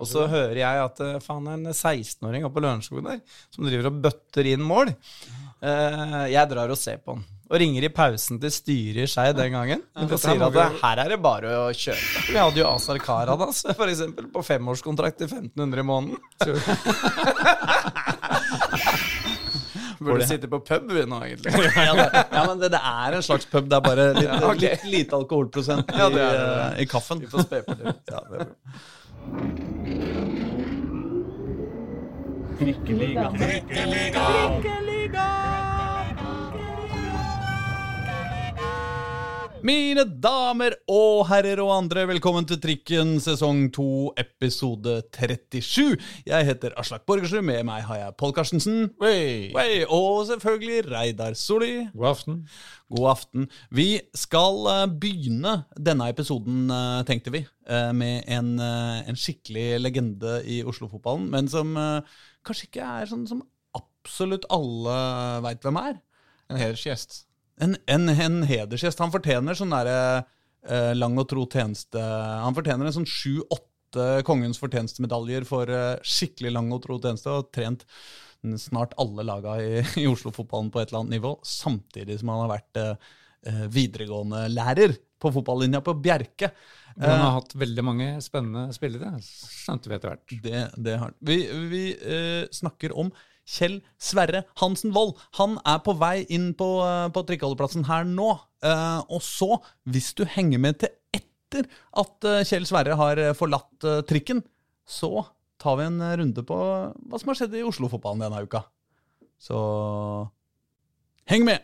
[0.00, 3.18] Og så hører jeg at eh, faen, det er en 16-åring oppe på Lørenskog der
[3.52, 4.86] som driver og bøtter inn mål.
[5.62, 7.24] Eh, jeg drar og ser på han.
[7.52, 9.80] Og ringer i pausen til styret i Skei den gangen.
[10.00, 12.22] Og sier at det, her er det bare å kjøpe.
[12.30, 16.16] Vi hadde jo Azar Karadas, for eksempel, på femårskontrakt til 1500 i måneden.
[20.02, 21.52] Burde sitte på pub vi nå, egentlig.
[21.76, 23.68] ja, det, ja, men det, det er en slags pub.
[23.70, 24.72] Det er bare litt, Ja, okay.
[24.72, 27.20] litt lite alkoholprosent i, Ja, det er eh, i kaffen.
[27.22, 27.84] Vi får spe på det.
[28.10, 28.46] Ja, det er bra.
[32.60, 33.30] Drikkeliga.
[33.38, 34.26] Drikkeliga!
[34.28, 35.41] Drikkeliga!
[39.62, 43.84] Mine damer og herrer og andre, velkommen til Trikken sesong 2,
[44.18, 45.94] episode 37.
[46.26, 48.90] Jeg heter Aslak Borgersrud, med meg har jeg Pål Karstensen.
[49.54, 51.86] Wey, og selvfølgelig Reidar Soli.
[51.94, 52.42] God aften.
[52.90, 53.48] God aften.
[53.70, 53.86] Vi
[54.18, 60.64] skal eh, begynne denne episoden, eh, tenkte vi, eh, med en, en skikkelig legende i
[60.66, 61.78] Oslo-fotballen, men som
[62.42, 63.46] kanskje ikke er sånn som
[63.78, 65.02] absolutt alle
[65.46, 66.00] veit hvem er.
[66.50, 67.28] En hedersgjest.
[67.60, 69.00] En, en, en hedersgjest.
[69.02, 69.98] Han fortjener sånn derre
[70.64, 76.54] eh, lang og tro tjeneste Han fortjener en sånn sju-åtte Kongens fortjenestemedaljer for eh, skikkelig
[76.54, 77.84] lang og tro tjeneste, og trent
[78.58, 82.52] snart alle laga i, i Oslo-fotballen på et eller annet nivå, samtidig som han har
[82.54, 83.10] vært eh,
[83.50, 86.50] eh, videregående lærer på fotballinja på Bjerke.
[86.96, 90.34] Han har hatt veldig mange spennende spillere, skjønte vi etter hvert.
[90.44, 91.18] Det, det har han.
[91.24, 91.36] Vi,
[91.70, 93.12] vi eh, snakker om
[93.48, 95.16] Kjell Sverre Hansen Wold.
[95.38, 98.32] Han er på vei inn på, eh, på trikkeholdeplassen her nå.
[98.62, 101.68] Eh, og så, hvis du henger med til etter
[101.98, 104.44] at eh, Kjell Sverre har forlatt trikken,
[104.86, 105.26] så
[105.62, 108.64] tar vi en runde på hva som har skjedd i Oslo-fotballen denne uka.
[109.42, 109.58] Så
[111.30, 111.62] heng med!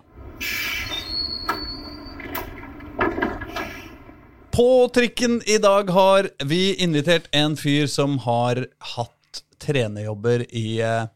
[4.59, 8.59] På trikken i dag har vi invitert en fyr som har
[8.97, 11.07] hatt trenerjobber i eh,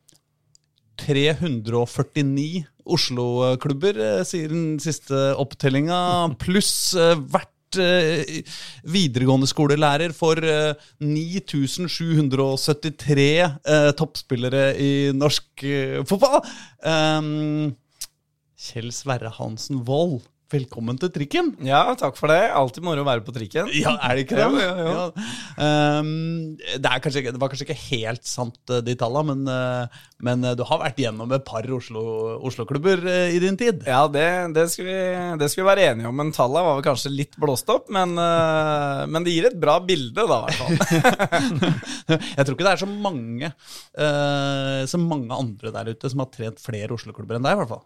[1.03, 8.45] 349 Oslo-klubber, eh, sier den siste opptellinga, pluss hvert vært eh,
[8.85, 16.43] videregående skolelærer for eh, 9773 eh, toppspillere i norsk eh, fotball.
[16.85, 17.75] Um,
[18.63, 20.21] Kjell Sverre Hansen Wold,
[20.53, 21.53] velkommen til trikken.
[21.65, 22.41] Ja, takk for det.
[22.53, 23.71] Alltid moro å være på trikken.
[23.77, 24.49] Ja, er det ikke det?
[24.63, 25.27] Ja, ja, ja.
[26.03, 26.11] Um,
[26.59, 30.45] det, er kanskje, det var kanskje ikke helt sant, eh, de tallene, men, eh, men
[30.47, 33.83] eh, du har vært gjennom et par Oslo- Oslo-klubber eh, i din tid.
[33.89, 34.27] Ja, det,
[34.57, 34.99] det, skal vi,
[35.41, 36.19] det skal vi være enige om.
[36.21, 37.89] Men tallene var vel kanskje litt blåst opp.
[37.93, 41.73] Men, uh, men det gir et bra bilde, da, i hvert fall.
[42.37, 43.49] Jeg tror ikke det er så mange
[44.89, 47.85] Så mange andre der ute som har trent flere Oslo-klubber enn deg, i hvert fall.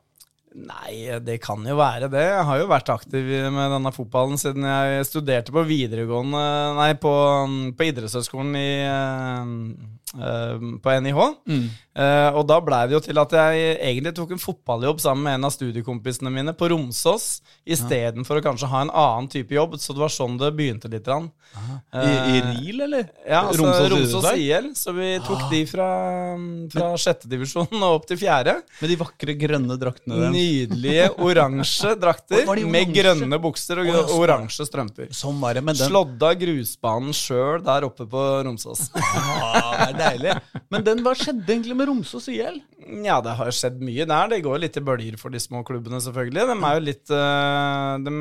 [0.56, 2.22] Nei, det kan jo være det.
[2.30, 6.44] Jeg har jo vært aktiv med denne fotballen siden jeg studerte på videregående
[6.78, 7.12] Nei, på,
[7.76, 9.50] på idrettshøgskolen i eh,
[10.82, 11.20] på NIH.
[11.96, 15.38] Eh, og da blei det jo til at jeg egentlig tok en fotballjobb sammen med
[15.38, 19.78] en av studiekompisene mine på Romsås, istedenfor å kanskje ha en annen type jobb.
[19.80, 21.06] Så det var sånn det begynte litt.
[21.06, 21.30] grann.
[21.96, 23.06] I, i RIL, eller?
[23.24, 24.28] Ja, altså Romsås?
[24.36, 24.72] IL.
[24.76, 25.88] Så vi tok de fra,
[26.72, 28.58] fra sjette divisjon og opp til fjerde.
[28.82, 30.36] Med de vakre grønne draktene deres.
[30.36, 35.08] Nydelige oransje drakter med grønne bukser og oh, ja, oransje strømper.
[35.16, 35.88] Sånn var det med den.
[35.88, 38.90] Slått av grusbanen sjøl der oppe på Romsås.
[38.96, 40.36] Ah, det deilig.
[40.72, 42.62] Men den, hva skjedde egentlig med Romsås IL?
[43.04, 44.32] Ja, det har skjedd mye der.
[44.32, 46.46] Det går litt i bølger for de små klubbene, selvfølgelig.
[46.52, 48.16] De er jo litt eh, de,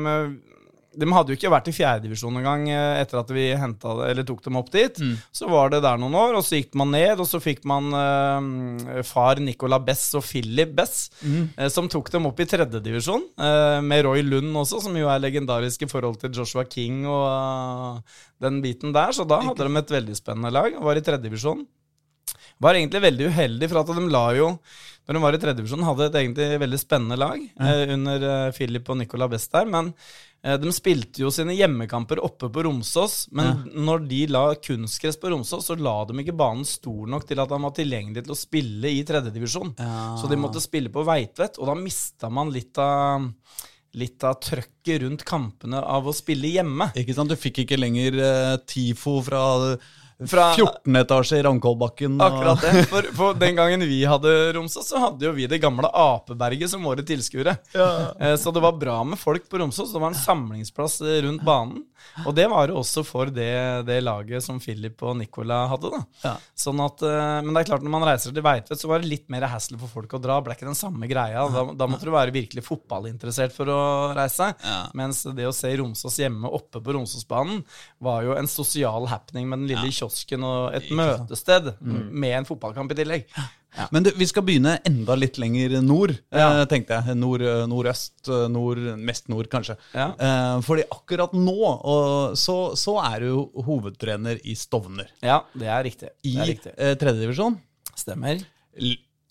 [0.96, 4.42] de hadde jo ikke vært i fjerdedivisjon engang eh, etter at vi det, eller tok
[4.44, 5.00] dem opp dit.
[5.34, 7.92] Så var det der noen år, og så gikk man ned, og så fikk man
[8.00, 13.78] eh, far Nicola Bess og Philip Bess, eh, som tok dem opp i tredjedivisjon, uh,
[13.84, 18.20] med Roy Lund også, som jo er legendarisk i forhold til Joshua King og uh,
[18.42, 19.12] den biten der.
[19.16, 21.66] Så da hadde de et veldig spennende lag, og var i tredjedivisjon
[22.62, 24.50] var egentlig veldig uheldig, for at de la jo
[25.06, 28.24] Når de var i tredjedivisjon, hadde et egentlig veldig spennende lag eh, under
[28.54, 29.68] Filip Philip og Nicola Best der.
[29.70, 29.92] Men
[30.42, 33.28] eh, de spilte jo sine hjemmekamper oppe på Romsås.
[33.36, 37.40] Men når de la kunstgress på Romsås, så la de ikke banen stor nok til
[37.42, 39.76] at han var tilgjengelig til å spille i tredjedivisjon.
[40.20, 43.30] Så de måtte spille på Veitvet, og da mista man litt av
[43.96, 46.90] Litt av trøkket rundt kampene av å spille hjemme.
[47.00, 49.40] Ikke sant, Du fikk ikke lenger eh, TIFO fra,
[50.24, 52.14] Fra- 14 etasje i Ravnkollbakken.
[52.24, 52.86] Akkurat det.
[52.88, 56.86] For, for den gangen vi hadde Romsås, så hadde jo vi det gamle Apeberget som
[56.88, 57.52] våre tilskuere.
[57.76, 57.90] Ja.
[58.40, 59.92] Så det var bra med folk på Romsås.
[59.92, 61.82] Det var en samlingsplass eh, rundt banen.
[62.24, 63.50] Og det var det også for det,
[63.88, 65.90] det laget som Philip og Nicola hadde.
[65.92, 66.00] da.
[66.22, 66.32] Ja.
[66.56, 69.10] Sånn at, eh, Men det er klart når man reiser til Veitvet, så var det
[69.12, 70.38] litt mer hassle for folk å dra.
[70.40, 71.44] Ble ikke den samme greia.
[71.52, 73.78] Da, da måtte du være virkelig fotballinteressert for å
[74.16, 74.48] reise.
[74.64, 74.80] Ja.
[74.96, 77.60] Mens det å se Romsås hjemme oppe på Romsåsbanen
[78.00, 80.05] var jo en sosial happening med den lille kiosken
[80.46, 83.24] og et møtested med en fotballkamp i tillegg.
[83.92, 86.62] Men du, vi skal begynne enda litt lenger nord, Ja.
[86.62, 87.16] eh, tenkte jeg.
[87.20, 89.76] Nord, eh, nordøst, eh, nord, mest nord, kanskje.
[89.92, 90.06] Ja.
[90.16, 95.10] Eh, fordi akkurat nå og, så, så er du hovedtrener i Stovner.
[95.20, 96.08] Ja, det er riktig.
[96.24, 97.58] I Det er eh, tredjedivisjon.
[97.96, 98.40] Stemmer.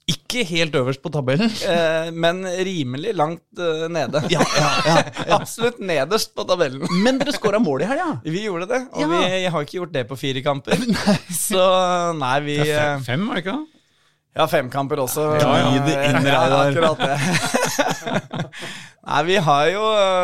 [0.05, 1.49] Ikke helt øverst på tabellen.
[1.75, 4.21] Eh, men rimelig langt eh, nede.
[4.29, 4.97] Ja, ja, ja.
[5.39, 6.83] Absolutt nederst på tabellen.
[7.01, 8.11] Men dere skåra mål i helga.
[8.23, 9.07] Vi gjorde det, og Ja.
[9.09, 10.77] vi har ikke gjort det på fire kamper.
[11.47, 11.63] Så
[12.19, 13.71] nei, vi Det er eh, fem, var det ikke det?
[14.35, 15.23] Ja, fem kamper også.
[15.39, 15.67] Ja, ja.
[16.09, 17.17] Inn, Ja, akkurat det.
[19.05, 19.81] Nei, vi har jo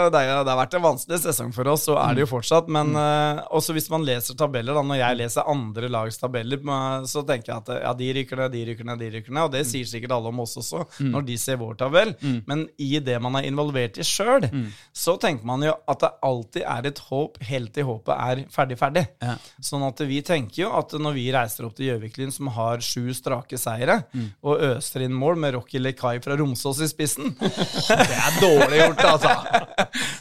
[0.09, 2.69] Det, er, det har vært en vanskelig sesong for oss, og er det jo fortsatt.
[2.73, 7.05] Men eh, også hvis man leser tabeller, da, når jeg leser andre lags tabeller, eh,
[7.11, 9.43] så tenker jeg at ja, de rykker ned, de rykker ned, de rykker ned.
[9.45, 12.15] Og det sier sikkert alle om oss også, når de ser vår tabell.
[12.49, 14.49] Men i det man er involvert i sjøl,
[14.97, 18.79] så tenker man jo at det alltid er et håp helt til håpet er ferdig,
[18.81, 19.05] ferdig.
[19.21, 19.37] Ja.
[19.63, 23.11] Sånn at vi tenker jo at når vi reiser opp til Gjøviklyn, som har sju
[23.17, 24.01] strake seire,
[24.41, 29.03] og øser inn mål med Rocky Lekai fra Romsås i spissen, Det er dårlig gjort,
[29.15, 29.33] altså.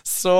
[0.06, 0.34] så,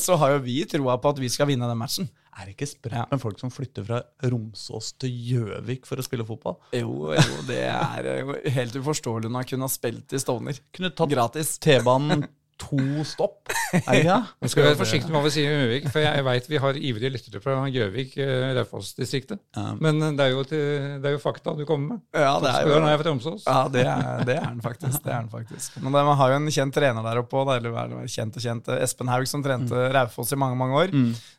[0.00, 2.08] så har jo vi troa på at vi skal vinne den matchen.
[2.40, 3.04] Er det ikke sprøtt Ja.
[3.10, 3.98] med folk som flytter fra
[4.30, 6.56] Romsås til Gjøvik for å spille fotball?
[6.72, 10.60] Jo, jo, det er jo helt uforståelig når jeg kunne ha spilt i Stovner.
[10.72, 11.56] Kunne tatt Gratis.
[11.60, 12.24] T-banen
[12.60, 14.18] to stopp, er det ikke det?
[14.44, 16.80] Vi skal være forsiktige med hva vi sier i Gjøvik, for jeg vet vi har
[16.90, 19.40] ivrige lyttere fra Gjøvik, eh, Raufoss-distriktet.
[19.80, 20.62] Men eh, det er, jo til,
[21.02, 22.04] det er jo fakta du kommer med.
[22.14, 23.46] Ja, det er jo er fra Tromsås.
[23.48, 25.00] ja, det er, det er den faktisk.
[25.04, 25.80] Det er den faktisk.
[25.80, 28.72] Men man har jo en kjent trener der oppe òg, eller er kjent og kjent.
[28.80, 30.96] Espen Haug, som trente Raufoss i mange mange år.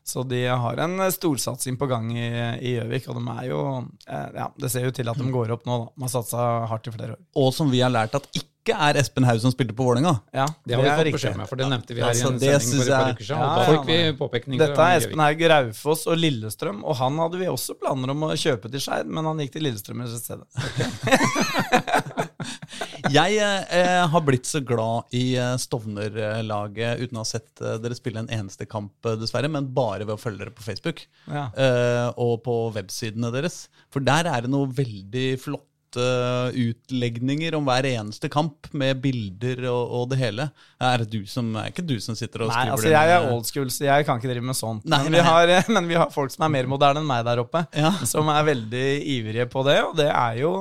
[0.07, 2.29] Så de har en storsatsing på gang i
[2.61, 3.61] i Gjøvik, og de er jo
[4.07, 5.91] eh, Ja, det ser jo til at de går opp nå, da.
[5.95, 7.21] De har satsa hardt i flere år.
[7.41, 10.19] Og som vi har lært at ikke er Espen Haug som spilte på Vålerenga.
[10.37, 12.37] Ja, Det har vi fått beskjed med, for det nevnte vi her Altså, i en
[12.37, 13.41] det sending for et par uker siden.
[13.41, 14.61] Ja, fikk vi påpekninger.
[14.67, 18.31] Dette er Espen Haug Raufoss og Lillestrøm, og han hadde vi også planer om å
[18.37, 20.45] kjøpe til Skeid, men han gikk til Lillestrøm i stedet.
[23.11, 27.97] Jeg eh, har blitt så glad i eh, Stovner-laget uten å ha sett eh, dere
[27.97, 31.49] spille en eneste kamp, eh, dessverre, men bare ved å følge dere på Facebook Ja.
[31.51, 33.65] eh, og på websidene deres.
[33.91, 35.67] For der er det noe veldig flotte
[35.99, 40.47] utlegninger om hver eneste kamp, med bilder og, og det hele.
[40.81, 43.15] Er det du som, er ikke du som sitter og Nei, skriver altså det jeg
[43.17, 44.85] er old school, så jeg kan ikke drive med sånt.
[44.89, 45.17] Nei, men.
[45.19, 47.93] Vi har, men vi har folk som er mer moderne enn meg der oppe, Ja.
[48.07, 48.85] som er veldig
[49.17, 50.53] ivrige på det, og det er jo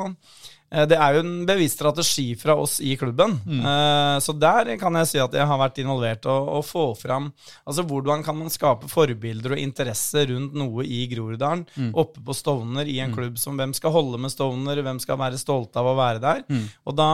[0.87, 3.33] det er jo en bevisst strategi fra oss i klubben.
[3.45, 3.61] Mm.
[3.67, 7.33] Eh, Så der kan jeg si at jeg har vært involvert og, og få fram
[7.67, 11.91] Altså hvordan kan man skape forbilder og interesse rundt noe i Groruddalen, Mm.
[11.95, 15.39] oppe på Stovner, i en klubb som hvem skal holde med Stovner, hvem skal være
[15.39, 16.45] stolte av å være der.
[16.49, 16.69] Mm.
[16.87, 17.09] Og da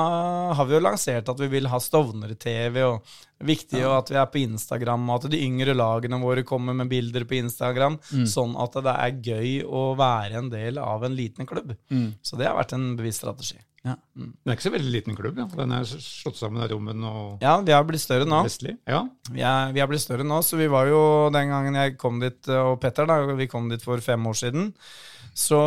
[0.55, 3.03] har vi jo lansert at vi vil ha Stovner-TV, og
[3.45, 6.89] viktig jo at vi er på Instagram, og at de yngre lagene våre kommer med
[6.89, 8.25] bilder på Instagram, Mm.
[8.27, 11.77] sånn at det er gøy å være en del av en liten klubb.
[11.91, 12.15] Mm.
[12.23, 13.59] Så det har vært en bevisst strategi.
[13.87, 15.37] Det er ikke så veldig liten klubb.
[15.39, 15.45] Ja.
[15.47, 18.41] Den er slått sammen av Rommen og Ja, vi har blitt større nå.
[18.89, 19.05] Ja.
[19.31, 22.19] Vi er, vi er blitt større nå, så vi var jo den gangen jeg kom
[22.19, 24.73] dit, og Petter, da, vi kom dit for fem år siden,
[25.37, 25.59] så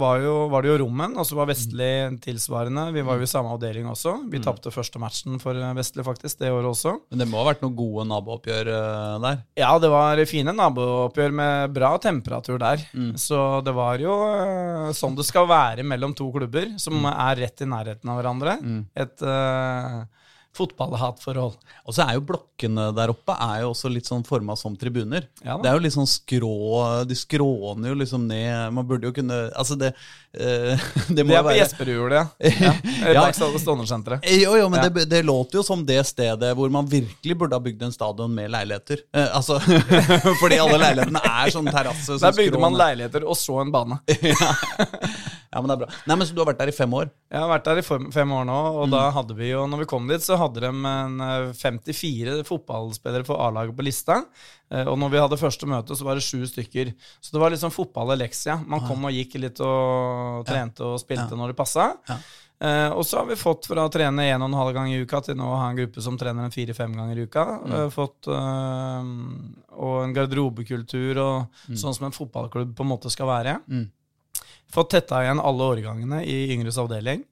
[0.00, 1.88] var, jo, var det jo Rommen, og så var Vestli
[2.24, 2.86] tilsvarende.
[2.94, 4.14] Vi var jo i samme avdeling også.
[4.32, 6.94] Vi tapte første matchen for Vestli faktisk, det året også.
[7.12, 9.42] Men det må ha vært noen gode nabooppgjør eh, der?
[9.60, 12.86] Ja, det var fine nabooppgjør med bra temperatur der.
[13.20, 17.60] Så det var jo øh, sånn det skal være mellom to klubber som er rett
[17.60, 18.56] i nærheten av hverandre.
[19.04, 20.04] Et øh,
[20.54, 21.56] fotballhatforhold.
[21.84, 25.26] Og så er jo blokkene der oppe er jo også litt sånn forma som tribuner.
[25.44, 26.50] Ja det er jo litt sånn skrå
[27.08, 30.84] De skråner jo liksom ned Man burde jo kunne Altså, det uh,
[31.14, 32.24] Det må Det er på være Jesperud, ja.
[32.66, 32.72] ja.
[33.14, 33.22] Ja.
[33.24, 34.26] Bak Stovner-senteret.
[34.42, 34.88] Jo, jo, men Ja.
[34.90, 38.34] det, det låter jo som det stedet hvor man virkelig burde ha bygd en stadion
[38.34, 39.04] med leiligheter.
[39.14, 39.60] Uh, altså,
[40.42, 42.18] Fordi alle leilighetene er sånn terrasse.
[42.22, 44.00] Der bygde man leiligheter og så en bane.
[45.54, 45.88] Ja, men det er bra.
[46.10, 47.10] Nei, men Så du har vært der i fem år?
[47.30, 49.84] Jeg har vært der i fem, fem år nå, og da hadde vi jo, når
[49.84, 54.20] vi kom dit, så hadde de en eh, 54 fotballspillere for A-laget på lista.
[54.70, 56.94] Eh, Og når vi hadde første møte, så var det sju stykker.
[57.20, 58.60] Så det var liksom fotball i leksia.
[58.66, 61.90] Man kom og gikk litt og trente og spilte når det passa.
[62.08, 62.18] Ja.
[62.64, 65.00] Eh, og så har vi fått fra å trene en og en halv gang i
[65.02, 67.44] uka til nå å ha en gruppe som trener en fire-fem ganger i uka.
[67.66, 69.02] Eh, fått uh,
[69.74, 73.58] Og en garderobekultur og sånn som en fotballklubb på en måte skal være.
[73.66, 73.88] Mm.
[74.74, 77.24] Fått tetta igjen alle årgangene i Yngres avdeling.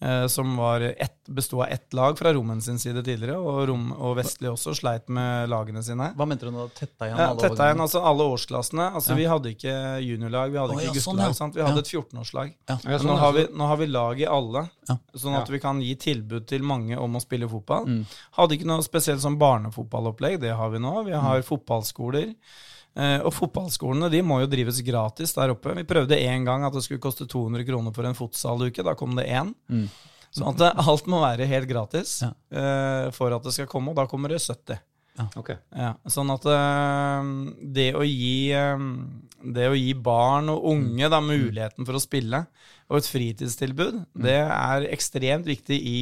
[0.00, 3.92] Eh, som var ett, besto av ett lag fra Rommen sin side tidligere, og, Rom,
[3.92, 6.12] og Vestli også sleit med lagene sine.
[6.16, 6.68] Hva mente du nå?
[6.76, 8.86] Tetta igjen Ja, alle tetta igjen altså alle årsklassene.
[8.94, 9.16] Altså Ja.
[9.16, 9.74] Vi hadde ikke
[10.06, 11.28] juniorlag, vi hadde ikke ja, sånn, guttelag.
[11.34, 11.38] ja.
[11.40, 11.56] sant?
[11.56, 12.54] Vi hadde et 14-årslag.
[12.68, 12.78] Ja.
[12.84, 14.98] Ja, sånn, nå, har vi, nå har vi lag i alle, Ja.
[15.14, 15.52] sånn at Ja.
[15.52, 17.84] vi kan gi tilbud til mange om å spille fotball.
[17.86, 18.06] Mm.
[18.38, 21.04] Hadde ikke noe spesielt sånn barnefotballopplegg, det har vi nå.
[21.04, 22.34] Vi har fotballskoler.
[22.98, 25.70] Eh, og fotballskolene de må jo drives gratis der oppe.
[25.78, 28.82] Vi prøvde en gang at det skulle koste 200 kroner for en fotsalluke.
[28.86, 29.52] Da kom det én.
[30.34, 32.32] Sånn at eh, alt må være helt gratis Ja.
[32.52, 34.80] uh, for at det skal komme, og da kommer det 70.
[35.40, 35.48] Ok.
[35.74, 37.30] Ja, sånn at uh,
[37.74, 38.92] det å gi um,
[39.42, 42.44] Det å gi barn og unge da muligheten for å spille,
[42.90, 45.98] og et fritidstilbud, det er ekstremt viktig i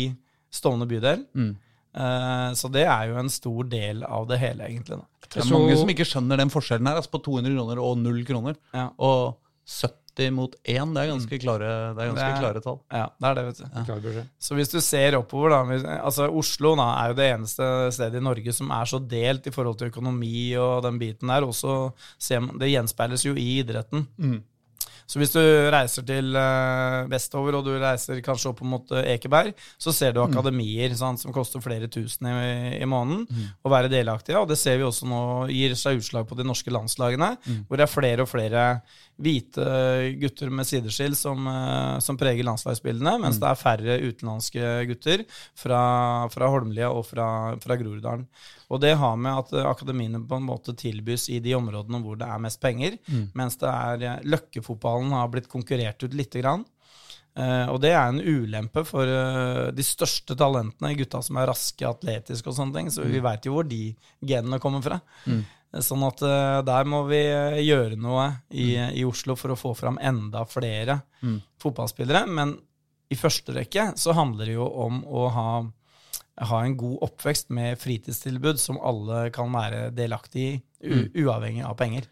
[0.53, 1.27] Stovner bydel.
[1.37, 1.66] Eh,
[1.97, 5.01] så det er jo en stor del av det hele, egentlig.
[5.27, 8.25] Det er mange som ikke skjønner den forskjellen her, altså på 200 kroner og 0
[8.29, 8.57] kroner.
[8.77, 8.91] Ja.
[9.03, 9.37] Og
[9.67, 12.79] 70 mot 1, det er ganske klare, det er ganske Det er- klare tall.
[12.93, 14.13] Ja, det er det, vet du.
[14.15, 14.23] Ja.
[14.41, 18.25] Så hvis du ser oppover, da altså Oslo da, er jo det eneste stedet i
[18.25, 21.43] Norge som er så delt i forhold til økonomi og den biten der.
[21.43, 21.93] Også
[22.59, 24.07] det gjenspeiles jo i idretten.
[25.07, 29.55] Så hvis du reiser til eh, vestover, og du reiser kanskje opp mot eh, Ekeberg,
[29.79, 33.27] så ser du akademier sant, som koster flere tusen i, i måneden
[33.63, 34.41] å være delaktige.
[34.43, 35.23] Og det ser vi også nå
[35.53, 37.37] gir seg utslag på de norske landslagene,
[37.69, 38.67] hvor det er flere og flere
[39.17, 39.65] hvite
[40.21, 45.25] gutter med sideskill som, eh, som preger landslagsbildene, mens det er færre utenlandske gutter
[45.57, 45.81] fra,
[46.33, 47.29] fra Holmlia og fra,
[47.63, 48.27] fra Groruddalen.
[48.67, 52.27] Og det har med at akademiene på en måte tilbys i de områdene hvor det
[52.27, 52.97] er mest penger,
[53.39, 54.25] mens det er eh,
[54.97, 56.65] løkkefotballen har blitt konkurrert ut lite grann.
[57.37, 61.85] Uh, og det er en ulempe for uh, de største talentene, gutta som er raske,
[61.85, 62.91] atletiske og sånne ting.
[62.91, 65.01] Så vi veit jo hvor de genene kommer fra.
[65.27, 65.45] Mm.
[65.85, 69.75] Sånn at uh, der må vi eh, gjøre noe i, i Oslo for å få
[69.77, 71.03] fram enda flere
[71.61, 72.25] fotballspillere.
[72.27, 72.57] Men
[73.13, 75.51] i første rekke så handler det jo om å ha,
[76.49, 81.77] ha en god oppvekst med fritidstilbud som alle kan være delaktig i, u uavhengig av
[81.77, 82.09] penger.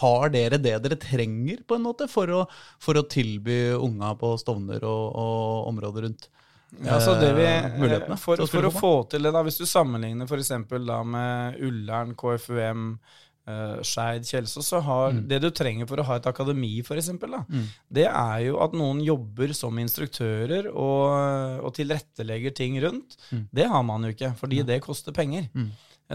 [0.00, 2.44] Har dere det dere trenger på en måte for å,
[2.80, 6.30] for å tilby unga på Stovner og, og området rundt?
[6.80, 9.60] Ja, så det vi, eh, mulighetene for, å for å få til det, da, hvis
[9.60, 10.54] du sammenligner f.eks.
[10.88, 12.86] da med Ullern, KFUM,
[13.44, 15.20] uh, Skeid, Kjelsås, så har Mm.
[15.28, 17.42] det du trenger for å ha et akademi, for eksempel, da,
[17.92, 23.18] det er jo at noen jobber som instruktører og, og tilrettelegger ting rundt.
[23.30, 23.48] Mm.
[23.52, 25.50] Det har man jo ikke, fordi det koster penger.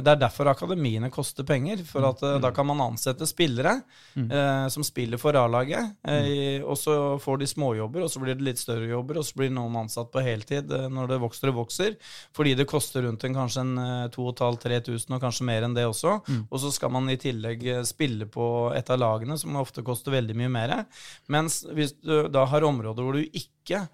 [0.02, 2.36] Det er derfor akademiene koster penger, for at Mm.
[2.36, 3.82] eh, da kan man ansette spillere
[4.18, 6.10] eh, som spiller for A-laget, Mm.
[6.12, 9.36] eh, og så får de småjobber, og så blir det litt større jobber, og så
[9.36, 11.96] blir noen ansatt på heltid eh, når det vokser og vokser,
[12.34, 16.18] fordi det koster rundt en, kanskje en eh, 2500-3000, og kanskje mer enn det også.
[16.28, 16.48] Mm.
[16.52, 20.12] Og så skal man i tillegg eh, spille på et av lagene, som ofte koster
[20.12, 20.86] veldig mye mer.
[21.30, 23.88] Mens hvis du da har områder hvor du ikke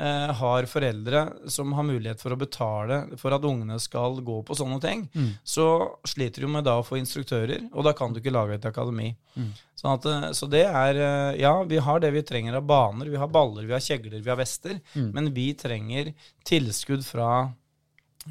[0.00, 1.20] eh, har foreldre
[1.52, 5.04] som har mulighet for å betale for at ungene skal gå på sånne ting,
[5.44, 5.66] så
[6.08, 9.12] sliter du med da å få instruktører, og da kan du ikke lage et akademi.
[9.76, 13.08] Sånn at, eh, så det er eh, Ja, vi har det vi trenger av baner.
[13.08, 14.80] Vi har baller, vi har kjegler, vi har vester.
[15.14, 16.12] Men vi trenger
[16.44, 17.52] tilskudd fra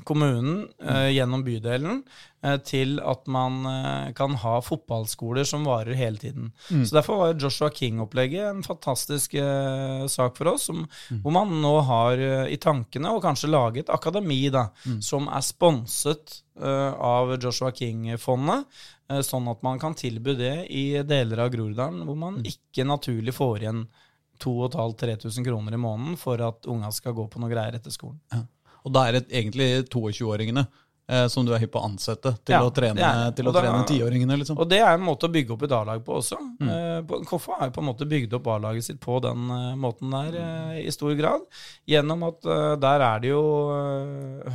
[0.07, 2.01] kommunen eh, gjennom bydelen
[2.43, 6.51] eh, til at man eh, kan ha fotballskoler som varer hele tiden.
[6.85, 10.85] Så Derfor var Joshua King-opplegget en fantastisk eh, sak for oss, som,
[11.23, 14.67] hvor man nå har eh, i tankene å kanskje lage et akademi da,
[15.01, 18.65] som er sponset eh, av Joshua King-fondet,
[19.25, 23.63] sånn at man kan tilby det i deler av Groruddalen hvor man ikke naturlig får
[23.63, 23.79] igjen
[24.39, 28.19] 2500-3000 kroner i måneden for at unga skal gå på noe greier etter skolen.
[28.85, 30.65] Og da er det egentlig 22-åringene
[31.09, 33.01] eh, som du er hypp på å ansette til Ja, å trene,
[33.35, 34.59] til å da- trene 10-åringene, liksom.
[34.61, 36.37] Og det er en måte å bygge opp et A-lag på også.
[36.61, 40.13] Eh, Koffa har jo på en måte bygd opp A-laget sitt på den eh, måten
[40.13, 41.41] der eh, i stor grad.
[41.89, 42.41] Gjennom at
[42.79, 43.41] der er det jo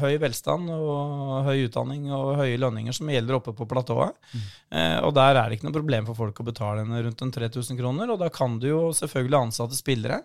[0.01, 4.15] høy velstand og høy utdanning og høye lønninger som gjelder oppe på platået.
[4.71, 7.33] Eh, og der er det ikke noe problem for folk å betale en rundt en
[7.35, 8.11] 3000 kroner.
[8.15, 10.23] Og da kan du jo selvfølgelig ansette spillere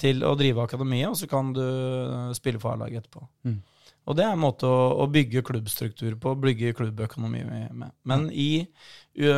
[0.00, 1.62] til å drive akademiet, og så kan du
[2.36, 3.26] spille for A-laget etterpå.
[4.08, 7.92] Og det er en måte å, å bygge klubbstruktur på, bygge klubbøkonomi med.
[8.08, 9.34] Men i ø,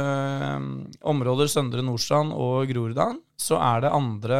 [1.13, 4.39] områder Søndre Nordstrand og Groruddalen så er det andre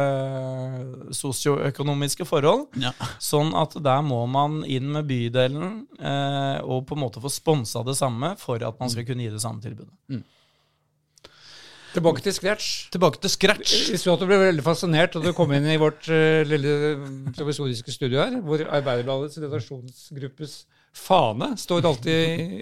[1.13, 2.69] sosioøkonomiske forhold.
[2.79, 2.93] Ja.
[3.21, 6.15] Sånn at der må man inn med bydelen ø,
[6.63, 9.43] og på en måte få sponsa det samme for at man skal kunne gi det
[9.43, 9.93] samme tilbudet.
[11.93, 12.69] Tilbake til scratch.
[12.93, 13.73] Tilbake til scratch.
[13.93, 16.95] Vi så at du ble veldig fascinert da du kom inn i vårt uh, lille
[17.37, 20.55] provisoriske studio her, hvor Arbeiderbladets redaksjonsgruppes
[20.93, 22.13] fane står alltid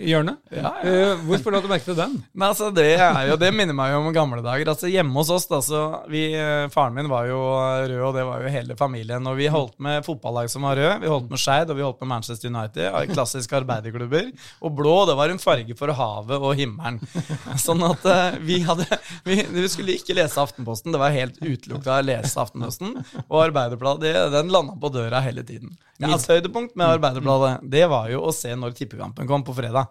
[0.02, 0.40] i hjørnet.
[0.82, 2.14] Eh, hvorfor la du merke til den?
[2.34, 2.86] Men altså, det,
[3.28, 4.72] jo, det minner meg jo om gamle dager.
[4.72, 8.24] Altså, hjemme hos oss, da, så vi, eh, Faren min var jo rød, og det
[8.26, 9.28] var jo hele familien.
[9.30, 11.04] Og vi holdt med fotballag som var rød.
[11.04, 13.14] Vi holdt med Skeid, og vi holdt med Manchester United.
[13.14, 14.32] Klassiske arbeiderklubber.
[14.62, 17.02] Og blå, det var en farge for havet og himmelen.
[17.66, 18.88] Sånn at uh, vi hadde
[19.28, 20.94] vi, vi skulle ikke lese Aftenposten.
[20.94, 22.98] Det var helt utelukka å lese Aftenposten.
[23.28, 25.76] Og Arbeiderbladet, den landa på døra hele tiden.
[26.02, 29.90] Mitt høydepunkt med Arbeiderbladet, det var jo å se når tippekampen kom på fredag.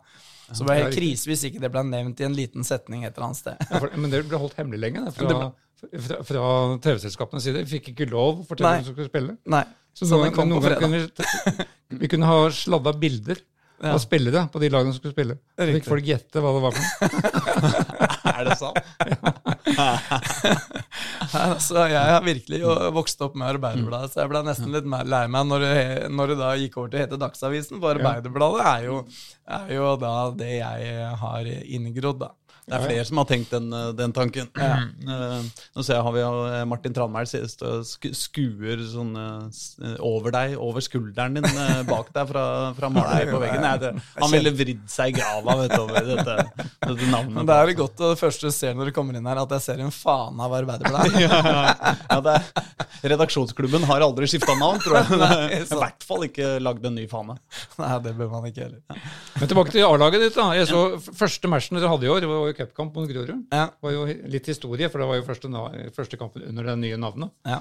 [0.51, 3.05] Så det var Ja, helt krise hvis ikke det ble nevnt i en liten setning
[3.07, 3.61] et eller annet sted.
[3.71, 5.53] Ja, for, men det ble holdt hemmelig lenge fra,
[6.07, 6.47] fra, fra
[6.83, 7.63] TV-selskapenes side.
[7.67, 8.81] Vi fikk ikke lov å fortelle Nei.
[8.81, 9.37] hvem som skulle spille.
[9.55, 9.63] Nei,
[9.95, 10.83] Så, så noen, på ganger fredag.
[10.83, 13.39] kunne vi, vi kunne ha sladda bilder
[13.81, 13.95] Ja.
[13.95, 15.35] av spillere på de lagene som skulle spille.
[15.57, 17.71] Så fikk folk gjette hva det var for noe.
[18.41, 18.77] Er det sant?
[21.67, 22.61] Så jeg har virkelig
[22.95, 25.75] vokst opp med Arbeiderbladet, så jeg ble nesten litt mer lei meg når det,
[26.11, 27.81] når det da gikk over til å hete Dagsavisen.
[27.83, 28.99] For Arbeiderbladet er jo,
[29.61, 32.31] er jo da det jeg har inngrodd, da.
[32.71, 34.47] Det er flere som har tenkt den, eh, den tanken.
[34.55, 34.85] Eh,
[35.75, 39.13] Nå ser jeg har vi eh, Martin Tranmæl sist og skuer sånn
[40.07, 41.47] over deg, over skulderen din,
[41.89, 42.45] bak deg fra,
[42.77, 43.67] fra Malheim på veggen.
[43.67, 46.37] Jeg, det, han ville vridd seg i grava vet du, over dette,
[46.87, 47.35] dette navnet.
[47.41, 49.57] Men det er jo godt, det første du ser når du kommer inn her, at
[49.57, 51.27] jeg ser en faen av Arbeiderbladet.
[52.13, 52.71] ja, det er,
[53.15, 55.19] redaksjonsklubben har aldri skifta navn, tror jeg.
[55.25, 57.37] Nei, I hvert fall ikke lagd en ny fane.
[57.81, 59.03] Nei, det bør man ikke heller.
[59.41, 60.37] Men tilbake til A-laget ditt.
[60.39, 60.51] da.
[60.59, 63.47] Jeg så Første matchen dere hadde i år, det var jo cupkamp mot Grorud.
[63.51, 65.51] Ja, Det var jo litt historie, for det var jo første,
[65.97, 67.33] første kampen under det nye navnet.
[67.49, 67.61] ja.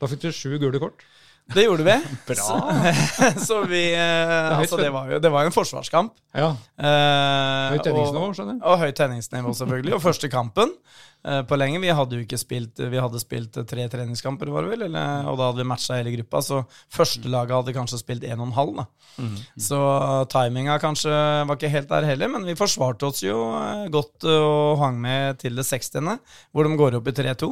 [0.00, 1.02] Da fikk du sju gule kort.
[1.50, 1.94] Det gjorde vi.
[2.28, 2.36] Bra.
[2.46, 2.56] Så,
[3.48, 6.12] så vi eh, Altså, det var jo det var jo en forsvarskamp.
[6.36, 8.62] Ja, Eh, Høyt tenningsnivå, og- skjønner jeg.
[8.70, 9.94] Og høyt tenningsnivå, selvfølgelig.
[9.96, 10.70] Og første kampen
[11.26, 11.80] eh, på lenge.
[11.82, 14.84] Vi hadde jo ikke spilt Vi hadde spilt eh, tre treningskamper, var det vel?
[14.86, 16.60] Eller, og da hadde vi matcha hele gruppa, så
[16.94, 18.78] førstelaget hadde kanskje spilt en og en halv.
[18.78, 18.86] Da.
[19.60, 19.80] Så
[20.32, 21.10] timinga kanskje
[21.50, 25.42] var ikke helt der heller, men vi forsvarte oss jo eh, godt og hang med
[25.42, 25.98] til det 60.,
[26.54, 27.50] hvor de går opp i 3-2.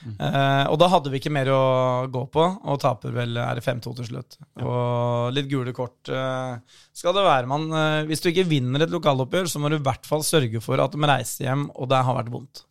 [0.00, 1.60] Eh, og da hadde vi ikke mer å
[2.08, 4.38] gå på, og taper vel er det 5-2 til slutt.
[4.64, 6.56] Og litt gule kort eh,
[6.96, 7.50] skal det være.
[7.50, 10.62] Man, eh, hvis du ikke vinner et lokaloppgjør, så må du i hvert fall sørge
[10.64, 12.64] for at de reiser hjem, og det har vært vondt.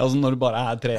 [0.00, 0.94] Altså når det bare er tre,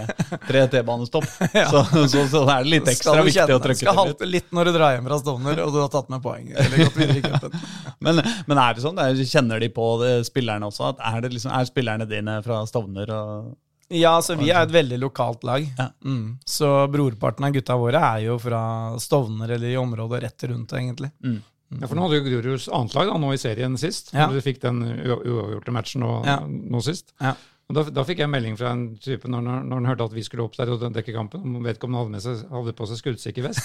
[0.50, 1.24] tre T-banestopp,
[1.71, 1.81] så,
[2.12, 4.10] så, så er det litt ekstra Skal du viktig kjenne- å trykke Skal til litt.
[4.12, 6.50] halte litt når du drar hjem fra Stovner, og du har tatt med poeng.
[6.51, 7.55] Eller gått videre i cupen.
[8.05, 8.19] Men,
[8.50, 9.00] men er det sånn?
[9.01, 10.89] Er- Kjenner de på det, spillerne også?
[10.91, 13.51] At er, det liksom, er spillerne dine fra Stovner og
[13.91, 15.65] Ja, altså vi er et veldig lokalt lag.
[15.77, 15.89] Ja.
[16.05, 16.38] Mm.
[16.48, 18.62] Så brorparten av gutta våre er jo fra
[19.03, 21.12] Stovner eller i området rett rundt, egentlig.
[21.21, 24.10] Ja, for nå hadde jo Grorud annet lag da, nå i serien sist.
[24.13, 24.27] Ja.
[24.27, 26.39] når du fikk den uavgjorte matchen nå, Ja.
[26.47, 27.13] nå sist.
[27.21, 27.36] Ja.
[27.71, 30.15] Og da, da fikk jeg melding fra en type når, når, når han hørte at
[30.15, 31.43] vi skulle opp der og dekke kampen.
[31.47, 33.63] om Vedkommende hadde, med seg, hadde på seg skuddsikker vest.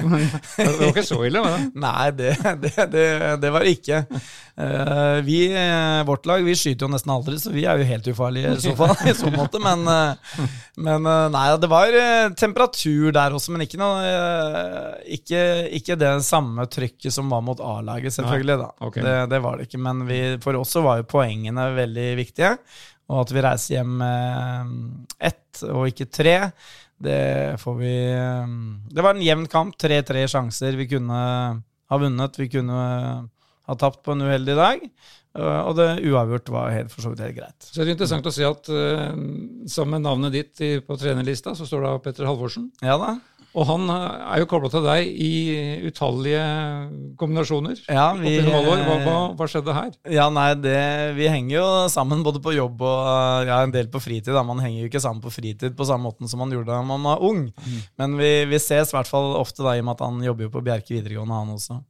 [0.00, 0.24] Men
[0.56, 1.66] det var ikke så ille, var det?
[1.84, 2.32] Nei, det,
[2.64, 3.04] det, det,
[3.42, 4.00] det var det ikke.
[4.56, 8.08] Uh, vi, eh, vårt lag, vi skyter jo nesten aldri, så vi er jo helt
[8.08, 9.60] ufarlige i så fall, i så måte.
[9.60, 10.48] Men, eh,
[10.80, 12.00] men nei, det var
[12.40, 14.16] temperatur der også, men ikke noe
[15.12, 15.44] ikke,
[15.76, 18.58] ikke det samme trykket som var mot A-laget, selvfølgelig.
[18.64, 18.72] da.
[18.88, 19.04] Okay.
[19.04, 22.56] Det, det var det ikke, men vi, for oss så var jo poengene veldig viktige.
[23.06, 24.74] Og at vi reiser hjem med
[25.22, 26.36] ett og ikke tre,
[26.96, 28.52] det får vi eh,
[28.90, 29.76] Det var en jevn kamp.
[29.78, 30.78] Tre-tre sjanser.
[30.80, 31.18] Vi kunne
[31.86, 32.76] ha vunnet, vi kunne
[33.66, 34.84] ha tapt på en uheldig dag.
[35.36, 37.70] Eh, Og det uavgjort var helt, for så vidt helt greit.
[37.70, 39.14] Så er interessant å se at uh,
[39.70, 42.70] sammen med navnet ditt på trenerlista, så står det Petter Halvorsen.
[42.84, 43.16] Ja da.
[43.56, 45.32] Og han eh, er jo kobla til deg i
[45.88, 46.42] utallige
[47.20, 47.80] kombinasjoner.
[47.88, 48.34] Ja, vi.
[48.44, 49.94] Hva, hva, hva skjedde her?
[50.12, 50.76] Ja, nei, det,
[51.16, 54.34] Vi henger jo sammen både på jobb og ja, en del på fritid.
[54.36, 54.44] Da.
[54.46, 57.08] Man henger jo ikke sammen på fritid på samme måten som man gjorde da man
[57.08, 57.48] var ung.
[57.96, 60.48] Men vi, vi ses i hvert fall ofte, da, i og med at han jobber
[60.48, 61.80] jo på Bjerke videregående, han også.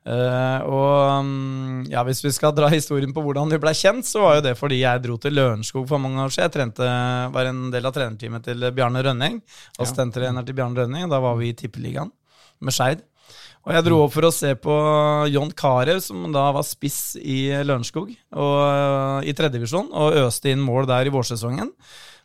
[0.00, 4.24] Eh, og mm, ja, Hvis vi skal dra historien på hvordan vi ble kjent, så
[4.24, 6.48] var jo det fordi jeg dro til Lørenskog for mange år siden.
[6.48, 6.88] Jeg trente,
[7.34, 9.38] var en del av trenerteamet til Bjarne Rønning.
[9.76, 11.08] Assistenttrener til Bjarne Rønning.
[11.12, 12.12] Da var vi i Tippeligaen
[12.60, 13.04] med Skeid.
[13.68, 14.74] Og jeg dro opp for å se på
[15.28, 18.60] John Carew, som da var spiss i Lørenskog og,
[19.20, 21.68] i tredjedivisjon, og øste inn mål der i vårsesongen.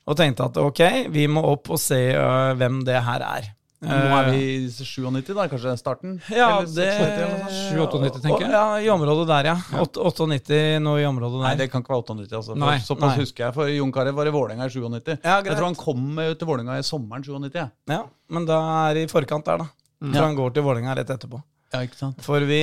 [0.06, 3.52] Og tenkte at ok, vi må opp og se uh, hvem det her er.
[3.86, 6.16] Nå er vi i 97, da, kanskje starten?
[6.34, 7.96] Ja, det 96 eller noe sånt?
[8.02, 8.52] 97, tenker jeg.
[8.56, 9.56] Ja, i området der, ja.
[9.84, 11.46] 98 nå i området der.
[11.48, 12.36] Nei, det kan ikke være 98.
[12.40, 12.58] Altså.
[12.62, 13.22] Nei, såpass nei.
[13.24, 13.56] husker jeg.
[13.58, 15.16] For Jon Carew var i Vålerenga i 97.
[15.24, 15.52] Ja, greit.
[15.52, 17.60] jeg tror han kom eh, til Vålerenga i sommeren 97.
[17.62, 17.68] Ja.
[17.92, 18.02] Ja,
[18.36, 19.70] men da er det i forkant der, da.
[20.06, 20.26] For Ja.
[20.28, 21.42] han går til Vålerenga rett etterpå.
[21.74, 22.20] ja, ikke sant?
[22.24, 22.60] For, vi,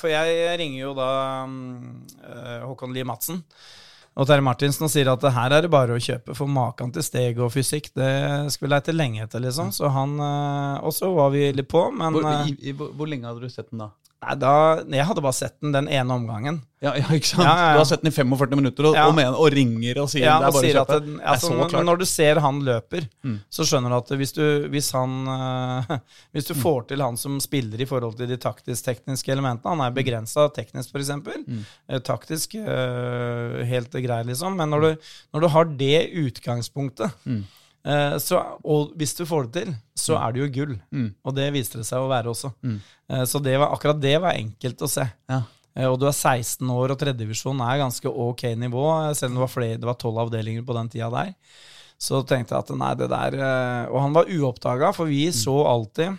[0.00, 1.08] for jeg ringer jo da
[1.46, 1.90] mm,
[2.26, 3.42] eh, Håkon Lie Madsen
[4.16, 7.36] og Terje Martinsen sier at her er det bare å kjøpe, for maken til steg
[7.42, 8.08] og fysikk, det
[8.54, 9.74] skulle jeg leite lenge etter, liksom.
[9.76, 12.94] Så han eh, Og så var vi litt på, men Hvor, eh, i, i, hvor,
[12.96, 13.90] hvor lenge hadde du sett den da?
[14.24, 14.52] Nei, da,
[14.96, 16.62] jeg hadde bare sett den den ene omgangen.
[16.82, 17.42] Ja, ja ikke sant?
[17.44, 17.72] Ja, ja.
[17.74, 20.34] Du har sett den i 45 minutter og, og, mener, og ringer og sier Ja,
[20.40, 20.96] det er bare å kjøpe.
[21.20, 23.38] er altså, så når, når du ser han løper, Mm.
[23.50, 25.98] så skjønner du at hvis du, hvis han eh,
[26.36, 26.60] Hvis du Mm.
[26.62, 29.96] får til han som spiller i forhold til de taktisk-tekniske elementene Han er Mm.
[30.00, 31.10] begrensa teknisk, f.eks.
[31.48, 31.64] Mm.
[32.04, 34.56] Taktisk eh, helt grei, liksom.
[34.56, 34.96] Men når du,
[35.34, 37.44] når du har det utgangspunktet, Mm.
[37.86, 40.74] Eh, så, og hvis du får det til, så er det jo gull.
[40.92, 41.08] Mm.
[41.24, 42.52] Og det viste det seg å være også.
[42.66, 42.80] Mm.
[43.10, 45.06] Eh, Så det var, akkurat det var enkelt å se.
[45.30, 45.40] Ja.
[45.76, 49.46] eh, og du er 16 år, og tredjedivisjon er ganske ok nivå, selv om det
[49.46, 51.32] var flere, det var tolv avdelinger på den tida der,
[51.96, 53.34] så tenkte jeg at nei, det der
[53.88, 56.18] Og han var uoppdaga, for vi så alltid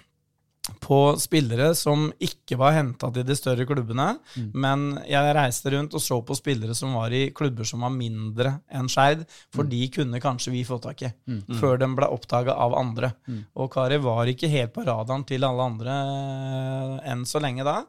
[0.84, 4.08] på spillere som ikke var henta til de større klubbene.
[4.36, 4.50] Mm.
[4.54, 8.58] Men jeg reiste rundt og så på spillere som var i klubber som var mindre
[8.74, 9.72] enn Skeid, for mm.
[9.74, 11.58] de kunne kanskje vi få tak i, mm.
[11.62, 13.14] før de ble oppdaga av andre.
[13.28, 13.42] Mm.
[13.58, 17.82] Og Kari var ikke helt på radaren til alle andre eh, enn så lenge da.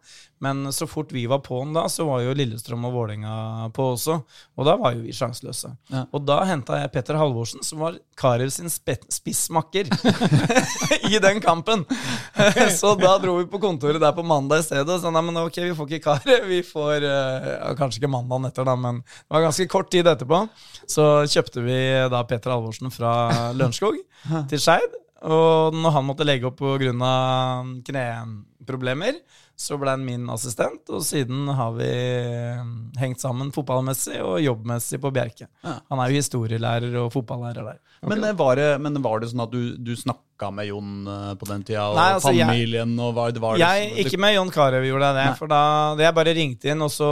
[0.45, 4.19] Men så fort vi var på'n da, så var jo Lillestrøm og Vålerenga på også.
[4.59, 5.73] Og da var jo vi sjanseløse.
[5.91, 6.05] Ja.
[6.15, 9.91] Og da henta jeg Petter Halvorsen, som var Karev sin spissmakker
[11.13, 11.85] i den kampen.
[12.81, 15.59] så da dro vi på kontoret der på mandag i stedet sa nei, men ok,
[15.67, 16.47] vi får ikke Karev.
[16.49, 20.41] Vi får uh, Kanskje ikke mandagen etter, da, men det var ganske kort tid etterpå.
[20.89, 21.79] Så kjøpte vi
[22.11, 23.13] da Petter Halvorsen fra
[23.57, 23.99] Lørenskog
[24.51, 24.97] til Skeid.
[25.27, 27.15] Og når han måtte legge opp pga.
[27.87, 29.19] kneproblemer,
[29.59, 32.61] så ble han min assistent, og siden har vi eh,
[33.01, 35.49] hengt sammen fotballmessig og jobbmessig på Bjerke.
[35.65, 35.81] Ja.
[35.91, 37.81] Han er jo historielærer og fotballærer der.
[37.99, 38.13] Okay.
[38.13, 41.49] Men, var det, men, var det, sånn at du, du snakka med Jon eh, på
[41.49, 42.93] den tida, og Nei, altså, familien?
[43.03, 45.25] og var, var det, jeg, sånn Ikke med Jon Carew gjorde jeg det.
[45.27, 45.39] Nei.
[45.41, 45.63] For da
[46.05, 47.11] jeg bare ringte inn, og så,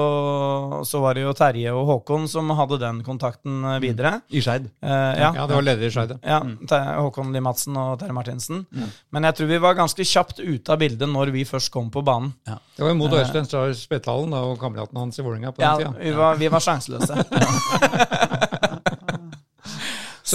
[0.87, 3.83] så, var det jo Terje og Håkon som hadde den kontakten eh, mm.
[3.83, 4.12] videre.
[4.31, 4.71] I Skeid?
[4.79, 5.31] Uh, ja.
[5.41, 5.47] ja.
[5.49, 6.15] det var leder i Skeid.
[6.23, 6.83] Ja, ja.
[7.03, 8.62] Håkon Lie Madsen og Terje Martinsen.
[8.71, 8.95] Mm.
[9.17, 12.05] Men jeg tror vi var ganske kjapt ute av bildet når vi først kom på
[12.07, 12.33] banen.
[12.47, 12.61] Ja.
[12.77, 15.77] Det var jo mot Øystein Strar Spetalen og kameraten hans i Vålerenga på den ja,
[15.83, 15.97] tida.
[15.99, 17.15] Vi var, vi var sjanseløse.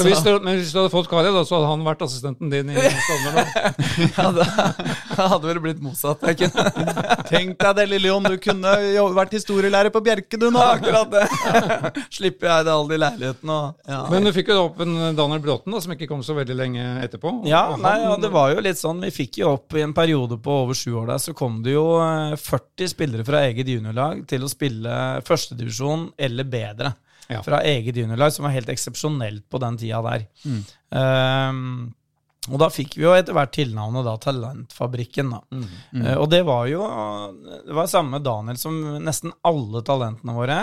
[0.01, 2.51] Så hvis du, men hvis du hadde fått Kari, da, så hadde han vært assistenten
[2.51, 3.51] din i Stovner
[4.17, 6.23] ja, da hadde vel blitt motsatt.
[6.31, 6.65] Jeg kunne.
[7.31, 8.25] Tenk deg det, Lille Jon.
[8.25, 10.61] Du kunne jo vært historielærer på Bjerke, du nå.
[10.61, 11.25] Akkurat det.
[12.17, 14.01] Slipper jeg det alle i leilighetene og ja.
[14.11, 16.87] Men du fikk jo opp en Daniel Bråten, da, som ikke kom så veldig lenge
[17.05, 17.33] etterpå.
[17.49, 19.03] Ja, nei, ja, det var jo litt sånn.
[19.05, 21.75] Vi fikk jo opp i en periode på over sju år der, så kom det
[21.75, 26.93] jo 40 eh, spillere fra eget juniorlag til å spille førstedivisjon eller bedre
[27.31, 27.41] ja.
[27.45, 30.27] fra eget juniorlag, som var helt eksepsjonelt på den tida der.
[30.45, 30.61] Mm.
[30.91, 31.65] Um,
[32.49, 35.33] og da fikk vi jo etter hvert tilnavnet da Talentfabrikken.
[35.35, 35.41] da.
[35.53, 36.01] Mm, mm.
[36.01, 36.85] Uh, og det var jo
[37.67, 40.61] det var samme Daniel som nesten alle talentene våre.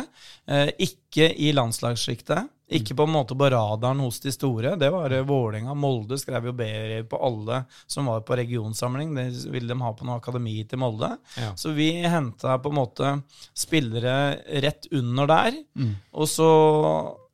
[0.50, 2.50] Uh, ikke i landslagssjiktet.
[2.68, 4.74] Ikke på en måte på radaren hos de store.
[4.76, 5.72] Det var Vålerenga.
[5.74, 9.14] Molde skrev jo B-brev på alle som var på regionsamling.
[9.16, 11.14] Det ville de ha på noe akademi til Molde.
[11.40, 11.54] Ja.
[11.56, 13.14] Så vi henta på en måte
[13.56, 15.56] spillere rett under der.
[15.80, 15.94] Mm.
[16.12, 16.50] Og så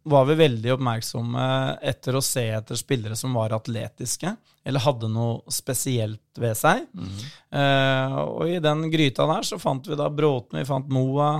[0.04, 1.44] var vi veldig oppmerksomme
[1.82, 6.84] etter å se etter spillere som var atletiske, eller hadde noe spesielt ved seg.
[6.92, 7.14] Mm.
[7.54, 11.30] Uh, og i den gryta der så fant vi da Bråten, vi fant Moa,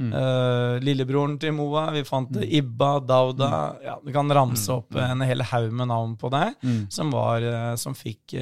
[0.00, 0.10] mm.
[0.12, 2.48] uh, lillebroren til Moa, vi fant mm.
[2.60, 3.84] Ibba, Dauda mm.
[3.84, 4.76] ja, Du kan ramse mm.
[4.78, 6.82] opp en hel haug med navn på deg mm.
[6.96, 8.36] som, var, uh, som fikk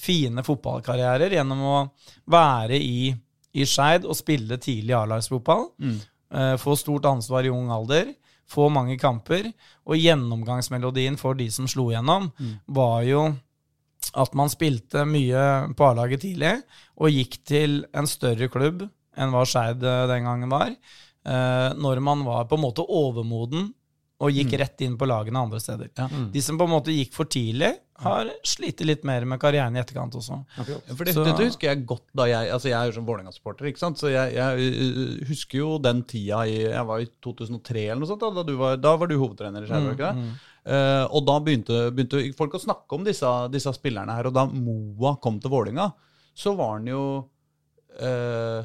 [0.00, 1.76] fine fotballkarrierer gjennom å
[2.32, 3.12] være i,
[3.56, 5.70] i Skeid og spille tidlig A-lagsfotball.
[6.58, 8.12] få stort ansvar i ung alder
[8.52, 9.48] få mange kamper.
[9.88, 12.54] Og gjennomgangsmelodien for de som slo gjennom, mm.
[12.76, 13.26] var jo
[14.18, 15.42] at man spilte mye
[15.78, 16.56] på A-laget tidlig,
[17.00, 18.82] og gikk til en større klubb
[19.16, 20.72] enn hva Skeid eh, den gangen var.
[20.72, 23.70] Eh, når man var på en måte overmoden
[24.22, 24.58] og gikk mm.
[24.60, 25.90] rett inn på lagene andre steder.
[25.98, 26.08] Ja.
[26.10, 26.28] Mm.
[26.34, 27.72] De som på en måte gikk for tidlig,
[28.04, 30.38] har slitt litt mer med karrieren i etterkant også.
[30.58, 33.68] Ja, for det, Dette husker jeg godt da jeg altså jeg er jo som Vålerenga-supporter,
[33.70, 34.00] ikke sant?
[34.00, 38.22] så jeg, jeg, husker jo den tida i jeg var i 2003 eller noe sånt.
[38.22, 40.48] Da, da, var, da var, du hovedtrener i Skjærvåg, ikke mm, mm.
[40.62, 44.28] Uh, og da begynte, begynte, folk å snakke om disse, disse, spillerne her.
[44.30, 45.88] Og da Moa kom til Vålinga,
[46.38, 47.02] så var han jo
[47.98, 48.62] uh,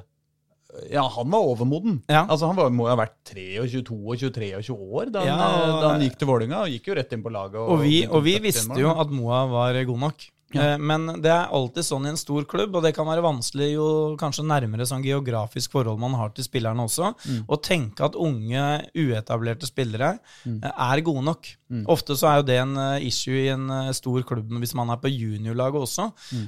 [0.91, 1.99] ja, han var overmoden.
[2.07, 2.25] Ja.
[2.25, 6.05] Altså, han var, må ha vært 23, 22 23 år da han, ja, da han
[6.05, 7.59] gikk til Vålinga og gikk jo rett inn på laget.
[7.61, 10.27] Og, og vi, og vi visste jo at Moa var god nok.
[10.55, 10.73] Ja.
[10.73, 13.71] Eh, men det er alltid sånn i en stor klubb, og det kan være vanskelig
[13.73, 13.87] jo
[14.19, 17.41] kanskje nærmere sånn geografisk forhold man har til spillerne også, mm.
[17.51, 20.57] å tenke at unge, uetablerte spillere mm.
[20.57, 21.49] Eh, er gode nok.
[21.67, 21.83] Mm.
[21.91, 25.01] Ofte så er jo det en eh, issue i en stor klubb hvis man er
[25.01, 26.45] på juniorlaget også, mm.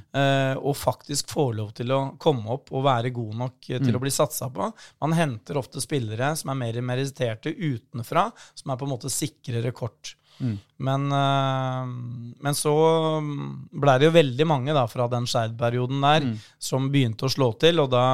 [0.64, 3.98] og faktisk få lov til å komme opp og være god nok til mm.
[4.00, 4.70] å bli satsa på.
[5.04, 9.74] Man henter ofte spillere som er mer meritterte utenfra, som er på en måte sikrere
[9.76, 10.16] kort.
[10.40, 10.56] Mm.
[10.88, 11.90] Men, uh,
[12.40, 12.74] men, så
[13.20, 16.34] ble det jo veldig mange da, fra den Skeid-perioden der mm.
[16.70, 18.06] som begynte å slå til, og da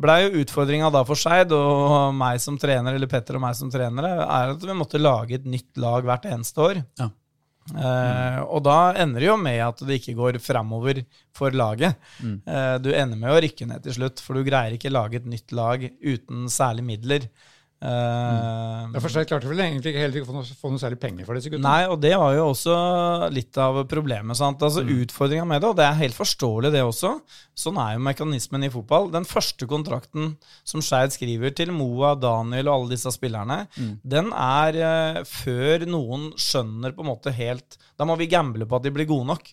[0.00, 3.70] blei jo utfordringa da for Skeid og meg som trener, eller Petter og meg som
[3.72, 6.82] trenere, er at vi måtte lage et nytt lag hvert eneste år.
[7.00, 7.10] Ja.
[7.72, 11.00] Uh, og da ender det jo med at det ikke går framover
[11.34, 11.96] for laget.
[12.20, 12.36] Mm.
[12.44, 15.28] Uh, du ender med å rykke ned til slutt, for du greier ikke lage et
[15.30, 17.28] nytt lag uten særlig midler.
[17.84, 20.80] Eh, Ja, for Skeid klarte vel egentlig ikke heller ikke å få noe, få noe
[20.80, 21.66] særlig penger for disse guttene.
[21.66, 22.76] Nei, og det var jo også
[23.34, 24.38] litt av problemet.
[24.38, 24.62] sant?
[24.64, 27.10] Altså Utfordringa med det, og det er helt forståelig det også,
[27.58, 29.10] sånn er jo mekanismen i fotball.
[29.14, 33.64] Den første kontrakten som Skeid skriver til Moa, Daniel og alle disse spillerne,
[34.04, 38.76] den er uh, før noen skjønner på en måte helt Da må vi gamble på
[38.78, 39.50] at de blir gode nok.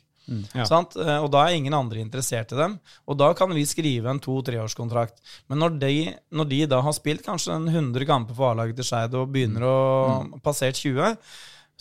[0.53, 0.65] Ja.
[0.69, 0.95] Sant?
[0.95, 2.79] Eh, Og da er ingen andre interessert i dem.
[3.07, 5.19] Og da kan vi skrive en to-treårskontrakt.
[5.49, 5.95] Men når de,
[6.31, 9.65] når de da har spilt kanskje en 100 kamper for A-laget til Skeid og begynner
[9.67, 11.17] å passert 20,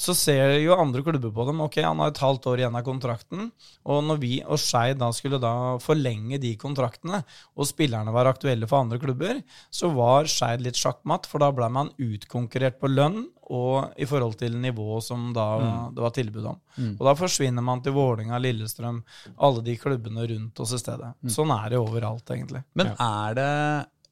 [0.01, 1.59] så ser jo andre klubber på dem.
[1.61, 3.51] Ok, han har et halvt år igjen av kontrakten.
[3.85, 7.21] Og når vi og Skeid da skulle da forlenge de kontraktene,
[7.53, 11.69] og spillerne var aktuelle for andre klubber, så var Skeid litt sjakkmatt, for da ble
[11.69, 15.47] man utkonkurrert på lønn og i forhold til nivået som da
[15.93, 16.59] det var tilbud om.
[16.95, 19.03] Og da forsvinner man til Vålinga, Lillestrøm,
[19.43, 21.13] alle de klubbene rundt oss i stedet.
[21.35, 22.63] Sånn er det overalt, egentlig.
[22.79, 23.51] Men er det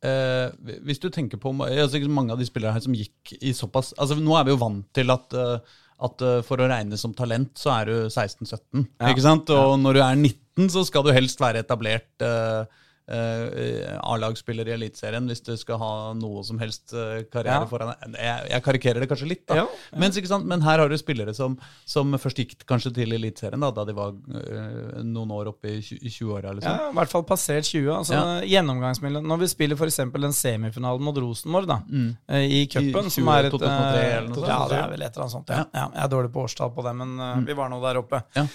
[0.05, 3.95] eh, Hvis du tenker på altså, mange av de spillerne her som gikk i såpass
[3.99, 7.15] altså Nå er vi jo vant til at, eh, at eh, for å regne som
[7.17, 8.85] talent, så er du 16-17.
[9.11, 9.51] ikke sant?
[9.55, 15.27] Og når du er 19, så skal du helst være etablert eh, A-lagsspiller i Eliteserien
[15.31, 17.69] hvis du skal ha noe som helst eh, karriere Ja.
[17.71, 18.17] foran deg.
[18.21, 19.63] Jeg, jeg karikerer det kanskje litt, da.
[19.63, 19.67] Ja,
[19.99, 20.47] Mens, ikke sant?
[20.49, 21.57] Men her har du spillere som,
[21.89, 25.81] som først gikk kanskje til Eliteserien da, da de var eh, noen år oppe i
[25.83, 26.55] 20 i 20-åra.
[26.59, 26.73] Liksom.
[26.79, 27.91] Ja, I hvert fall passert 20.
[27.97, 28.25] Altså, Ja.
[28.49, 30.01] Gjennomgangsmiddel Når vi spiller f.eks.
[30.15, 32.11] den semifinalen mot Rosenborg da, mm.
[32.45, 34.49] i cupen, som er et 2003 eh, eller noe sånt.
[34.53, 35.53] Ja, det er vel et eller annet sånt.
[35.55, 35.65] Ja.
[35.75, 38.23] Ja, jeg er dårlig på årstall på det, men eh, vi var nå der oppe.
[38.37, 38.47] Ja.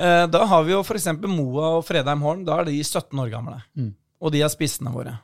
[0.00, 1.10] Eh, Da har vi jo f.eks.
[1.28, 2.44] Moa og Fredheim Horn.
[2.48, 3.58] Da er de 17 år gamle.
[4.20, 5.18] Og de er spissene våre.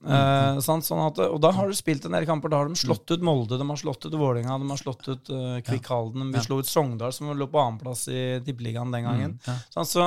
[0.00, 0.86] Eh, sant?
[0.86, 2.48] Sånn at, og da har du spilt en del kamper.
[2.52, 5.28] Da har de slått ut Molde, de har slått ut Vålerenga, de har slått ut
[5.34, 6.30] uh, Kvikkhalden.
[6.32, 9.34] Vi slo ut Sogndal, som lå på annenplass i Tippeligaen den gangen.
[9.74, 9.88] Sant?
[9.92, 10.06] Så,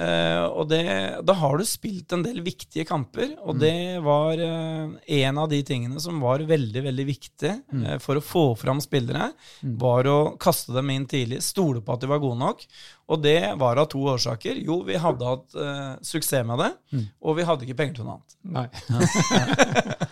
[0.00, 0.82] eh, og det,
[1.26, 5.60] da har du spilt en del viktige kamper, og det var uh, en av de
[5.66, 9.30] tingene som var veldig veldig viktig uh, for å få fram spillere,
[9.80, 12.66] var å kaste dem inn tidlig, stole på at de var gode nok.
[13.12, 14.56] Og det var av to årsaker.
[14.64, 15.56] Jo, vi hadde hatt
[16.08, 16.70] suksess med det,
[17.20, 18.38] og vi hadde ikke penger til noe annet.
[18.56, 19.98] Nei.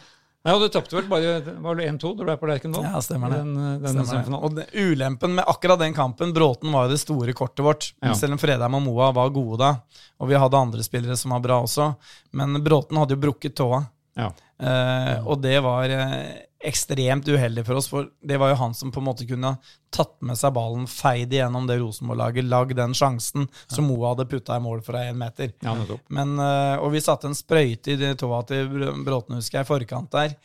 [0.42, 2.86] Nei, og Du tapte vel bare var det 1-2 da du ble på Lerkendal?
[2.88, 3.40] Ja, stemmer det.
[3.44, 4.40] Den, den Stemmer det.
[4.42, 7.92] Og det, ulempen med akkurat den kampen Bråten var jo det store kortet vårt.
[8.02, 8.16] Ja.
[8.18, 9.70] Selv om Fredheim og Moa var gode da.
[10.18, 11.92] Og vi hadde andre spillere som var bra også.
[12.38, 13.84] Men Bråten hadde jo brukket tåa.
[14.18, 14.32] Ja.
[14.62, 18.92] Eh, og det var eh, ekstremt uheldig for oss, for det var jo han som
[18.94, 19.56] på en måte kunne
[19.92, 24.56] tatt med seg ballen, feid igjennom det Rosenborg-laget, lagd den sjansen som Moa hadde putta
[24.56, 25.52] i mål fra én meter.
[25.62, 25.74] ja.
[26.08, 29.72] Men, eh, og vi satte en sprøyte i tåa til Br- Bråten, husker jeg, i
[29.72, 30.36] forkant der.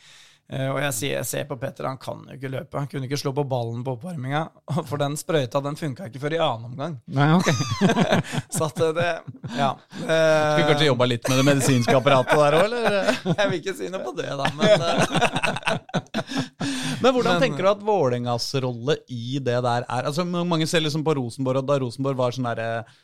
[0.50, 2.78] Eh, Og jeg ser, jeg ser på Petter, han kan jo ikke løpe.
[2.80, 4.46] Han kunne ikke slå på ballen på oppvarminga.
[4.88, 6.94] For den sprøyta den funka ikke før i annen omgang.
[7.12, 7.50] Nei, ok.
[8.56, 9.10] Så at det
[9.58, 9.74] Ja.
[9.98, 13.12] Skulle Eh, kanskje jobba litt med det medisinske apparatet der òg, eller?
[13.38, 16.08] Jeg vil ikke si noe på det, da, men eh,
[17.02, 20.06] Men hvordan Men- tenker du at Vålerengas rolle i det der er?
[20.08, 22.96] Altså Mange ser liksom på Rosenborg, og da Rosenborg var sånn derre eh,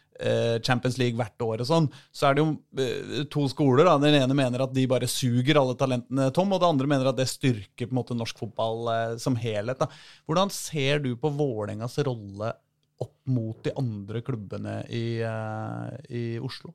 [0.64, 2.50] Champions League hvert år og sånn, så er det jo
[2.80, 3.84] eh, to skoler.
[3.88, 7.10] da Den ene mener at de bare suger alle talentene tom, og det andre mener
[7.10, 9.82] at det styrker på en måte norsk fotball eh, som helhet.
[9.82, 9.90] da
[10.28, 12.54] Hvordan ser du på Vålerengas rolle
[13.02, 16.74] opp mot de andre klubbene i, eh, i Oslo?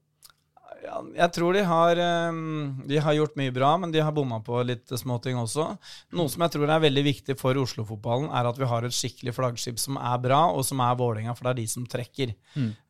[0.83, 2.39] Ja, jeg tror de har, eh,
[2.87, 5.65] de har gjort mye bra, men de har bomma på litt småting også.
[6.13, 9.33] Noe som jeg tror er veldig viktig for Oslo-fotballen, er at vi har et skikkelig
[9.35, 12.33] flaggskip som er bra, og som er Vålerenga, for det er de som trekker.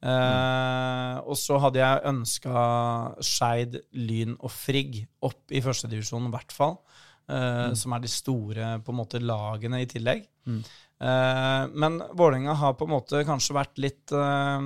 [0.02, 2.64] Eh, og så hadde jeg ønska
[3.26, 6.78] Skeid, Lyn og Frigg opp i førstedivisjonen, i hvert fall.
[7.30, 10.26] eh, Som er de store på en måte lagene i tillegg.
[11.02, 14.60] Eh, men Vålerenga har på en måte kanskje vært litt eh,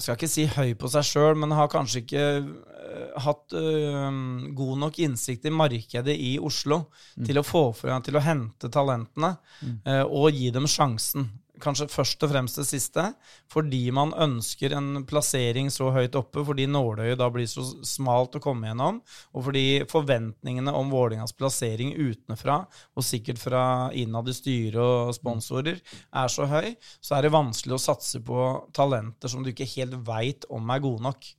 [0.00, 4.20] jeg skal ikke si høy på seg sjøl, men har kanskje ikke øh, hatt øh,
[4.56, 6.86] god nok innsikt i markedet i Oslo
[7.26, 11.28] til å få frem, til å hente talentene øh, og gi dem sjansen.
[11.62, 13.04] Kanskje først og fremst det siste,
[13.52, 18.42] fordi man ønsker en plassering så høyt oppe, fordi nåløyet da blir så smalt å
[18.44, 19.00] komme gjennom,
[19.34, 22.62] og fordi forventningene om Vålerengas plassering utenfra,
[22.96, 23.64] og sikkert fra
[23.96, 28.48] innad i styre og sponsorer, er så høy, så er det vanskelig å satse på
[28.76, 31.30] talenter som du ikke helt veit om er gode nok.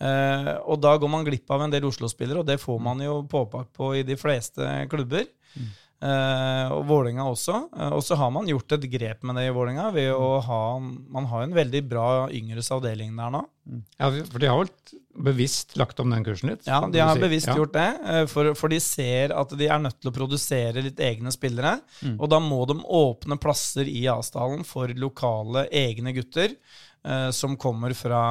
[0.00, 3.20] Eh, og da går man glipp av en del Oslo-spillere, og det får man jo
[3.28, 5.26] påpakt på i de fleste klubber.
[5.56, 5.86] Eh,
[6.72, 7.56] og Vålerenga også.
[7.76, 10.60] Eh, og så har man gjort et grep med det i Vålerenga ved å ha
[10.80, 13.44] Man har en veldig bra yngres avdeling der nå.
[14.00, 14.72] Ja, for de har vel
[15.20, 16.64] bevisst lagt om den kursen litt?
[16.66, 17.56] Ja, de har bevisst Ja.
[17.58, 20.98] gjort det, eh, for, for de ser at de er nødt til å produsere litt
[21.04, 21.76] egne spillere.
[22.00, 22.16] Mm.
[22.18, 26.56] Og da må de åpne plasser i Asdalen for lokale, egne gutter.
[27.04, 28.22] Eh, som kommer fra,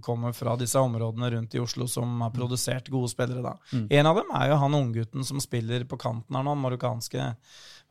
[0.00, 3.42] kommer fra disse områdene rundt i Oslo som har produsert gode spillere.
[3.42, 3.56] da.
[3.90, 7.28] En av dem er jo han unggutten som spiller på kanten her nå, den marokkanske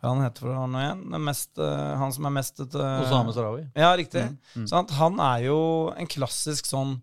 [0.02, 1.04] Hva han heter for han igjen?
[1.22, 3.66] Mest, eh, han som er mest et eh, Osame Sarawi.
[3.78, 4.26] Ja, riktig.
[4.70, 4.94] Sant?
[4.98, 5.60] Han er jo
[5.94, 7.00] en klassisk sånn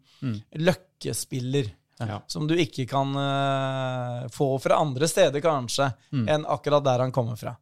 [0.58, 1.74] løkkespiller.
[1.98, 2.20] Ja.
[2.30, 7.34] Som du ikke kan uh, få fra andre steder, kanskje, enn akkurat der han kommer
[7.38, 7.56] fra.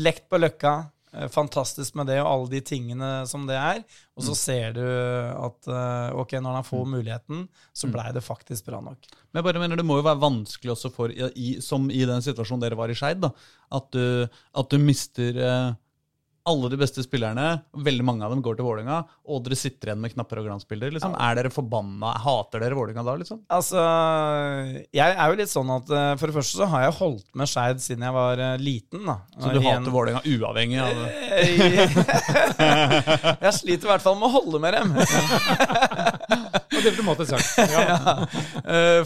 [0.00, 0.72] Lekt på Løkka.
[1.14, 3.82] Eh, Fantastisk med det og alle de tingene som det er.
[4.16, 8.66] Og så ser du at eh, ok, når han får muligheten, så blei det faktisk
[8.70, 9.06] bra nok.
[9.30, 12.22] Men jeg bare mener Det må jo være vanskelig også for, i, som i den
[12.24, 15.70] situasjonen dere var i Skeid, at, du- at du mister eh,
[16.48, 17.46] alle de beste spillerne.
[17.84, 20.90] Veldig mange av dem går til Vålerenga, og dere sitter igjen med knapper og glansbilder.
[20.94, 21.12] Liksom.
[21.20, 22.14] Er dere forbanna?
[22.24, 23.42] Hater dere Vålerenga da, liksom?
[23.52, 23.82] Altså,
[24.96, 27.50] jeg er jo litt sånn at eh, for det første så har jeg holdt med
[27.50, 29.04] Skeid siden jeg var eh, liten.
[29.06, 29.18] da.
[29.36, 31.10] Så du I en- hater Vålerenga uavhengig av det?
[33.46, 34.96] jeg sliter i hvert fall med å holde med dem.
[36.80, 37.72] Og diplomatisk sagt.
[37.74, 37.82] Ja.
[37.84, 38.14] ja.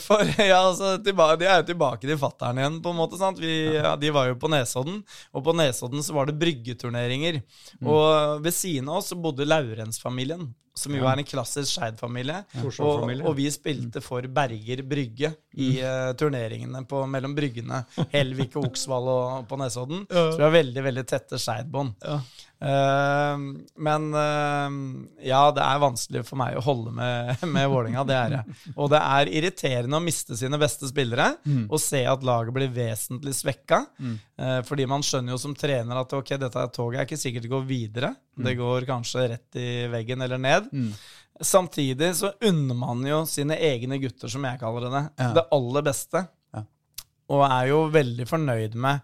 [0.06, 3.18] For ja, altså, tilbake, De er jo tilbake til fattern igjen, på en måte.
[3.20, 3.40] sant?
[3.42, 5.00] Vi, ja, de var jo på Nesodden,
[5.34, 7.40] og på Nesodden så var det bryggeturneringer.
[7.82, 12.40] Og ved siden av oss så bodde Laurens-familien, som jo er en klassisk Skeid-familie.
[12.82, 17.84] Og, og vi spilte for Berger Brygge i uh, turneringene på, mellom bryggene.
[18.14, 20.02] Helvik og Oksvall og på Nesodden.
[20.10, 21.94] Så vi har veldig veldig tette Skeid-bånd.
[22.64, 23.38] Uh,
[23.86, 24.76] men uh,
[25.22, 28.42] ja, det er vanskelig for meg å holde med, med Vålinga, det er det.
[28.74, 31.34] Og det er irriterende å miste sine beste spillere
[31.68, 33.84] og se at laget blir vesentlig svekka.
[34.00, 34.33] Eh,
[34.66, 37.66] fordi man skjønner jo som trener at ok, dette toget er ikke sikkert det går
[37.68, 38.14] videre.
[38.36, 40.70] Det går kanskje rett i veggen eller ned.
[41.40, 46.24] Samtidig så unner man jo sine egne gutter, som jeg kaller det, det aller beste.
[46.54, 46.62] Ja.
[47.34, 49.00] Og er jo veldig fornøyd med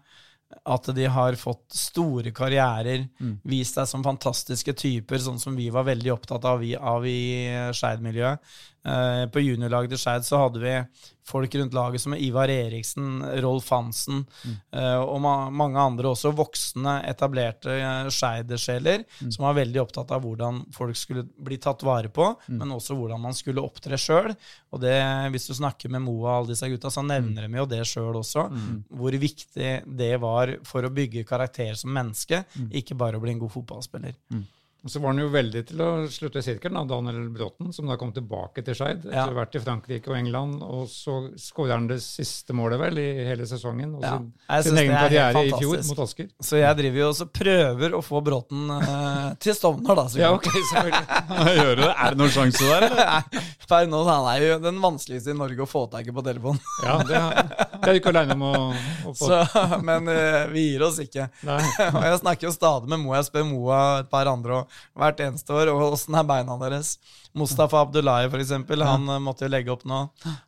[0.67, 3.05] at de har fått store karrierer,
[3.47, 7.71] vist seg som fantastiske typer, sånn som vi var veldig opptatt av, i- av i
[7.71, 8.39] Skeid-miljøet.
[8.81, 10.71] Eh, på juniorlaget til Skeid så hadde vi
[11.31, 14.23] folk rundt laget som Ivar Eriksen, Rolf Hansen
[14.73, 20.25] eh, og ma mange andre også voksne, etablerte uh, Skeid-sjeler som var veldig opptatt av
[20.25, 24.31] hvordan folk skulle bli tatt vare på, men også hvordan man skulle opptre sjøl.
[24.73, 24.95] Og det,
[25.35, 28.17] hvis du snakker med Moa og alle disse gutta, så nevner de jo det sjøl
[28.17, 28.47] også.
[28.97, 32.41] Hvor viktig det var for å bygge karakter som menneske,
[32.81, 34.17] ikke bare å bli en god fotballspiller.
[34.81, 37.97] Og så var han jo veldig til å slutte sirkelen, da, Daniel Bråten, som da
[38.01, 39.27] kom tilbake til Skeid Ja.
[39.27, 40.63] Etter vært i Frankrike og England.
[40.65, 43.91] Og så skårer han det siste målet, vel, i hele sesongen.
[43.99, 45.89] Og Ja, sin, jeg sin synes egen er karriere i fjor fantastisk.
[45.91, 46.29] mot Asker.
[46.49, 50.07] Så jeg driver jo også prøver å få Bråten eh, til Stovner, da.
[50.09, 51.21] så Ja, ok, selvfølgelig.
[51.61, 51.91] Gjør du det?
[51.93, 53.13] Er det noen sjanse der, eller?
[53.31, 56.25] Nei, Per nå han er jo den vanskeligste i Norge å få tak i på
[56.25, 56.57] telefon.
[56.87, 58.55] Ja, det, er- det er ikke aleine om å,
[59.07, 59.29] å få.
[59.29, 59.37] Så,
[59.85, 61.29] men eh, vi gir oss ikke.
[61.47, 61.61] Nei.
[61.95, 63.19] og jeg snakker jo stadig med Moa.
[63.21, 66.95] Jeg spør Moa et par andre og hvert eneste år og åssen er beina deres.
[67.33, 70.01] Mustafa Abdullahi, for eksempel, han eh, måtte jo legge opp nå.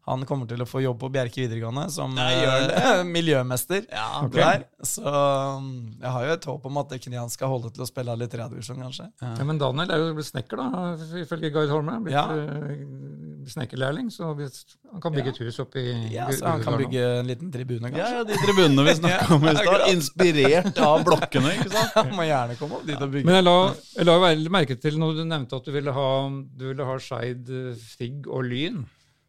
[0.10, 3.86] Han kommer til å få jobb på Bjerke videregående som eh, miljømester.
[4.26, 4.41] okay.
[4.41, 4.65] der.
[4.84, 5.69] Så um,
[6.02, 8.82] jeg har jo et håp om at hans skal holde til å spille litt radiosjon,
[8.84, 9.08] kanskje.
[9.24, 12.00] Ja, men Daniel er jo blitt snekker, da, ifølge Gard Holme.
[12.04, 12.26] Blitt Ja.
[12.36, 17.02] eh, snekkerlærling, så han kan bygge et hus oppe i Ja, så han kan bygge
[17.19, 18.17] en liten tribune, Ja, kanskje.
[18.17, 19.84] ja, de tribunene vi snakka om i stad.
[19.93, 21.91] Inspirert av blokkene, ikke sant?
[22.00, 23.28] Han må gjerne komme opp dit og bygge.
[23.28, 23.56] Men jeg la,
[23.98, 27.48] jeg la merke til når du nevnte at du ville ha, du ville ha Skeid,
[27.50, 28.84] eh, Frigg og Lyn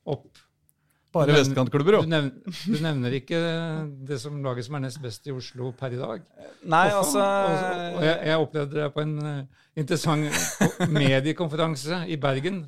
[0.07, 0.27] opp.
[1.15, 2.07] Bare vestkantklubber, Du, jo.
[2.11, 2.33] nevner,
[2.67, 3.39] du nevner ikke
[4.09, 6.25] det som laget som er nest best i Oslo per i dag.
[6.67, 6.99] Nei, Hvorfor?
[6.99, 9.45] altså Og- og jeg, jeg opplevde det på en eh,
[9.77, 10.27] interessant
[10.99, 12.65] mediekonferanse i Bergen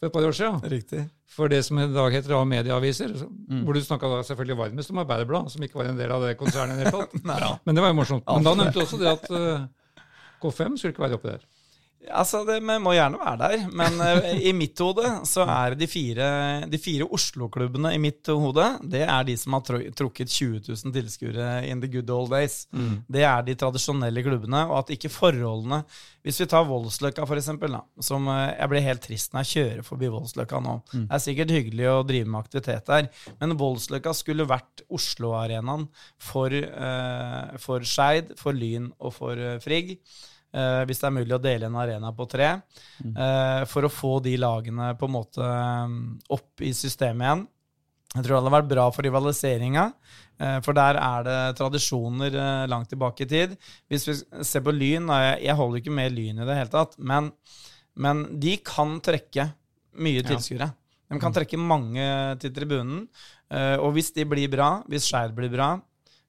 [0.00, 0.62] for et par år siden.
[0.72, 1.02] Riktig.
[1.30, 3.64] For det som i dag heter A Medieaviser, så- Mm.
[3.64, 6.80] hvor du snakka selvfølgelig varmest om Arbeiderblad, som ikke var en del av det konsernet.
[6.80, 7.60] i det hele tatt.
[7.66, 8.24] Men det var jo morsomt.
[8.26, 9.66] Men da nevnte du også det at uh,
[10.40, 11.44] K5 skulle ikke være oppe der.
[12.08, 15.84] Altså, det vi må gjerne være der, men eh, i mitt hode så er de
[15.90, 16.28] fire,
[16.70, 19.66] de fire Oslo-klubbene i mitt hode, det er de som har
[19.98, 22.62] trukket 20 000 tilskuere in the good old days.
[23.04, 25.82] Det er de tradisjonelle klubbene, og at ikke forholdene
[26.24, 29.52] Hvis vi tar Voldsløkka, for eksempel, da, som eh, jeg blir helt trist når jeg
[29.52, 30.74] kjører forbi Voldsløkka nå.
[30.92, 33.08] Det er sikkert hyggelig å drive med aktivitet der,
[33.40, 35.86] men Voldsløkka skulle vært Oslo-arenaen
[36.20, 39.96] for, uh, for Skeid, for Lyn og for uh, Frigg.
[40.50, 44.16] Eh, hvis det er mulig å dele en arena på tre, uh, for å få
[44.24, 45.92] de lagene på en måte eh,
[46.34, 47.44] opp i systemet igjen.
[48.10, 49.84] Jeg tror det hadde vært bra for rivaliseringa,
[50.66, 52.34] for der er det tradisjoner
[52.66, 53.52] langt tilbake i tid.
[53.86, 54.14] Hvis vi
[54.48, 57.28] ser på Lyn, jeg, jeg holder ikke med Lyn i det hele tatt, men,
[57.94, 59.44] men de kan trekke
[60.02, 60.72] mye tilskuere.
[61.06, 62.08] De kan trekke mange
[62.42, 63.04] til tribunen,
[63.78, 65.76] og hvis de blir bra, hvis Skeid blir bra,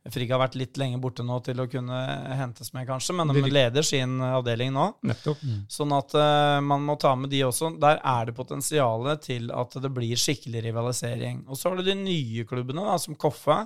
[0.10, 1.97] Frigg har vært litt lenge borte nå til å kunne
[2.39, 4.88] hentes med, kanskje, men de leder sin avdeling nå.
[5.06, 5.43] Nettopp.
[5.70, 7.70] Sånn at uh, man må ta med de også.
[7.82, 11.43] Der er det potensialet til at det blir skikkelig rivalisering.
[11.45, 13.60] Og så har du de nye klubbene, da, som Koffa.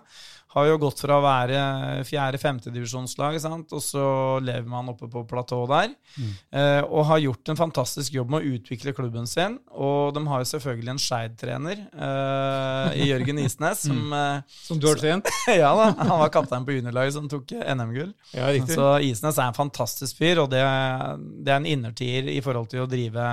[0.55, 1.59] Har jo gått fra å være
[2.07, 3.37] fjerde-femtedivisjonslag,
[3.75, 4.05] og så
[4.39, 5.95] lever man oppe på platået der.
[6.55, 9.57] Eh, og har gjort en fantastisk jobb med å utvikle klubben sin.
[9.75, 14.87] Og de har jo selvfølgelig en Skeid-trener eh, i Jørgen Isnes, som eh, Som du
[14.87, 15.27] har trent.
[15.55, 18.15] Ja da, han var kaptein på juniorlaget som tok eh, NM-gull.
[18.35, 18.49] Ja.
[18.71, 20.63] Så Isnes er en fantastisk fyr, og det,
[21.43, 23.27] det er en innertier i forhold til å drive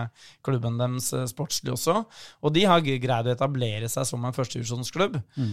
[0.45, 2.03] klubben deres eh, sportslig også.
[2.43, 5.21] Og de har greid å etablere seg som en førstevisjonsklubb.
[5.39, 5.53] Mm.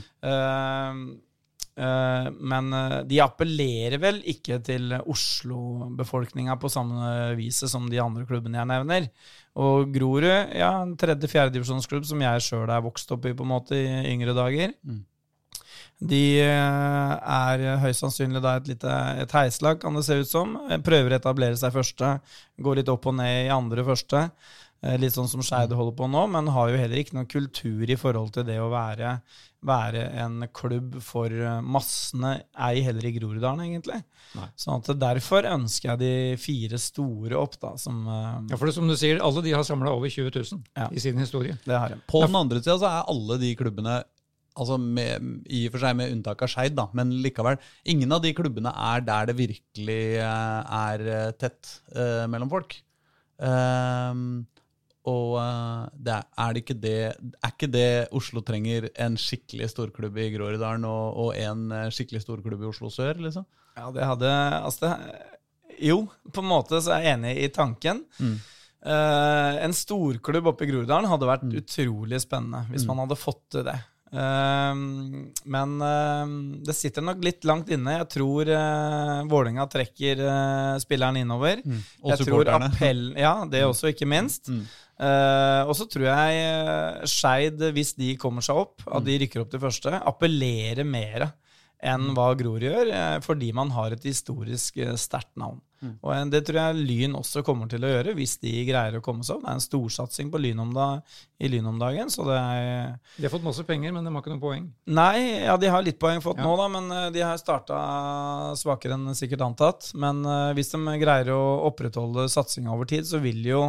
[1.80, 8.60] Men eh, de appellerer vel ikke til Oslo-befolkninga på samme viset som de andre klubbene
[8.60, 9.08] jeg nevner.
[9.60, 13.80] Og Grorud, ja, en tredje-fjerdedivisjonsklubb som jeg sjøl er vokst opp i på en måte
[13.80, 14.76] i yngre dager.
[16.00, 20.56] De eh, er høyst sannsynlig da et lite et heislag, kan det se ut som.
[20.70, 22.14] Eh, Prøver å etablere seg første,
[22.60, 24.30] går litt opp og ned i andre første.
[24.82, 27.90] Eh, Litt sånn som Skeide holder på nå, men har jo heller ikke noen kultur
[27.92, 29.18] i forhold til det å være,
[29.68, 33.98] være en klubb for eh, massene, ei heller i Groruddalen, egentlig.
[34.38, 34.48] Nei.
[34.60, 38.76] Sånn at derfor ønsker jeg de fire store opp, da, som eh, Ja, for det,
[38.78, 40.88] som du sier, alle de har samla over 20 000 Ja.
[40.96, 41.58] i sin historie.
[41.66, 42.00] det har jeg.
[42.08, 44.00] På den andre sida så er alle de klubbene
[44.60, 45.24] Altså med,
[45.56, 47.56] I og for seg med unntak av Skeid, men likevel.
[47.88, 52.74] Ingen av de klubbene er der det virkelig er eh, tett eh, mellom folk.
[53.40, 54.42] Ehm,
[55.10, 59.72] og eh, det er, er det ikke det Er ikke det Oslo trenger en skikkelig
[59.74, 63.48] storklubb i Groruddalen og, og en eh, skikkelig storklubb i Oslo sør, liksom?
[63.80, 66.02] Ja, det hadde Altså, det Jo,
[66.34, 68.04] på en måte så er jeg enig i tanken.
[68.20, 73.66] Eh, en storklubb oppe i Groruddalen hadde vært utrolig spennende hvis man hadde fått til
[73.68, 73.80] det.
[74.10, 74.74] Uh,
[75.54, 76.26] men uh,
[76.66, 78.00] det sitter nok litt langt inne.
[78.00, 80.24] Jeg tror uh, Vålerenga trekker
[80.82, 81.62] spilleren innover.
[82.02, 82.72] Og jeg supporterne.
[82.72, 84.50] appell, Ja, det også, ikke minst.
[85.00, 89.44] Eh, og så tror jeg uh, Skeid, hvis de kommer seg opp, at de rykker
[89.44, 91.30] opp til første, appellerer mer
[91.80, 95.62] enn hva Grorud gjør, eh, fordi man har et historisk eh, sterkt navn.
[96.04, 99.04] Og eh, det tror jeg Lyn også kommer til å gjøre, hvis de greier å
[99.04, 99.46] komme seg opp.
[99.46, 100.90] Det er en storsatsing på Lyn om da,
[101.40, 104.24] i Lyn om dagen, så det er De har fått masse penger, men de har
[104.24, 104.68] ikke noe poeng.
[104.92, 106.48] Nei, ja, de har litt poeng fått Ja.
[106.48, 107.80] nå, da, men eh, de har starta
[108.60, 109.92] svakere enn sikkert antatt.
[109.96, 113.64] Men uh, hvis de greier å opprettholde satsinga over tid, så vil jo,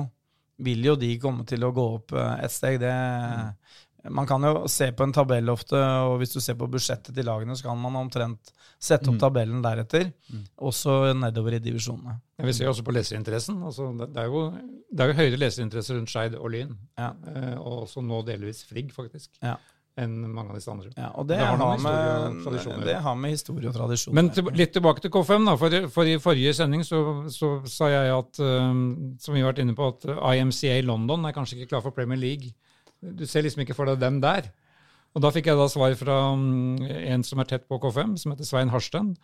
[0.64, 2.78] vil jo de komme til å gå opp eh, et steg.
[2.82, 2.92] Det,
[4.10, 5.76] Man kan jo se på en tabell ofte,
[6.08, 9.60] og hvis du ser på budsjettet til lagene, så kan man omtrent sette opp tabellen
[9.60, 10.06] deretter,
[10.56, 12.14] også nedover i divisjonene.
[12.40, 13.58] Vi ser jo også på leserinteressen.
[13.68, 14.46] Altså, det, er jo,
[14.88, 17.10] det er jo høyere leserinteresse rundt Skeid og Lyn, Ja.
[17.28, 19.58] eh, og også nå delvis Frigg, faktisk, Ja.
[20.00, 20.90] Enn mange av disse andre.
[20.96, 24.48] Ja, og det, Det har har, med det har med historie og tradisjon Men til,
[24.56, 25.46] litt tilbake til K5.
[25.48, 28.80] da, for, for I forrige sending så, så sa jeg at, um,
[29.20, 32.20] som vi har vært inne på, at IMCA London er kanskje ikke klar for Premier
[32.20, 32.54] League.
[33.00, 34.50] Du ser liksom ikke for deg dem der.
[35.14, 38.34] Og Da fikk jeg da svar fra um, en som er tett på K5, som
[38.34, 39.14] heter Svein Harsten.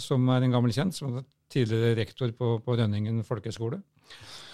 [0.00, 3.78] Som er en gammel kjent, som er tidligere rektor på, på Rønningen folkehøgskole.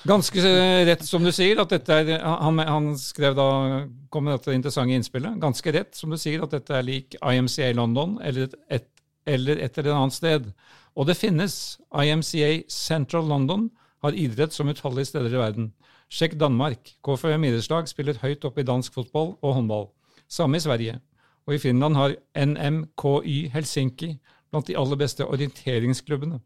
[0.08, 3.48] Ganske eh, rett som du sier, at dette er Han, han skrev da,
[4.08, 5.36] kom med dette interessante innspillet.
[5.42, 8.88] Ganske rett som du sier, at dette er lik IMCA London eller et,
[9.28, 10.48] eller et eller annet sted.
[10.96, 11.78] Og det finnes.
[11.92, 13.68] IMCA Central London
[14.02, 15.70] har idrett som utallige steder i verden.
[16.10, 16.96] Sjekk Danmark.
[17.04, 19.90] KFUM idrettslag spiller høyt opp i dansk fotball og håndball.
[20.32, 20.96] Samme i Sverige.
[21.46, 24.14] Og i Finland har NMKY Helsinki
[24.50, 26.40] blant de aller beste orienteringsklubbene.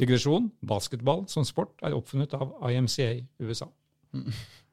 [0.00, 3.12] Digresjon, basketball som sport er oppfunnet av IMCA
[3.44, 3.68] USA.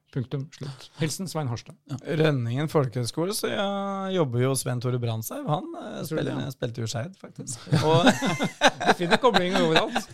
[0.10, 0.88] Punktum slutt.
[0.98, 1.76] Hilsen Svein Harstad.
[2.18, 5.44] Rønningen folkehøgskole, så jeg jobber jo Sven Tore Brandtzæg.
[5.46, 7.68] Han eh, spiller, det, spilte jo Skeid, faktisk.
[7.86, 10.10] Og, Du finner koblinger overalt.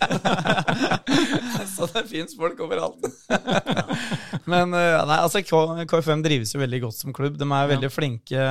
[1.78, 3.08] så det fins folk overalt.
[4.52, 7.40] Men eh, nei, altså, K- KFM drives jo veldig godt som klubb.
[7.40, 8.50] De er veldig flinke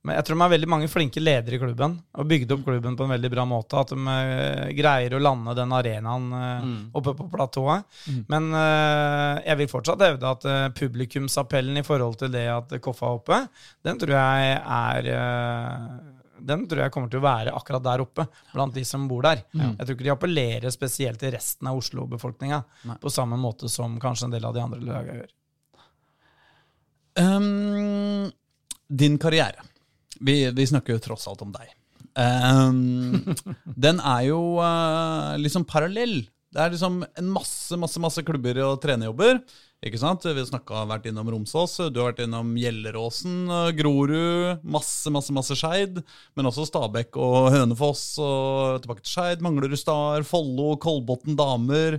[0.00, 2.94] men jeg tror de har veldig mange flinke ledere i klubben, og bygde opp klubben
[2.96, 3.82] på en veldig bra måte.
[3.82, 6.78] At de eh, greier å lande den arenaen mm.
[6.96, 7.98] oppe på platået.
[8.32, 13.10] Men eh, jeg vil fortsatt hevde at eh, publikumsappellen i forhold til det at Koffa
[13.10, 13.42] er oppe,
[13.84, 15.84] den tror jeg er eh,
[16.48, 18.24] den tror jeg kommer til å være akkurat der oppe,
[18.54, 19.42] blant de som bor der.
[19.52, 22.62] Jeg tror ikke de appellerer spesielt til resten av Oslo-befolkninga,
[23.02, 25.34] på samme måte som kanskje en del av de andre lagene gjør.
[27.20, 28.30] Um,
[28.88, 29.66] din karriere.
[30.20, 31.72] Vi, vi snakker jo tross alt om deg.
[32.18, 33.34] Um,
[33.86, 38.80] den er jo uh, liksom parallell Det er liksom en masse masse, masse klubber og
[38.82, 39.38] trenerjobber.
[39.80, 40.26] Ikke sant?
[40.26, 43.46] Vi har vært innom Romsås, du har vært innom Gjelleråsen,
[43.78, 46.02] Grorud, masse masse, masse Skeid.
[46.36, 49.46] Men også Stabekk og Hønefoss og tilbake til Skeid.
[49.46, 51.96] Manglerud Star, Follo, Kolbotn damer.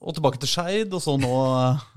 [0.00, 1.30] Og tilbake til Skeid, og så nå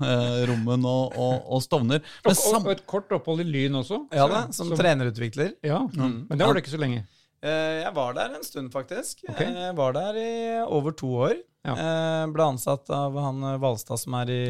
[0.04, 2.02] eh, Rommen og, og, og Stovner.
[2.26, 4.02] Men Og, og et kort opphold i Lyn også.
[4.12, 5.54] Ja da, som, trenerutvikler.
[5.64, 7.06] Ja, Men det var det ikke så lenge.
[7.44, 9.24] Eh, Jeg var der en stund, faktisk.
[9.28, 9.48] Okay.
[9.52, 10.30] Jeg var der i
[10.68, 11.34] over to år.
[11.64, 11.72] Ja.
[11.80, 14.40] Eh, Ble ansatt av han eh, Valstad som er i,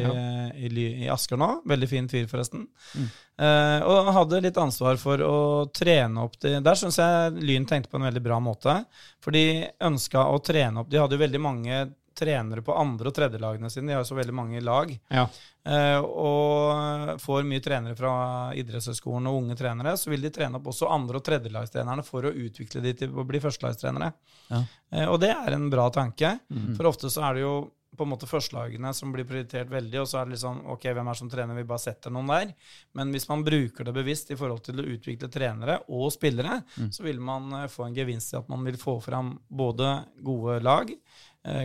[0.67, 0.69] i,
[1.05, 1.47] i Asker nå.
[1.67, 2.65] Veldig fin fyr, forresten.
[2.91, 3.05] Mm.
[3.39, 5.35] Eh, og hadde litt ansvar for å
[5.75, 8.81] trene opp de Der syns jeg Lyn tenkte på en veldig bra måte.
[9.23, 9.45] For de
[9.83, 11.85] ønska å trene opp De hadde jo veldig mange
[12.15, 13.91] trenere på andre- og tredjelagene sine.
[13.91, 14.91] De har jo så veldig mange lag.
[15.11, 15.27] Ja.
[15.65, 18.15] Eh, og får mye trenere fra
[18.57, 22.33] idrettshøyskolen og unge trenere, så vil de trene opp også andre- og tredjelagstrenerne for å
[22.33, 24.11] utvikle de til å bli førstelagstrenere.
[24.51, 24.63] Ja.
[24.91, 26.37] Eh, og det er en bra tanke,
[26.77, 27.55] for ofte så er det jo
[27.95, 31.09] på en måte førstelagene som blir prioritert veldig, og så er det liksom ok, hvem
[31.11, 32.49] er som trener, vi bare setter noen der.
[32.97, 36.61] Men hvis man bruker det bevisst i forhold til å utvikle trenere og spillere,
[36.91, 39.93] så vil man eh, få en gevinst i at man vil få fram både
[40.27, 40.91] gode lag,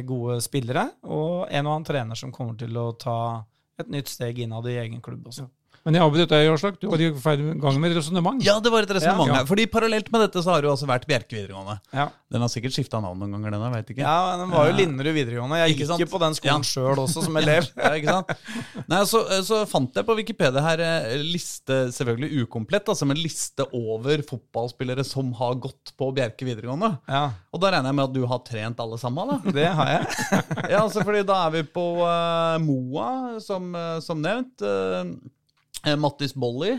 [0.04, 3.16] gode spillere, og en og annen trener som kommer til å ta
[3.80, 5.46] et nytt steg innad i egen klubb også.
[5.86, 6.74] Men jeg avbrøt deg, Aslak.
[6.82, 8.42] Du var i gang med et resonnement.
[8.44, 9.44] Ja, det var et resonnement Ja.
[9.48, 11.78] Fordi parallelt med dette så har du altså vært Bjerke videregående.
[11.96, 12.10] Ja.
[12.30, 13.62] Den har sikkert skifta navn noen ganger, den.
[13.64, 14.02] Jeg vet ikke.
[14.04, 15.56] Ja, den var jo Linderud videregående.
[15.62, 16.68] Jeg gikk jo på den skolen Ja.
[16.68, 17.70] sjøl også, som elev.
[17.80, 18.84] Ja, ikke sant?
[18.92, 23.64] Nei, så, så fant jeg på Wikipedia her eh, liste, selvfølgelig ukomplett, altså, men liste
[23.72, 26.92] over fotballspillere som har gått på Bjerke videregående.
[27.08, 27.24] Ja,
[27.56, 29.56] Og da regner jeg med at du har trent alle sammen, da?
[29.56, 30.06] det har jeg.
[30.76, 33.10] Ja, altså fordi da er vi på uh, Moa,
[33.42, 34.60] som, eh, som nevnt.
[34.62, 35.14] eh,
[35.96, 36.74] Mattis Bolli.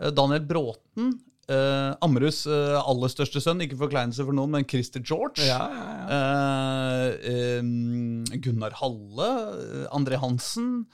[0.00, 1.14] eh, Daniel Bråten.
[1.48, 5.40] eh, Ammerus eh, aller største sønn, ikke forkleinelse for noen, men Christer George.
[5.48, 6.06] Ja, ja, ja.
[6.16, 9.28] Eh, eh, Gunnar Halle.
[9.56, 10.86] eh, André Hansen.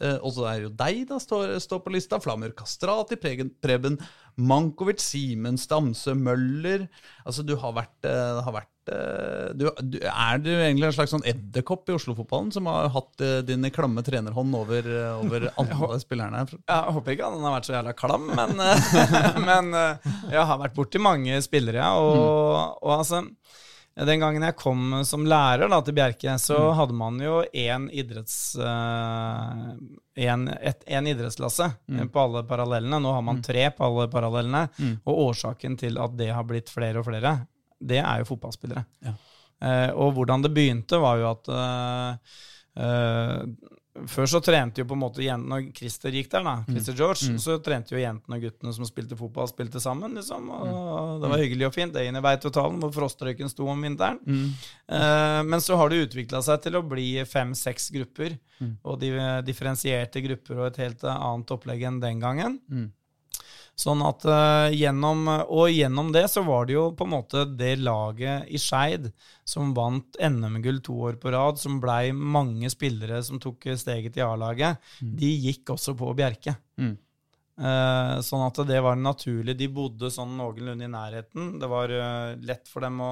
[0.00, 2.20] Eh, og så er jo deg, da, står, står på lista.
[2.22, 3.98] Flamur Kastrati, Preben
[4.40, 6.86] Mankovic, Simen Stamse, Møller.
[7.26, 11.12] Altså, du har vært, eh, har vært eh, du, du, Er du egentlig en slags
[11.12, 14.88] sånn edderkopp i Oslo-fotballen som har hatt din klamme trenerhånd over,
[15.20, 16.46] over alle spillerne?
[16.48, 18.56] Jeg håper ikke han har vært så jævla klam, men,
[19.48, 19.74] men
[20.32, 21.92] jeg har vært borti mange spillere, ja.
[22.00, 23.26] Og, og altså
[23.94, 28.54] den gangen jeg kom som lærer da, til Bjerke, så hadde man jo én idretts,
[28.56, 29.72] uh,
[30.14, 32.04] en, et, en idrettsklasse mm.
[32.14, 33.00] på alle parallellene.
[33.02, 34.62] Nå har man tre på alle parallellene.
[35.04, 37.34] Og årsaken til at det har blitt flere og flere,
[37.80, 38.86] det er jo fotballspillere.
[39.04, 39.16] Ja.
[39.60, 42.38] Uh, og hvordan det begynte, var jo at uh,
[42.80, 43.42] eh,
[44.06, 47.26] før så trente jo på en måte jentene Når Christer gikk der, da, Christer George,
[47.42, 50.14] så trente jo jentene og guttene som spilte fotball, spilte sammen.
[50.14, 51.92] liksom, og Det var hyggelig og fint.
[51.92, 54.20] Det inn i Veitotalen, hvor frostrøyken sto om vinteren.
[54.86, 58.38] Eh, men så har det utvikla seg til å bli fem-seks grupper,
[58.84, 59.10] og de,
[59.48, 62.60] differensierte grupper og et helt annet opplegg enn den gangen.
[63.80, 67.78] Sånn at uh, gjennom, Og gjennom det så var det jo på en måte det
[67.80, 69.08] laget i Skeid
[69.48, 74.26] som vant NM-gull to år på rad, som blei mange spillere som tok steget til
[74.26, 76.54] A-laget, de gikk også på Bjerke.
[76.78, 76.98] Mm.
[77.60, 79.52] Uh, sånn at det var naturlig.
[79.58, 81.50] De bodde sånn noenlunde i nærheten.
[81.60, 83.10] Det var uh, lett for dem å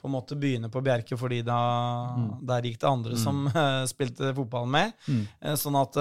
[0.00, 1.58] på en måte begynne på Bjerke, fordi da,
[2.46, 4.94] der gikk det andre som eh, spilte fotball med.
[5.10, 5.26] Mm.
[5.60, 5.98] Sånn at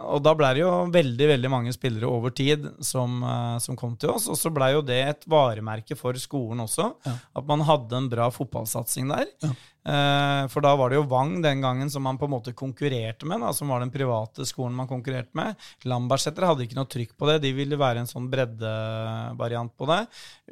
[0.00, 3.96] og da ble det jo veldig veldig mange spillere over tid som, eh, som kom
[3.96, 4.28] til oss.
[4.28, 7.12] Og så blei jo det et varemerke for skolen også, Ja.
[7.36, 9.26] at man hadde en bra fotballsatsing der.
[9.44, 9.50] Eh,
[9.84, 13.40] for da var det jo Vang den gangen som man på en måte konkurrerte med,
[13.40, 15.56] da, som var den private skolen man konkurrerte med.
[15.88, 20.00] Lambertseter hadde ikke noe trykk på det, de ville være en sånn breddevariant på det.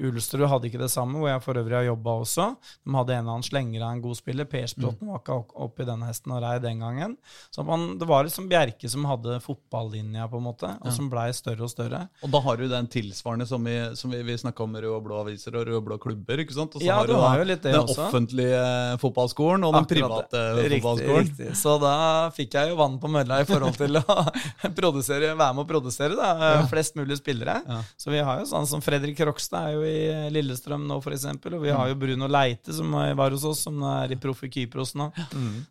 [0.08, 2.48] Ulsterud hadde ikke det samme, hvor jeg for øvrig har jobba også.
[2.86, 4.48] De hadde en eller annen slenger av en god spiller.
[4.48, 7.16] Persbråten var ikke opp- den hesten og rei den gangen.
[7.54, 11.28] Så man, det var liksom Bjerke som hadde fotballinja, på en måte, og som blei
[11.36, 12.00] større og større.
[12.26, 15.04] Og da har du den tilsvarende som vi, som vi, vi snakka om røde og
[15.06, 16.42] blå aviser og røde og blå klubber.
[16.42, 16.74] ikke sant?
[16.74, 18.08] Og så Ja, har du har da jo litt det den også.
[18.08, 20.42] offentlige fotballskolen og den Akkurat private.
[20.58, 21.24] Riktig, fotballskolen.
[21.26, 21.56] Riktig.
[21.58, 21.94] Så da
[22.34, 24.04] fikk jeg jo vann på mølla i forhold til å
[25.38, 27.58] være med å produsere da, flest mulig spillere.
[27.66, 27.80] Ja.
[27.98, 31.26] Så vi har jo sånn som Fredrik Krokstad er jo i Lillestrøm nå, f.eks.
[31.48, 34.52] Og vi har jo Bruno Leite, som var hos oss, som er i Proff i
[34.52, 35.10] Kypros nå.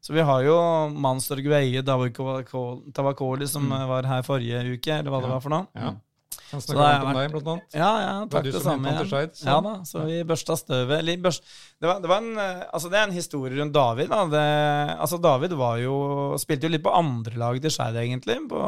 [0.04, 0.58] Så vi har jo
[0.94, 5.96] Manstorg Veie, Tavakoli, som var her forrige uke, eller hva det var for noe.
[6.52, 7.76] Han har varmt om deg, blant annet.
[7.76, 8.94] Ja, ja, takk det, det samme.
[9.10, 11.00] Så- Ja da, så vi børsta støvet.
[11.00, 11.44] Eller børst.
[11.80, 14.10] det, var, det, var en, eh, altså det er en historie rundt David.
[14.14, 14.22] Da.
[14.32, 14.46] Det,
[14.98, 15.98] altså David var jo,
[16.40, 18.38] spilte jo litt på andrelaget til Skeid, egentlig.
[18.50, 18.62] På,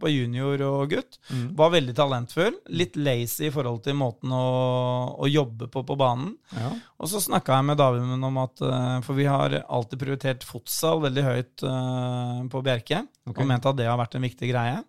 [0.00, 1.20] på junior og gutt.
[1.30, 1.50] Mm.
[1.58, 2.56] Var veldig talentfull.
[2.70, 4.44] Litt lazy i forhold til måten å,
[5.18, 6.32] å jobbe på på banen.
[6.56, 6.72] Ja.
[6.98, 11.02] Og så snakka jeg med David om at eh, For vi har alltid prioritert fotsal
[11.04, 13.04] veldig høyt uh, på Bjerke.
[13.28, 13.44] Okay.
[13.44, 14.80] Og ment at det har vært en viktig greie.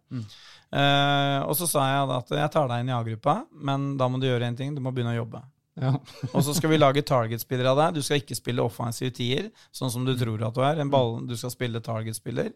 [0.70, 3.40] Eh, og så sa jeg at jeg tar deg inn i A-gruppa,
[3.70, 4.76] men da må du gjøre én ting.
[4.76, 5.42] Du må begynne å jobbe.
[5.80, 5.94] Ja.
[6.36, 8.00] Og så skal vi lage target-spillere av deg.
[8.00, 9.46] Du skal ikke spille offensive tier,
[9.76, 10.82] sånn som du tror at du er.
[10.84, 12.50] En ball, du skal spille target-spiller,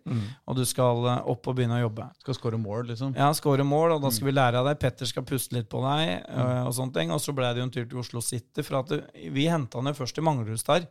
[0.43, 2.09] og du skal eh, opp og begynne å jobbe.
[2.25, 3.13] Skal score mål, liksom.
[3.15, 4.81] Ja, score mål, og da skal vi lære av deg.
[4.81, 7.13] Petter skal puste litt på deg, øh, og sånne ting.
[7.15, 8.91] Og så ble det jo en tur til Oslo City, for at
[9.37, 10.89] vi henta han jo først i Manglerudstad.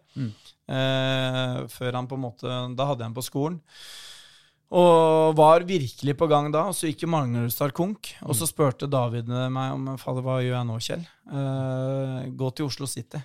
[0.73, 2.47] Eh, før han på en måte
[2.79, 3.59] Da hadde jeg han på skolen.
[4.73, 8.15] Og var virkelig på gang da, og så gikk jo Manglerudstad konk.
[8.25, 11.05] Og så spurte David meg om fader, hva gjør jeg nå, Kjell?
[11.29, 13.21] Uh, gå til Oslo City.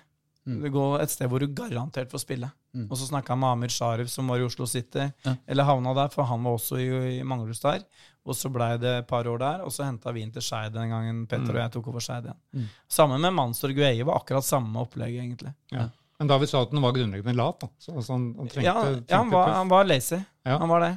[0.48, 2.48] Gå et sted hvor du garantert får spille.
[2.86, 5.08] Og så snakka jeg med Amir Sharif, som var i Oslo City.
[5.26, 5.34] Ja.
[5.48, 6.88] Eller havna der, for han var også i,
[7.18, 7.84] i Manglerudstad.
[8.28, 10.74] Og så blei det et par år der, og så henta vi inn til Skeid
[10.76, 12.68] den gangen Petter og jeg tok over Skeid igjen.
[12.92, 15.54] Sammen med Mansour Gueye var akkurat samme opplegg, egentlig.
[15.72, 15.88] Ja.
[16.18, 17.60] Men David sa at han var grunnleggende lat.
[17.62, 17.70] Da.
[17.78, 20.18] Så, altså, han, han trengte, Ja, trengte ja han, var, han var lazy.
[20.44, 20.58] Ja.
[20.58, 20.94] Han var det.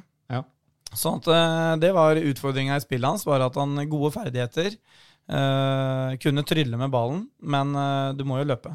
[0.91, 0.99] Ja.
[0.99, 4.75] Sånn at eh, det var utfordringa i spillet hans, var at han gode ferdigheter.
[5.31, 8.73] Uh, kunne trylle med ballen, men uh, du må jo løpe.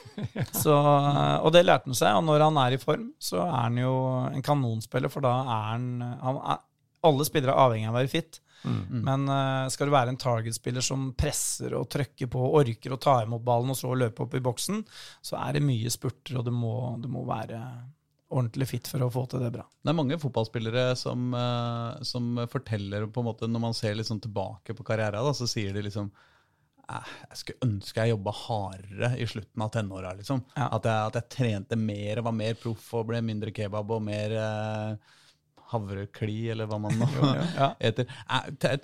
[0.62, 3.56] så, uh, og det lærte han seg, og når han er i form, så er
[3.66, 3.92] han jo
[4.30, 5.88] en kanonspiller, for da er han,
[6.22, 6.62] han er,
[7.04, 8.40] Alle spillere er avhengig av å være fit.
[8.88, 13.20] Men eh, skal du være en target-spiller som presser og trykker på, orker å ta
[13.22, 14.82] imot ballen og så løpe opp i boksen,
[15.22, 17.60] så er det mye spurter, og du må, du må være
[18.28, 19.64] ordentlig fit for å få til det bra.
[19.82, 24.20] Det er mange fotballspillere som, eh, som forteller på en måte, Når man ser sånn
[24.20, 26.10] tilbake på karrieren, da, så sier de liksom
[26.88, 30.14] «Eh, jeg skulle ønske jeg jobba hardere i slutten av tenåra.
[30.16, 30.42] Liksom.
[30.56, 30.68] Ja.
[30.72, 34.02] At, jeg, at jeg trente mer og var mer proff og ble mindre kebab og
[34.02, 35.16] mer eh,
[35.72, 37.08] havrekli, eller hva man nå
[37.56, 37.68] Ja.
[37.80, 38.08] heter.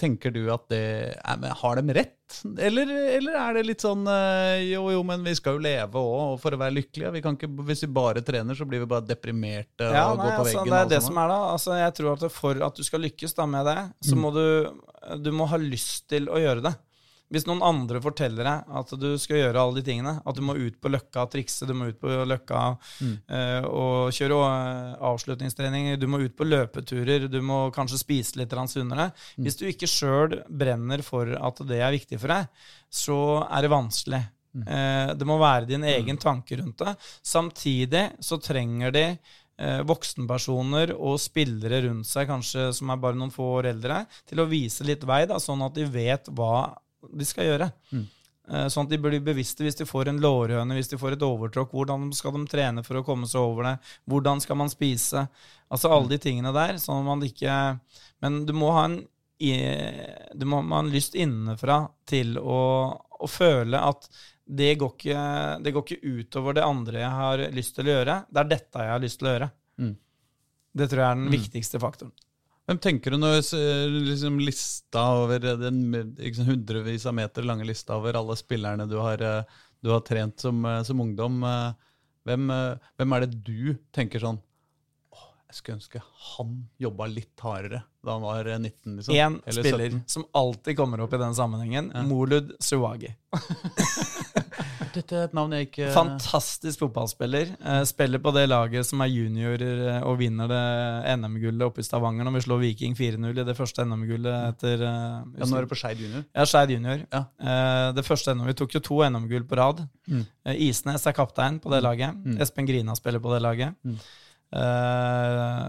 [0.01, 0.83] Tenker du at det
[1.63, 2.15] Har de rett?
[2.59, 6.39] Eller, eller er det litt sånn eh, Jo, jo, men vi skal jo leve òg
[6.43, 7.13] for å være lykkelige.
[7.19, 10.31] Vi kan ikke, hvis vi bare trener, så blir vi bare deprimerte Ja, og nei,
[10.31, 10.73] går på altså, veggen.
[10.73, 11.39] det er det som er da.
[11.53, 13.79] Altså, jeg tror at for at du skal lykkes da med det,
[14.09, 14.45] så må du,
[15.25, 16.75] du må ha lyst til å gjøre det.
[17.35, 20.57] Hvis noen andre forteller deg at du skal gjøre alle de tingene, at du må
[20.57, 22.65] ut på Løkka og trikse, du må ut på Løkka
[23.03, 28.55] eh, og kjøre avslutningstreninger, avslutningstrening, du må ut på løpeturer, du må kanskje spise litt
[28.71, 29.45] sunnere mm.
[29.45, 33.19] Hvis du ikke sjøl brenner for at det er viktig for deg, så
[33.49, 34.23] er det vanskelig.
[34.55, 36.95] Eh, det må være din egen tanke rundt det.
[37.23, 43.35] Samtidig så trenger de eh, voksenpersoner og spillere rundt seg, kanskje som er bare noen
[43.35, 46.71] få år eldre, til å vise litt vei, da, sånn at de vet hva
[47.13, 47.71] de skal gjøre.
[47.93, 48.05] Mm.
[48.45, 51.73] Sånn at de blir bevisste hvis de får en lårhøne, hvis de får et overtråkk.
[51.73, 53.75] Hvordan skal de trene for å komme seg over det?
[54.11, 55.25] Hvordan skal man spise?
[55.73, 56.77] Altså alle de tingene der.
[56.83, 57.57] sånn at man ikke
[58.21, 58.99] Men du må ha en,
[59.41, 62.61] du må ha en lyst innenfra til å,
[62.93, 64.09] å føle at
[64.45, 65.21] det går, ikke,
[65.65, 68.19] det går ikke utover det andre jeg har lyst til å gjøre.
[68.29, 69.49] Det er dette jeg har lyst til å gjøre.
[69.81, 69.95] Mm.
[70.75, 72.13] Det tror jeg er den viktigste faktoren.
[72.65, 73.43] Hvem tenker du når
[74.09, 75.83] liksom lista over den
[76.17, 79.43] liksom, hundrevis av meter lange lista over alle spillerne du har, eh,
[79.85, 81.43] du har trent som, eh, som ungdom?
[81.45, 81.75] eh,
[82.25, 84.41] Hvem, eh, hvem er det du tenker sånn
[85.55, 86.01] jeg skulle ønske
[86.35, 88.97] han jobba litt hardere da han var eh, 19.
[88.99, 89.15] liksom.
[89.15, 90.03] Én Eller spiller 17.
[90.07, 93.15] som alltid kommer opp i den sammenhengen, Molud Suwagi.
[94.95, 97.55] Dette er et navn jeg ikke Fantastisk fotballspiller.
[97.59, 100.61] Eh, spiller på det laget som er juniorer eh, og vinner det
[101.17, 105.25] NM-gullet oppe i Stavanger når vi slår Viking 4-0 i det første NM-gullet etter uh,
[105.25, 106.27] ja, Nå er det på Skeid junior.
[106.29, 107.07] Ja, Skeid junior.
[107.09, 107.25] Ja.
[107.41, 109.83] Uh, det første NM, Vi tok jo to NM-gull på rad.
[110.45, 112.21] Eh, Isnes er kaptein på det laget.
[112.43, 113.75] Espen Grina spiller på det laget.
[113.89, 114.13] Eh,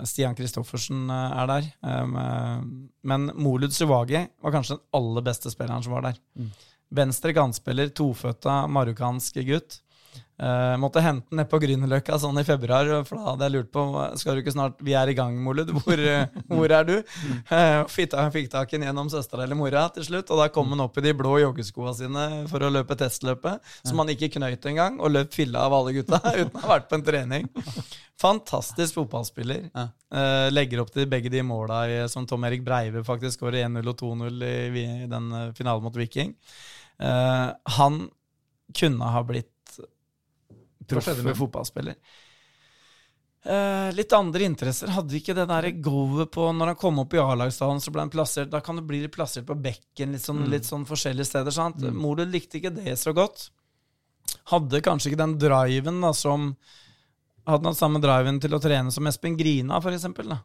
[0.05, 1.69] Stian Kristoffersen eh, er der.
[1.81, 2.17] Um,
[3.05, 6.19] men Molud Suvagi var kanskje den aller beste spilleren som var der.
[6.95, 9.79] Venstre kantspiller, toføtta marokkansk gutt.
[10.35, 13.69] Eh, måtte hente den ned på Grünerløkka sånn i februar, for da hadde jeg lurt
[13.71, 13.83] på
[14.19, 15.71] Skal du ikke snart Vi er i gang, Molud.
[15.71, 16.95] Hvor, eh, hvor er du?
[17.47, 20.73] Uh, fikk, fikk tak i den gjennom søstera eller mora til slutt, og da kom
[20.73, 24.67] han opp i de blå joggeskoa sine for å løpe testløpet, som han ikke knøyt
[24.71, 27.47] engang, og løp filla av alle gutta uten å ha vært på en trening.
[28.21, 29.69] Fantastisk fotballspiller.
[29.75, 33.97] Eh, legger opp til begge de måla som Tom Erik Breive faktisk skårer 1-0 og
[33.99, 36.31] 2-0 i, i den eh, finalen mot Viking.
[36.99, 38.05] Eh, han
[38.75, 39.51] kunne ha blitt
[40.89, 41.97] skjedde med fotballspiller.
[43.45, 44.89] Uh, litt andre interesser.
[44.89, 48.09] Hadde ikke det der goet på Når han kom opp i A-lagsdalen, så ble han
[48.09, 51.53] plassert Da kan du bli plassert på bekken, litt sånn, litt sånn forskjellige steder.
[51.53, 51.83] sant?
[51.93, 53.51] Molud likte ikke det så godt.
[54.49, 56.55] Hadde kanskje ikke den driven da som
[57.45, 60.31] Hadde hatt samme driven til å trene som Espen Grina, for eksempel.
[60.33, 60.39] Da.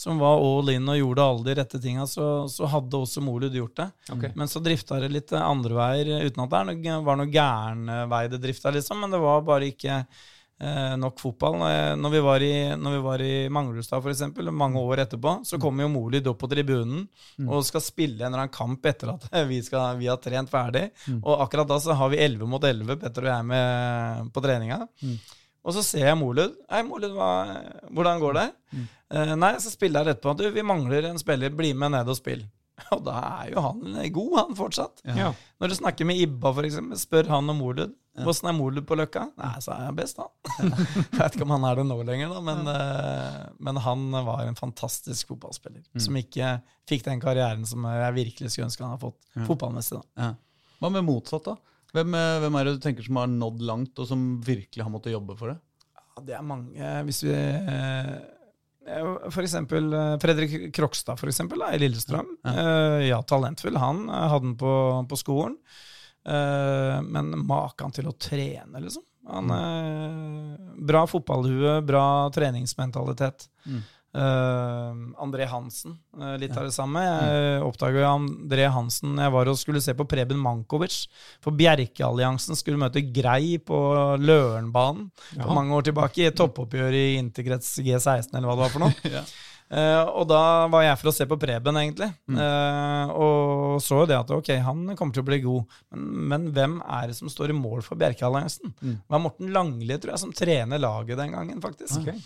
[0.00, 3.52] Som var all in og gjorde alle de rette tinga, så, så hadde også Molud
[3.52, 3.88] gjort det.
[4.14, 4.30] Okay.
[4.38, 7.82] Men så drifta det litt andre veier, uten at det er noe, var noe gæren
[7.92, 9.02] eh, vei det drifta, liksom.
[9.04, 11.58] Men det var bare ikke eh, nok fotball.
[11.68, 15.58] Eh, Når vi var i, når vi var i Manglerudstad, eksempel, mange år etterpå, så
[15.60, 17.02] kommer jo Molud opp på tribunen
[17.44, 20.86] og skal spille en eller annen kamp etter at vi, skal, vi har trent ferdig.
[21.20, 24.80] Og akkurat da så har vi 11 mot 11, Petter og jeg, med på treninga.
[25.60, 26.56] Og så ser jeg Molud.
[26.72, 27.12] Hei, Molud,
[27.92, 28.46] hvordan går det?
[29.10, 31.54] Eh, nei, så spiller jeg rett på Du, vi mangler en spiller.
[31.54, 32.44] Bli med ned og spill.
[32.94, 35.02] Og da er jo han god, han fortsatt.
[35.04, 35.32] Ja.
[35.60, 37.96] Når du snakker med Ibba, for eksempel, spør han om Morlud.
[38.26, 39.22] Åssen er Molud på Løkka?
[39.38, 40.72] Nei, så er jeg best, han.
[40.74, 44.42] jeg vet ikke om han er det nå lenger, da, men, eh, men han var
[44.44, 45.84] en fantastisk fotballspiller.
[46.02, 46.56] Som ikke
[46.90, 50.00] fikk den karrieren som jeg virkelig skulle ønske han hadde fått fotballmessig.
[50.00, 50.26] da.
[50.26, 50.66] Ja.
[50.82, 51.56] Hva med motsatt, da?
[51.94, 54.92] Hvem, eh, hvem er det du tenker som har nådd langt, og som virkelig har
[54.92, 55.58] måttet jobbe for det?
[55.96, 58.12] Ja, det er mange Hvis vi eh,
[59.30, 62.34] For eksempel eh, Fredrik Krokstad for eksempel, da, i Lillestrøm.
[62.44, 62.98] Ja.
[63.04, 63.78] Ja, talentfull.
[63.80, 64.72] Han eh, hadde den på,
[65.10, 65.56] på skolen.
[66.26, 69.06] Eh, Men maken til å trene, liksom.
[69.30, 70.84] Han mm.
[70.88, 73.46] Bra fotballhue, bra treningsmentalitet.
[74.10, 77.02] Eh, André Hansen, uh, litt av det samme.
[77.04, 81.04] Jeg oppdaga André Hansen jeg var og skulle se på Preben Mankovic.
[81.44, 83.78] For Bjerkealliansen skulle møte Grei på
[84.18, 86.26] Lørenbanen for mange år tilbake.
[86.26, 88.96] I toppoppgjør i Interkrets G16, eller hva det var for noe.
[89.20, 89.24] Ja.
[89.70, 92.08] Eh, og da var jeg for å se på Preben, egentlig.
[92.34, 95.76] Eh, og så jo det at ok, han kommer til å bli god.
[95.94, 98.74] Men, men hvem er det som står i mål for Bjerkealliansen?
[98.80, 102.02] Det var Morten Langli, tror jeg, som trener laget den gangen, faktisk.
[102.02, 102.18] Okay.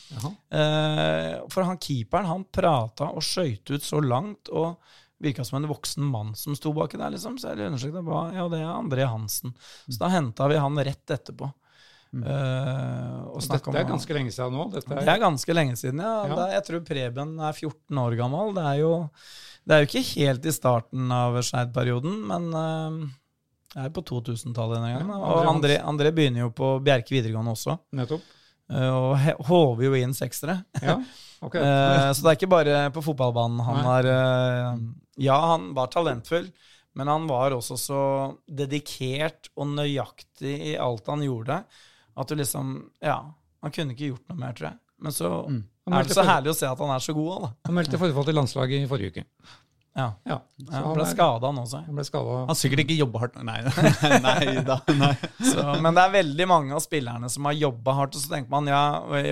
[0.56, 4.78] Eh, for han keeperen, han prata og skøyt ut så langt, og
[5.24, 7.36] virka som en voksen mann som sto baki der, liksom.
[7.40, 9.54] Så jeg undersøkte hva Ja, det er André Hansen.
[9.86, 11.52] Så da henta vi han rett etterpå.
[12.22, 14.68] Eh, og snakket Dette er ganske lenge siden nå.
[14.74, 16.12] Dette det er, er ganske lenge siden, ja.
[16.28, 16.36] Ja.
[16.44, 18.54] Er, jeg tror Preben er 14 år gammel.
[18.54, 18.92] Det er jo,
[19.64, 23.02] det er jo ikke helt i starten av Skeid-perioden, men uh,
[23.74, 25.10] det er på 2000-tallet denne gangen.
[25.10, 28.26] Ja, og André André, begynner jo på Bjerke videregående også, nettopp.
[28.70, 30.60] Uh, og håver jo inn seksere.
[30.80, 31.00] Ja,
[31.46, 31.56] ok.
[31.58, 33.88] Eh, så det er ikke bare på fotballbanen han Nei.
[33.90, 34.78] har eh,
[35.26, 36.46] Ja, han var talentfull,
[36.96, 38.04] men han var også så
[38.46, 41.60] dedikert og nøyaktig i alt han gjorde,
[42.14, 43.18] at du liksom Ja,
[43.64, 44.80] han kunne ikke gjort noe mer, tror jeg.
[45.04, 45.60] Men så mm.
[45.90, 47.52] er det så herlig å se at han er så god da.
[47.68, 49.24] Han meldte forfall til landslaget i forrige uke.
[49.94, 50.06] Ja.
[50.26, 51.80] Ja, så han han, ble skada, han også.
[51.86, 52.38] han ble skadet.
[52.48, 53.36] Han sikkert ikke jobba hardt.
[53.46, 53.60] Nei,
[54.24, 54.80] nei, da.
[54.98, 55.12] Nei.
[55.52, 58.18] Så, men det er veldig mange av spillerne som har jobba hardt.
[58.18, 58.80] Og så tenker man ja,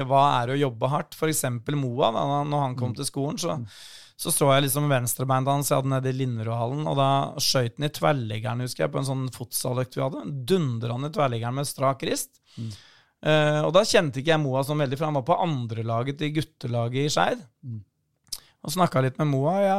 [0.07, 1.19] hva er det å jobbe hardt?
[1.19, 2.13] Eksempel Moa.
[2.15, 3.59] Da når han kom til skolen, så,
[4.15, 5.73] så så jeg liksom venstrebeinet hans.
[5.73, 7.11] Jeg hadde nede i Linderudhallen, og da
[7.43, 10.23] skøyt han i tverrliggeren, husker jeg, på en sånn fotsaløkt vi hadde.
[10.53, 12.37] Dundra han i tverrliggeren med strak rist.
[13.23, 16.35] Eh, og da kjente ikke jeg Moa sånn veldig, for han var på andrelaget til
[16.41, 17.49] guttelaget i Skeid.
[18.63, 19.53] Og snakka litt med Moa.
[19.59, 19.79] Ja,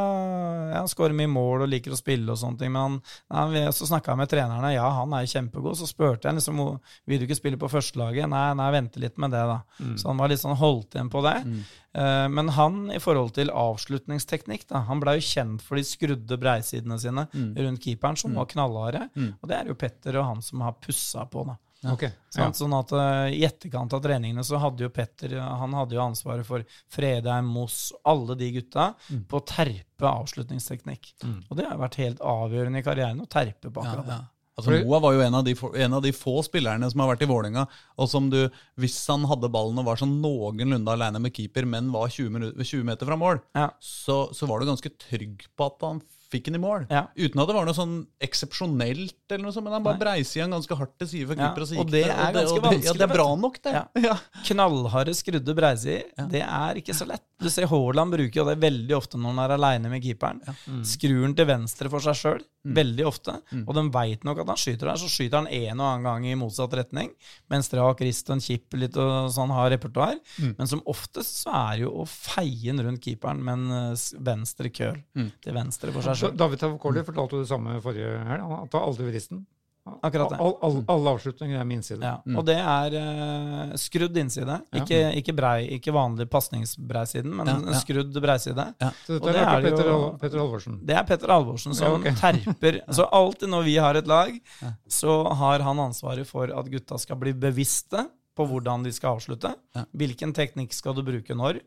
[0.75, 2.71] han skårer mye mål og liker å spille og sånne ting.
[2.75, 2.97] Men
[3.31, 4.73] han, nei, så snakka jeg med trenerne.
[4.75, 5.77] Ja, han er kjempegod.
[5.79, 6.59] Så spurte jeg liksom
[7.07, 8.27] vil du ikke spille på førstelaget.
[8.27, 9.61] Nei, nei, vente litt med det, da.
[9.95, 11.35] Så han var litt sånn holdt igjen på det.
[11.95, 16.39] Eh, men han i forhold til avslutningsteknikk, da, han blei jo kjent for de skrudde
[16.43, 17.27] breisidene sine
[17.63, 19.07] rundt keeperen, som var knallharde.
[19.41, 21.55] Og det er jo Petter og han som har pussa på, da.
[21.91, 22.03] Ok,
[22.37, 22.45] ja.
[22.55, 26.45] Sånn at uh, I etterkant av treningene så hadde jo Petter Han hadde jo ansvaret
[26.47, 26.63] for
[26.93, 28.93] Fredheim, Moss, alle de gutta,
[29.27, 31.13] på å terpe avslutningsteknikk.
[31.49, 34.19] Og det har vært helt avgjørende i karrieren å terpe på Ja, akkurat det.
[34.19, 34.29] ja.
[34.53, 37.23] Altså, Moa var jo en av, de, en av de få spillerne som har vært
[37.25, 37.63] i Vålerenga,
[37.97, 38.37] og som du,
[38.77, 42.51] hvis han hadde ballen og var sånn noenlunde aleine med keeper, men var 20, minu-
[42.61, 43.71] 20 meter fra mål, Ja.
[43.81, 46.03] så, så var du ganske trygg på at han
[46.33, 46.85] fikk han i mål.
[46.91, 47.05] Ja.
[47.15, 47.95] Uten at det var noe sånn
[48.27, 51.65] eksepsjonelt, eller noe sånt, men han bare breiser igjen ganske hardt til side for keeper,
[51.65, 52.13] og så og gikk det det.
[52.13, 53.75] er ganske og det, Ja, vanskelig, det er bra nok, det.
[54.07, 54.17] Ja.
[54.49, 57.25] Knallharde skrudde breisider, det er ikke så lett.
[57.43, 60.39] Du ser Haaland bruker jo det veldig ofte når han er aleine med keeperen.
[60.87, 63.35] Skrur han til venstre for seg sjøl, veldig ofte.
[63.65, 66.27] Og de veit nok at han skyter der, så skyter han en og annen gang
[66.31, 67.11] i motsatt retning.
[67.51, 70.15] Med en strak rist og en kipp litt og sånn har repertoar.
[70.57, 74.05] Men som oftest så er det jo å feie den rundt keeperen med en eh,
[74.23, 75.01] venstre køl
[75.43, 76.37] til venstre for seg sjøl.
[76.39, 78.47] David Tavakoli fortalte jo det samme forrige helg.
[78.63, 79.43] Han tar aldri vristen.
[79.83, 80.37] Akkurat det.
[80.39, 81.99] All, all, alle avslutninger er med innside.
[82.07, 84.55] Ja, og det er uh, skrudd innside.
[84.79, 87.81] Ikke, ikke, brei, ikke vanlig pasningsbreisiden, men Ja, ja.
[87.81, 88.65] skrudd breiside.
[89.03, 90.79] Så Og dette det er er det Petter, jo- Petter Halvorsen.
[90.87, 92.07] Det er Petter Alvorsen som Ja, ok.
[92.21, 92.79] terper.
[92.95, 94.39] Så alltid når vi har et lag,
[94.87, 99.51] så har han ansvaret for at gutta skal bli bevisste på hvordan de skal avslutte.
[99.75, 99.83] Ja.
[100.01, 101.61] Hvilken teknikk skal du bruke når?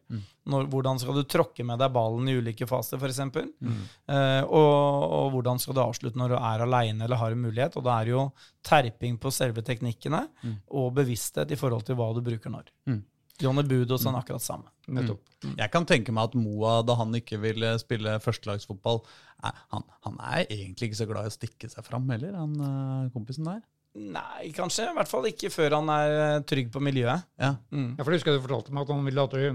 [0.50, 3.20] når hvordan skal du tråkke med deg ballen i ulike faser, f.eks.?
[3.22, 7.78] Eh, og, og hvordan skal du avslutte når du er aleine eller har en mulighet?
[7.78, 8.24] Og da er det jo
[8.66, 10.24] terping på selve teknikkene
[10.70, 12.72] og bevissthet i forhold til hva du bruker når.
[12.90, 13.04] Mm.
[13.42, 14.70] Johnny Budos er akkurat samme.
[14.88, 15.24] Nettopp.
[15.44, 19.02] Jeg kan tenke meg at Moa, da han ikke ville spille førstelagsfotball,
[19.44, 23.10] han, han er egentlig ikke så glad i å stikke seg fram heller, han eh,
[23.14, 23.60] kompisen der.
[23.96, 24.90] Nei, kanskje.
[24.90, 27.24] I hvert fall ikke før han er eh, trygg på miljøet.
[27.40, 27.54] Ja.
[27.72, 27.94] Mm.
[27.96, 29.46] Ja, for jeg husker du fortalte meg at han ville aldri,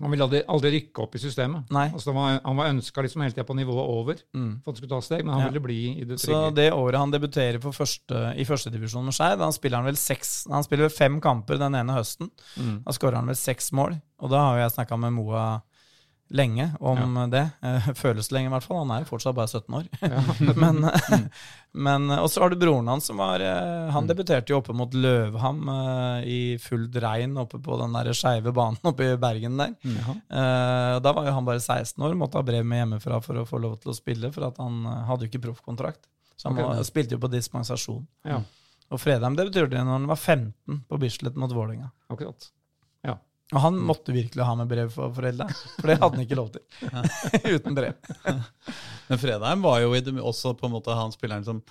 [0.00, 1.68] han ville aldri, aldri rykke opp i systemet.
[1.76, 1.84] Nei.
[1.92, 4.50] Altså, han var, han var ønska liksom hele tida på nivået over Mm.
[4.64, 5.48] for at han skulle ta steg, men han Ja.
[5.52, 9.38] ville bli i det Så det året han debuterer på første, i førstedivisjon med Skeid,
[9.38, 12.30] da spiller han vel seks Han spiller vel fem kamper den ene høsten.
[12.58, 12.82] Mm.
[12.84, 14.00] Da skårer han vel seks mål.
[14.20, 15.62] Og da har jo jeg snakka med Moa
[16.30, 17.42] lenge om det.
[17.62, 18.80] Eh, Føles lenge, i hvert fall.
[18.84, 19.88] Han er jo fortsatt bare 17 år.
[20.62, 20.84] men,
[21.86, 24.94] men Og så har du broren hans som var eh, Han debuterte jo oppe mot
[24.94, 29.74] Løvham eh, i fullt regn oppe på den der skeive banen oppe i Bergen der.
[29.82, 30.14] Jaha.
[30.30, 33.48] Eh, Da var jo han bare 16 år, måtte ha brev med hjemmefra for å
[33.48, 36.06] få lov til å spille, for at han eh, hadde jo ikke proffkontrakt.
[36.36, 36.86] Så han okay.
[36.88, 38.06] spilte jo på dispensasjon.
[38.24, 38.38] Ja,
[38.90, 41.90] Og Fredheim debuterte når han var 15 på Bislett mot Vålerenga.
[42.08, 42.48] akkurat.
[43.50, 45.48] Og han måtte virkelig ha med brev for foreldra,
[45.80, 46.62] for det hadde han ikke lov til.
[47.56, 47.96] Uten brev.
[49.10, 51.62] Men Fredheim var jo det, også på en måte han spilleren som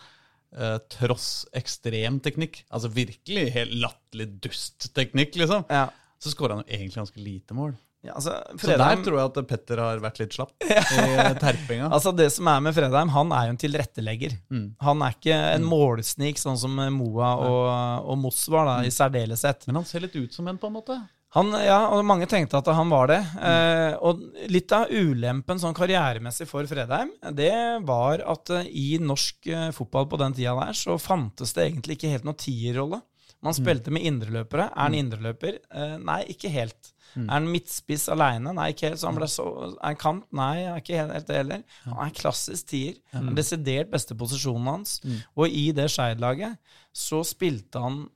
[0.57, 5.85] eh, tross ekstrem teknikk, altså virkelig helt latterlig dust teknikk, liksom, Ja.
[6.19, 7.77] så skåra han jo egentlig ganske lite mål.
[8.03, 11.89] Ja, altså, Så der tror jeg at Petter har vært litt slapp i terpinga.
[11.91, 14.35] altså Det som er med Fredheim, han er jo en tilrettelegger.
[14.51, 14.65] Mm.
[14.87, 17.65] Han er ikke en målsnik, sånn som Moa og,
[18.07, 19.67] og Moss var, da, i særdeleshet.
[19.67, 20.95] Men han ser litt ut som en, på en måte.
[21.37, 23.19] Han, ja, og mange tenkte at han var det.
[23.37, 27.53] Eh, og litt av ulempen sånn karrieremessig for Fredheim, det
[27.85, 31.99] var at eh, i norsk eh, fotball på den tida der, så fantes det egentlig
[31.99, 33.03] ikke helt noen tierrolle.
[33.45, 34.71] Man spilte med indreløpere.
[34.73, 35.61] Er han indreløper?
[35.69, 36.91] Eh, nei, ikke helt.
[37.15, 38.51] Er han midtspiss aleine?
[38.57, 38.99] Nei, ikke helt.
[39.01, 40.25] Så han ble så, er han kant?
[40.35, 41.63] Nei, er ikke helt, helt det heller.
[41.85, 42.97] Han er en klassisk tier.
[43.13, 44.97] Den desidert beste posisjonen hans.
[45.37, 46.57] Og i det Skeid-laget
[46.91, 48.07] så spilte han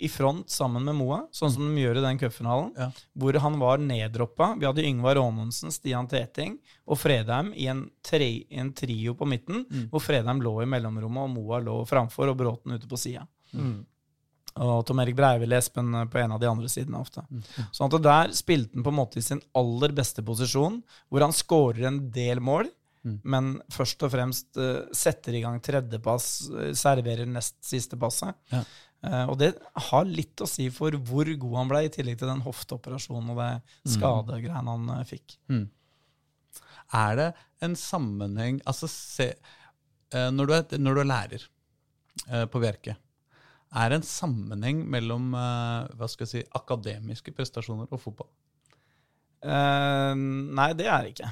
[0.00, 2.90] i front sammen med Moa, sånn som de gjør i den cupfinalen, Ja.
[3.14, 4.54] hvor han var neddroppa.
[4.58, 9.28] Vi hadde Yngvar Aanonsen, Stian Teting og Fredheim i en, tre, i en trio på
[9.28, 13.26] midten, hvor Fredheim lå i mellomrommet, og Moa lå framfor, og Bråten ute på sida.
[14.60, 17.22] Og Tom Erik Breivill Espen på en av de andre sidene ofte.
[17.72, 21.32] Sånn at der spilte han på en måte i sin aller beste posisjon, hvor han
[21.32, 22.68] skårer en del mål,
[23.24, 28.34] men først og fremst uh, setter i gang tredjepass, uh, serverer nest siste passet.
[28.52, 28.60] Ja.
[29.06, 29.54] Eh, og det
[29.88, 33.40] har litt å si for hvor god han ble, i tillegg til den hofteoperasjonen og
[33.40, 33.50] det
[33.96, 35.38] skadegreiene han fikk.
[35.48, 35.68] fikk.
[36.96, 37.28] Er det
[37.62, 41.46] en sammenheng Altså, se eh, Når du er, når du er lærer
[42.26, 42.96] eh, på Bjerke,
[43.70, 48.30] er det en sammenheng mellom eh, hva skal jeg si, akademiske prestasjoner og fotball?
[49.42, 51.30] Eh, nei, det er det ikke.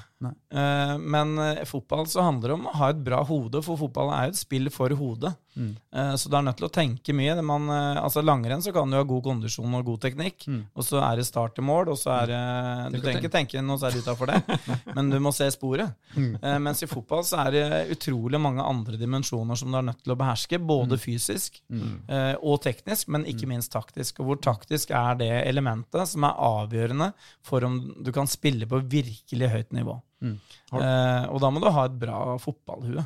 [0.51, 4.11] Eh, men uh, fotball så handler det om å ha et bra hode, for fotball
[4.17, 5.35] er jo et spill for hodet.
[5.59, 5.73] Mm.
[6.15, 7.33] Så du er nødt til å tenke mye.
[7.43, 7.65] Man,
[7.99, 10.61] altså Langrenn så kan du ha god kondisjon og god teknikk, Mm.
[10.79, 13.63] og så er det start til mål, og så er det Du trenger ikke tenke
[13.67, 14.59] noe særlig utafor det,
[14.95, 15.91] men du må se sporet.
[16.15, 16.37] Mm.
[16.63, 17.65] Mens i fotball så er det
[17.97, 21.03] utrolig mange andre dimensjoner som du er nødt til å beherske, både Mm.
[21.03, 24.21] fysisk eh, og teknisk, men ikke minst taktisk.
[24.23, 27.11] Og hvor taktisk er det elementet som er avgjørende
[27.43, 29.97] for om du kan spille på virkelig høyt nivå.
[30.25, 30.37] Mm.
[30.79, 33.05] Eh, og da må du ha et bra fotballhue.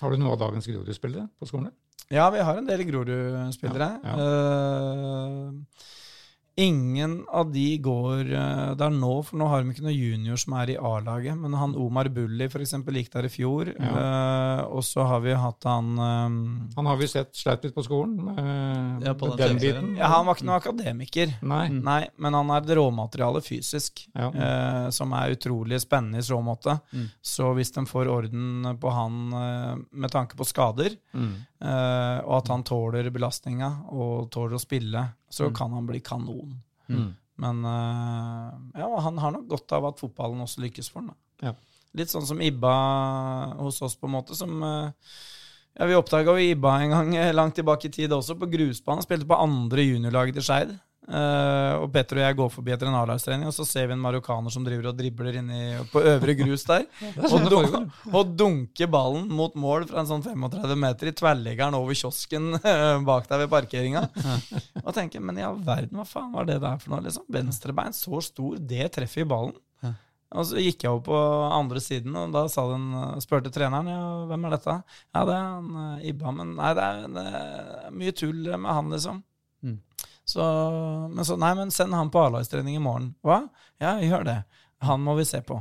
[0.00, 1.72] Har du noe av dagens Grorud-spillere på skolen?
[2.12, 3.88] Ja, vi har en del Grorud-spillere.
[4.04, 5.52] Ja, Eh,
[6.56, 10.54] ingen av de går eh, der nå, for nå har de ikke noen junior som
[10.56, 11.36] er i A-laget.
[11.36, 13.68] Men han Omar Bulli eksempel, gikk der i fjor.
[13.76, 16.36] Eh, og så har vi hatt han eh,
[16.78, 18.16] Han har vi sett sleit litt på skolen.
[18.38, 19.90] Uh, Ja, på den den biten.
[19.98, 21.34] Ja, han var ikke noen akademiker.
[21.44, 21.66] Nei.
[21.76, 24.30] Nei, men han er et råmateriale fysisk, Ja.
[24.32, 26.78] uh, som er utrolig spennende i så måte.
[26.92, 27.10] Mm.
[27.20, 29.28] Så hvis de får orden på han
[29.92, 31.32] med tanke på skader, Mm.
[31.62, 36.58] eh, og at han tåler belastninga og tåler å spille, så kan han bli kanon.
[36.88, 37.14] Mm.
[37.36, 41.16] Men eh, ja, han har nok godt av at fotballen også lykkes for ham.
[41.42, 41.52] Ja.
[41.96, 42.76] Litt sånn som Ibba
[43.60, 45.12] hos oss, på en måte, som eh,
[45.76, 49.04] ja, Vi oppdaga Ibba en gang eh, langt tilbake i tid også, på grusbanen.
[49.04, 50.76] Spilte på andre juniorlaget til Skeid.
[51.06, 54.02] Eh, og Petter og jeg går forbi etter en A-lagstrening, og så ser vi en
[54.02, 55.60] marokkaner som driver og dribler inni
[55.92, 56.86] på øvre grus der.
[57.30, 61.98] og, dun og dunker ballen mot mål fra en sånn 35 meter i tverrleggeren over
[61.98, 62.56] kiosken
[63.08, 64.06] bak der ved parkeringa.
[64.82, 67.04] Og tenker, men i all verden, hva faen var det der for noe?
[67.06, 67.28] liksom?
[67.32, 69.54] Venstrebein så stor, det treffer i ballen.
[70.34, 71.18] Og så gikk jeg over på
[71.54, 72.88] andre siden, og da sa den,
[73.22, 74.74] spurte treneren ja, hvem er dette.
[75.14, 78.66] Ja, det er han eh, Ibba, men nei, det er, det er mye tull med
[78.66, 79.22] han, liksom.
[80.26, 80.32] Mm.
[80.32, 80.44] Så,
[81.14, 83.12] men så nei, men send han på A-lagstrening i morgen.
[83.22, 83.44] Hva?
[83.78, 84.40] Ja, gjør det.
[84.82, 85.60] Han må vi se på.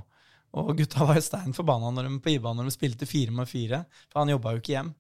[0.56, 3.50] Og gutta var jo stein forbanna når de på IBA når de spilte fire med
[3.50, 4.94] fire, for han jobba jo ikke hjem.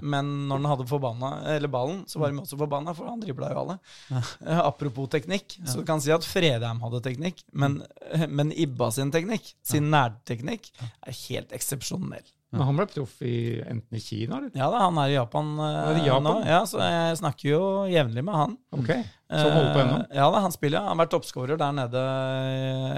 [0.00, 3.50] Men når han hadde forbanna, eller ballen, så var de også forbanna, for han dribla
[3.52, 3.78] jo alle.
[4.12, 7.82] Eh, apropos teknikk, så du kan si at Fredheim hadde teknikk, men,
[8.28, 12.24] men Ibba sin teknikk, sin nærteknikk, er helt eksepsjonell.
[12.52, 13.34] Men han ble proff i,
[13.64, 14.50] enten i Kina, eller?
[14.54, 16.26] Ja da, han er i Japan, eh, Er i Japan?
[16.26, 16.32] nå.
[16.44, 18.56] Ja, så jeg snakker jo jevnlig med han.
[18.76, 18.90] Ok,
[19.32, 19.96] Så han holder på ennå?
[20.02, 20.82] Eh, Ja da, han spiller.
[20.84, 22.02] Han har vært toppskårer der nede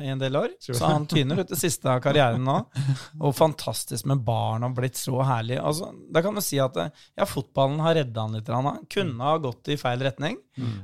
[0.02, 0.48] i en del år.
[0.58, 2.56] Så han tyner ut det siste av karrieren nå.
[3.22, 5.60] Og fantastisk med barn og blitt så herlig.
[5.62, 8.50] Altså, da kan du si at eh, ja, fotballen har redda han litt.
[8.50, 10.40] Han kunne ha gått i feil retning.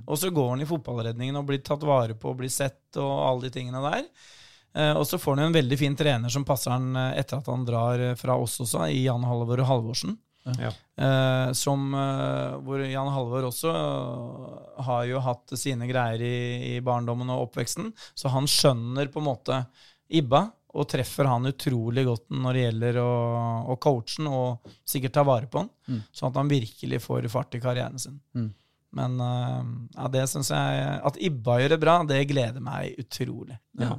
[0.06, 3.10] Og så går han i fotballredningen og blir tatt vare på og blir sett og
[3.26, 4.06] alle de tingene der.
[4.74, 7.40] Eh, og så får han jo en veldig fin trener som passer han eh, etter
[7.40, 10.18] at han drar eh, fra oss også, i Jan Halvor Halvorsen.
[10.56, 10.70] Ja.
[11.54, 11.90] Som,
[12.64, 13.70] hvor Jan Halvor også
[14.86, 16.38] har jo hatt sine greier i,
[16.70, 19.58] i barndommen og oppveksten, så han skjønner på en måte
[20.08, 20.40] Ibba,
[20.72, 23.12] og treffer han utrolig godt når det gjelder å,
[23.68, 27.60] å coache han, og sikkert ta vare på han, sånn at han virkelig får fart
[27.60, 28.16] i karrieren sin.
[28.32, 28.50] Mm.
[28.96, 29.60] Men uh,
[29.94, 33.60] ja, det syns jeg At Ibba gjør det bra, det gleder meg utrolig.
[33.78, 33.92] Ja.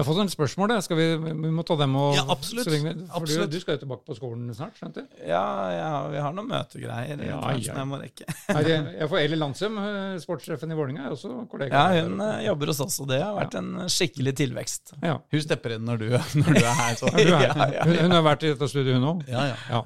[0.00, 0.72] Jeg har fått en spørsmål.
[0.84, 2.68] Skal vi, vi må ta dem og Ja, absolutt.
[2.70, 3.50] For Absolutt.
[3.50, 4.78] Du, du skal jo tilbake på skolen snart?
[4.80, 5.28] skjønte jeg?
[5.28, 5.42] Ja,
[5.74, 7.20] ja vi har noen møtegreier.
[7.26, 7.74] Ja, ja.
[7.76, 8.26] jeg må rekke.
[8.56, 11.82] Nei, Jeg får Eli Landsem, eh, sportssjefen i Vålinga, er også kollega.
[11.92, 12.40] Ja, hun der.
[12.46, 14.94] jobber hos oss, og det har vært en skikkelig tilvekst.
[15.04, 15.18] Ja.
[15.34, 16.08] Hun stepper inn når du,
[16.40, 16.96] når du er her.
[17.00, 17.12] Så.
[17.12, 19.24] Du er, Hun, hun har vært i dette studioet, hun òg?
[19.30, 19.82] Ja, ja.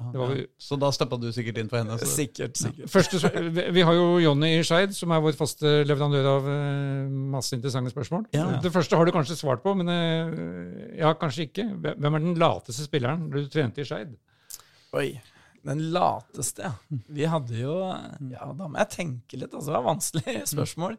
[0.61, 1.99] Så da steppa du sikkert inn for henne.
[2.01, 2.09] Så.
[2.15, 2.89] Sikkert, sikkert.
[2.91, 3.19] Første,
[3.75, 7.91] vi- har jo Jonny i Skeid, som er vår faste leverandør av eh, masse interessante
[7.93, 8.27] spørsmål.
[8.63, 10.04] Det første har du kanskje svart på, men eh,
[10.99, 11.65] ja, kanskje ikke.
[11.85, 14.13] Hvem er den lateste spilleren du trente i Skeid?
[14.95, 15.09] Oi.
[15.65, 16.97] Den lateste, ja.
[17.09, 17.75] Vi hadde jo
[18.29, 19.49] Ja, da må jeg tenke litt.
[19.53, 20.97] Altså, det var vanskelig spørsmål.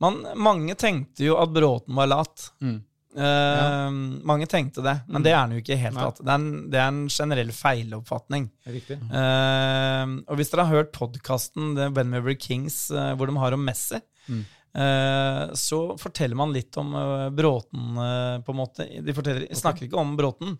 [0.00, 2.46] Man, mange tenkte jo at Bråten var lat.
[2.64, 2.78] Mm.
[3.16, 3.90] Eh,
[4.28, 6.18] Mange tenkte det, men det er han jo ikke i helt hele tatt.
[6.24, 8.48] Det er en, det er en generell feiloppfatning.
[8.72, 8.98] Riktig.
[9.20, 13.56] Eh, og hvis dere har hørt podkasten When We Were Kings, uh, hvor de har
[13.56, 14.40] om Messi, Mm.
[14.82, 18.86] Eh, så forteller man litt om eh, Bråten, eh, på en måte.
[19.02, 20.56] De forteller, snakker ikke om Bråten,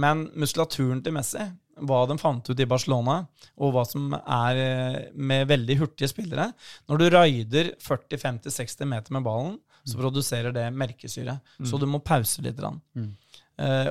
[0.00, 1.44] men muskulaturen til Messi,
[1.84, 3.20] hva de fant ut i Barcelona,
[3.58, 6.52] og hva som er med veldig hurtige spillere.
[6.90, 11.34] Når du raider 40-50-60 meter med ballen, så produserer det merkesyre.
[11.66, 12.62] Så du må pause litt.
[12.94, 13.10] Mm.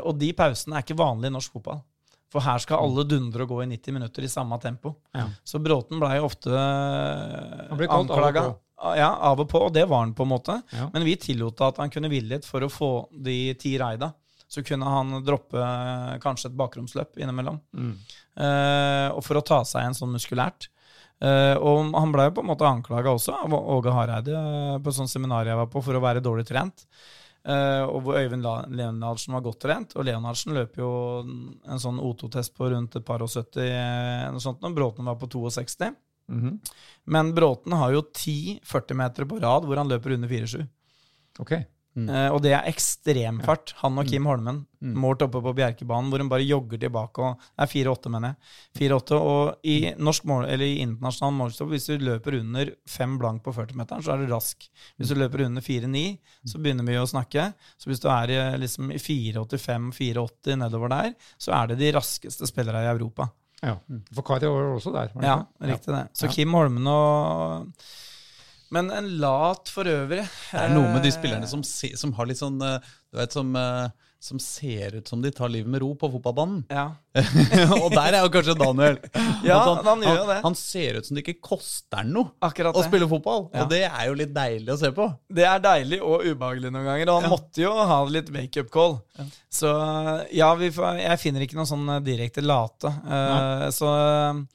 [0.08, 1.84] Og de pausene er ikke vanlige i norsk fotball.
[2.34, 4.96] For her skal alle dundre og gå i 90 minutter i samme tempo.
[5.14, 5.28] Ja.
[5.46, 8.48] Så Bråten blei ofte eh, anklaga.
[8.98, 10.58] Ja, av og på, og det var han på en måte.
[10.74, 10.90] Ja.
[10.96, 14.12] Men vi tillot at han kunne hvile litt for å få de ti reida.
[14.50, 17.62] Så kunne han droppe eh, kanskje et bakromsløp innimellom.
[17.78, 17.94] Mm.
[18.34, 20.68] Eh, og for å ta seg en sånn muskulært.
[21.24, 24.92] Eh, og han ble jo på en måte anklaga også av Åge Hareide eh, på
[24.92, 26.88] et sånt seminar jeg var på, for å være dårlig trent.
[27.44, 29.96] Eh, og hvor Øyvind Leonardsen var godt trent.
[29.98, 30.90] Og Leonardsen løp jo
[31.24, 35.20] en sånn O2-test på rundt et par og 70, eh, noe sånt, når Bråten var
[35.20, 35.92] på 62.
[36.32, 36.60] Mhm.
[37.12, 40.64] Men Bråten har jo 10 40 meter på rad hvor han løper under 4-7.
[41.96, 43.74] Eh, og det er ekstremfart.
[43.84, 44.96] Han og Kim Holmen Mm.
[45.00, 47.20] målt oppe på Bjerkebanen, hvor hun bare jogger tilbake.
[47.20, 48.36] og er 4-8, mener
[48.76, 48.90] jeg.
[48.90, 53.44] 4-8, og i, norsk mål, eller i internasjonal målestokk, hvis du løper under 5 blank
[53.44, 54.68] på 40-meteren, så er du rask.
[55.00, 57.54] Hvis du løper under 4-9, så begynner vi å snakke.
[57.78, 62.48] Så hvis du er i, liksom, i 4-85-4-80 nedover der, så er det de raskeste
[62.50, 63.30] spillere i Europa.
[63.64, 63.78] Ja.
[64.14, 65.12] For Kari var også der.
[65.14, 65.70] var det Ja, det?
[65.70, 66.10] riktig det.
[66.14, 66.32] Så Ja.
[66.32, 67.74] Kim Holmen og
[68.74, 70.24] Men en lat for øvrig.
[70.50, 72.80] Det er noe med de spillerne som, som har litt sånn eh,
[73.14, 76.62] Du vet, som, eh, som ser ut som de tar livet med ro på fotballbanen.
[76.72, 76.86] Ja.
[77.84, 78.98] og der er jo kanskje Daniel.
[79.44, 80.36] Ja, han, han gjør jo det.
[80.46, 82.86] Han ser ut som det ikke koster noe Akkurat å det.
[82.88, 83.50] spille fotball.
[83.52, 83.66] Ja.
[83.66, 85.10] Og det er jo litt deilig å se på.
[85.28, 88.96] Det er deilig og ubehagelig noen ganger, og han måtte jo ha litt makeup call.
[89.54, 89.68] Så
[90.32, 92.88] ja, vi får, jeg finner ikke noe sånn eh, direkte late.
[93.04, 93.90] Eh, så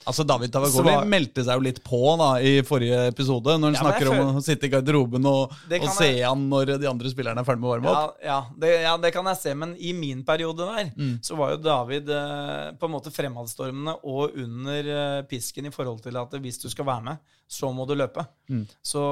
[0.08, 3.76] Altså David Tavagoli var- meldte seg jo litt på da i forrige episode, når han
[3.76, 6.88] Ja, snakker om om å sitte i garderoben og, og se jeg- han når de
[6.90, 8.16] andre spillerne er ferdig med å varme ja, opp.
[8.24, 11.16] ja, det, ja, det kan jeg se, men i min periode der Mm.
[11.22, 16.00] så var jo David eh, på en måte fremadstormende og under eh, pisken i forhold
[16.04, 18.24] til at hvis du skal være med, så må du løpe.
[18.52, 18.64] Mm.
[18.84, 19.02] Så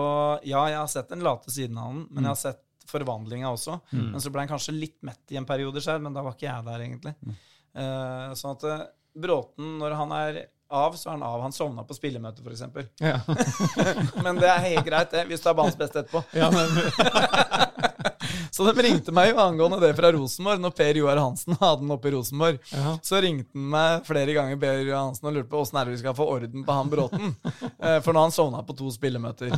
[0.46, 3.80] ja, jeg har sett den late siden av den, men jeg har sett forvandlinga også.
[3.92, 4.10] Mm.
[4.14, 6.46] Men så ble han kanskje litt mett i en periode selv, men da var ikke
[6.50, 7.14] jeg der, egentlig.
[7.26, 7.38] Mm.
[7.76, 8.84] Eh, sånn at eh,
[9.16, 10.38] Bråten, når han er
[10.68, 11.40] av, så er han av.
[11.40, 12.62] Han sovna på spillemøte, f.eks.
[13.00, 13.20] Ja.
[14.24, 16.20] Men det er helt greit, det, hvis du er banens beste etterpå.
[16.36, 16.68] Ja, men,
[18.50, 21.90] Så de ringte meg jo angående det fra Rosenborg, når Per Joar Hansen hadde den
[21.94, 22.58] oppe i Rosenborg.
[22.72, 22.94] Ja.
[23.04, 25.96] Så ringte han meg flere ganger Per Joar Hansen og lurte på åssen er det
[25.96, 27.34] vi skal få orden på han Bråten.
[27.78, 29.52] Eh, For nå har han sovna på to spillemøter.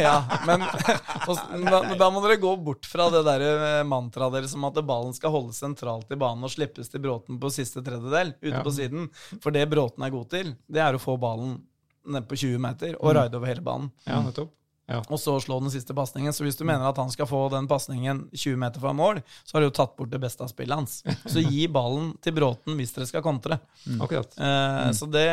[0.00, 0.64] Ja, men
[1.70, 5.14] da, da må dere gå bort fra det der eh, mantraet deres om at ballen
[5.16, 8.62] skal holdes sentralt i banen og slippes til Bråten på siste tredjedel, ute Ja.
[8.64, 9.08] på siden.
[9.42, 11.58] For det Bråten er god til, det er å få ballen
[12.04, 13.90] ned på 20 meter og ride over hele banen.
[14.06, 14.50] Ja, nettopp.
[14.90, 14.98] Ja.
[15.08, 16.32] Og så slå den siste pasningen.
[16.36, 19.56] Så hvis du mener at han skal få den pasningen 20 meter fra mål, så
[19.56, 20.98] har du jo tatt bort det beste av spillet hans.
[21.24, 23.56] Så gi ballen til Bråten hvis dere skal kontre.
[24.00, 24.36] Akkurat.
[24.36, 25.24] Eh, Så det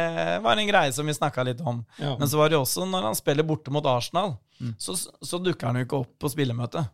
[0.45, 1.83] var en greie som vi snakka litt om.
[1.99, 2.15] Ja.
[2.17, 4.37] Men så var det jo også når han spiller borte mot Arsenal,
[4.77, 6.87] så, så dukker han jo ikke opp på spillemøtet.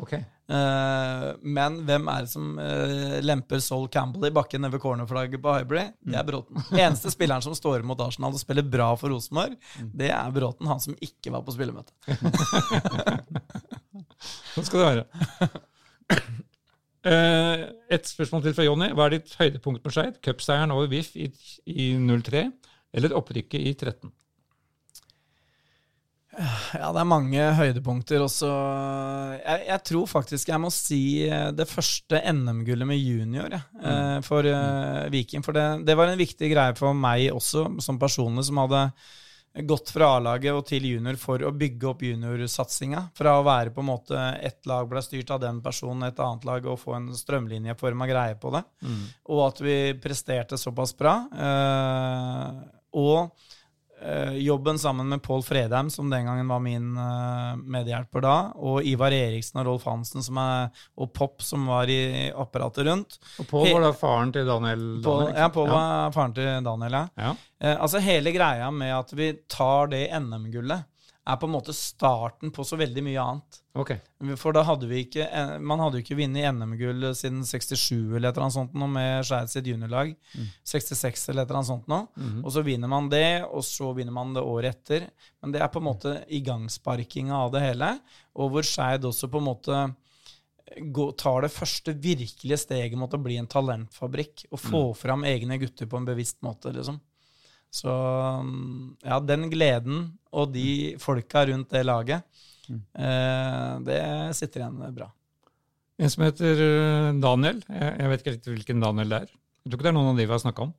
[0.00, 0.14] Ok.
[0.52, 5.42] Uh, men hvem er det som uh, lemper Sol Campbell i bakken nede ved cornerflagget
[5.42, 5.94] på Hybrid?
[6.00, 6.60] Det er Bråten.
[6.84, 9.58] Eneste spilleren som står mot Arsenal og spiller bra for Rosenborg,
[9.92, 11.92] det er Bråten, han som ikke var på spillemøtet.
[14.54, 15.04] Sånn skal det være.
[17.02, 18.92] Uh, Et spørsmål til fra Jonny.
[18.96, 20.20] Hva er ditt høydepunkt med Skeid?
[20.24, 21.28] Cupseieren over VIF i,
[21.68, 22.46] i 03
[22.92, 24.12] eller opprykket i 13?
[26.32, 28.50] Ja, det er mange høydepunkter også.
[29.36, 34.24] Jeg, jeg tror faktisk jeg må si eh, det første NM-gullet med junior ja, mm.
[34.24, 35.44] for uh, Viking.
[35.44, 38.86] For det, det var en viktig greie for meg også, som personlig, som hadde
[39.68, 43.04] gått fra A-laget og til junior for å bygge opp juniorsatsinga.
[43.16, 46.46] Fra å være på en måte ett lag ble styrt av den personen, et annet
[46.48, 48.64] lag, og få en strømlinjeforma greie på det.
[49.28, 51.18] Og at vi presterte såpass bra.
[51.36, 52.62] Uh,
[52.92, 53.50] og eh,
[54.34, 59.14] jobben sammen med Pål Fredheim, som den gangen var min eh, medhjelper da, og Ivar
[59.14, 63.18] Eriksen og Rolf Hansen som er, og Pop, som var i apparatet rundt.
[63.38, 64.86] Og Pål var da faren til Daniel?
[65.04, 65.74] Daniel, ja, Pål ja.
[65.74, 67.04] var faren til Daniel, ja.
[67.16, 67.34] Ja.
[67.62, 70.88] Eh, altså Hele greia med at vi tar det NM-gullet,
[71.26, 73.58] er på en måte starten på så veldig mye annet.
[73.78, 73.92] Ok.
[74.40, 78.28] For da hadde vi ikke eh, Man hadde jo ikke vunnet NM-gull siden 67 eller
[78.28, 80.10] et eller annet sånt nå, med Skeid sitt juniorlag.
[80.66, 82.00] 66 eller et eller annet sånt nå.
[82.42, 85.06] Og så vinner man det, og så vinner man det året etter.
[85.40, 87.92] Men det er på en måte igangsparkinga av det hele,
[88.34, 89.80] og hvor Skeid også på en måte
[90.92, 95.58] gå- tar det første virkelige steget mot å bli en talentfabrikk og få fram egne
[95.60, 96.98] gutter på en bevisst måte, liksom.
[97.72, 97.92] Så
[98.44, 102.24] mm, ja, den gleden og de folka rundt det laget,
[102.68, 104.02] eh, det
[104.36, 105.08] sitter igjen bra.
[106.02, 107.62] En som heter eh, Daniel.
[107.68, 109.32] Jeg, vet ikke helt hvilken Daniel det er.
[109.62, 110.76] Jeg tror ikke det er noen av de vi har snakka om.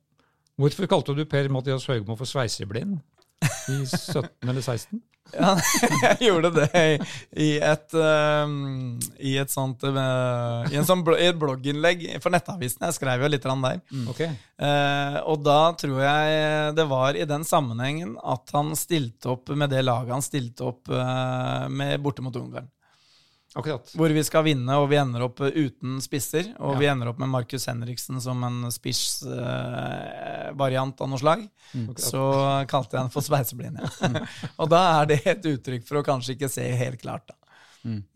[0.60, 3.00] Hvorfor kalte du Per-Mathias Høgmo for sveiseblind
[3.42, 5.02] i 17 eller 16?
[5.34, 5.54] Ja,
[6.02, 6.68] jeg gjorde det
[7.32, 12.34] i, et um, I et sånt uh, I, en sånn blo i et blogginnlegg for
[12.34, 12.84] Nettavisen.
[12.84, 13.62] Jeg skrev jo litt der.
[13.64, 13.80] der.
[14.12, 14.36] Okay.
[14.60, 19.72] Uh, og da tror jeg det var i den sammenhengen at han stilte opp med
[19.72, 22.68] det laget han stilte opp uh, med borte mot Ungarn.
[23.54, 23.86] Akkurat.
[23.94, 26.48] Hvor vi skal vinne, og vi ender opp eh, uten spisser.
[26.58, 26.78] Og Ja.
[26.80, 31.40] vi ender opp med Markus Henriksen som en spiss-variant av noe slag.
[32.00, 32.22] Så
[32.70, 33.76] kalte jeg den for sveiseblind.
[33.78, 33.84] Ja.
[34.60, 37.26] og da er det et uttrykk for å kanskje ikke se helt klart.
[37.30, 37.34] da.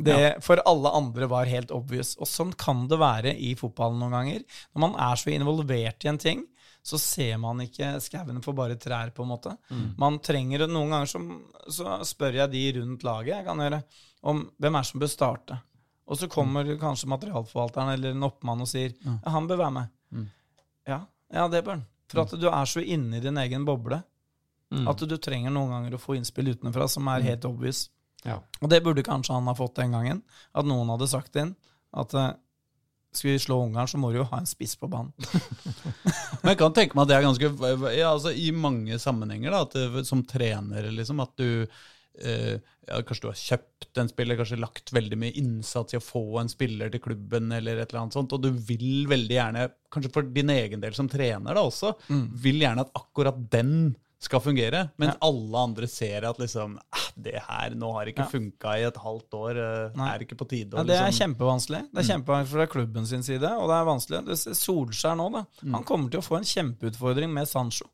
[0.00, 2.14] Det for alle andre var helt obvious.
[2.18, 4.40] Og sånn kan det være i fotballen noen ganger.
[4.72, 6.40] Når man er så involvert i en ting,
[6.88, 9.52] så ser man ikke skauene for bare trær, på en måte.
[10.00, 11.18] Man trenger Noen ganger så,
[11.74, 13.82] så spør jeg de rundt laget jeg kan gjøre,
[14.20, 15.58] om hvem er som bør starte.
[16.08, 20.28] Og så kommer kanskje materialforvalteren eller en oppmann og sier ja, han bør være med.
[20.88, 21.02] Ja,
[21.34, 21.84] ja, det bør han.
[22.08, 24.00] For at du er så inne i din egen boble
[24.68, 27.86] at du trenger noen ganger å få innspill utenfra som er helt obvious.
[28.26, 28.40] Ja.
[28.60, 30.22] Og det burde kanskje han ha fått den gangen.
[30.52, 31.54] At noen hadde sagt inn
[31.96, 32.34] at eh,
[33.16, 35.14] skal vi slå Ungarn, så må du jo ha en spiss på banen.
[36.42, 39.62] Men jeg kan tenke meg at det er ganske ja, altså, I mange sammenhenger, da,
[39.64, 41.86] at som trener, liksom, at du eh,
[42.22, 46.40] ja, Kanskje du har kjøpt en spiller, kanskje lagt veldig mye innsats i å få
[46.40, 50.12] en spiller til klubben, eller et eller annet sånt, og du vil veldig gjerne, kanskje
[50.12, 51.94] for din egen del som trener da også,
[52.42, 55.18] vil gjerne at akkurat den skal fungere, mens Ja.
[55.28, 58.30] alle andre ser at liksom ah, Det her nå har ikke Ja.
[58.32, 59.56] funka i et halvt år.
[59.58, 60.08] eh, Nei.
[60.14, 61.80] er ikke på tide å Ja, det er liksom kjempevanskelig.
[61.92, 64.54] Det er kjempevanskelig fra klubben sin side, og det er vanskelig.
[64.58, 65.44] Solskjær nå, da.
[65.70, 67.86] Han kommer til å få en kjempeutfordring med Sancho.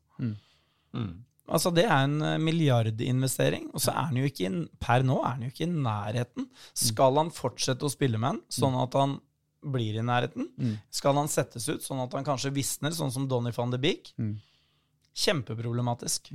[1.45, 5.19] Altså, det er en eh, milliardinvestering, og så er han jo ikke inn, per nå
[5.21, 6.49] er han jo ikke i nærheten.
[6.73, 9.17] Skal han fortsette å spille med han, sånn at han
[9.65, 10.49] blir i nærheten?
[10.93, 14.13] Skal han settes ut, sånn at han kanskje visner, sånn som Donny van de Beek?
[15.15, 16.33] Kjempeproblematisk.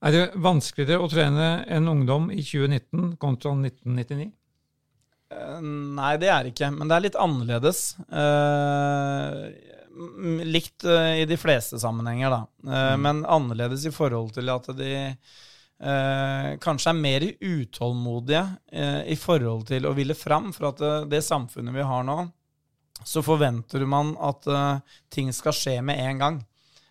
[0.00, 4.30] Er det vanskeligere å trene en ungdom i 2019 kontra 1999?
[5.30, 7.82] Eh, Nei, det er det ikke, men det er litt annerledes.
[8.08, 9.50] Uh,
[10.44, 12.40] likt eh, i de fleste sammenhenger, da.
[12.64, 13.02] Mm.
[13.02, 14.92] Men annerledes i forhold til at de
[15.80, 20.52] eh, kanskje er mer utålmodige eh, i forhold til å ville fram.
[20.56, 22.20] For at det, det samfunnet vi har nå,
[23.04, 26.40] så forventer man at eh, ting skal skje med en gang.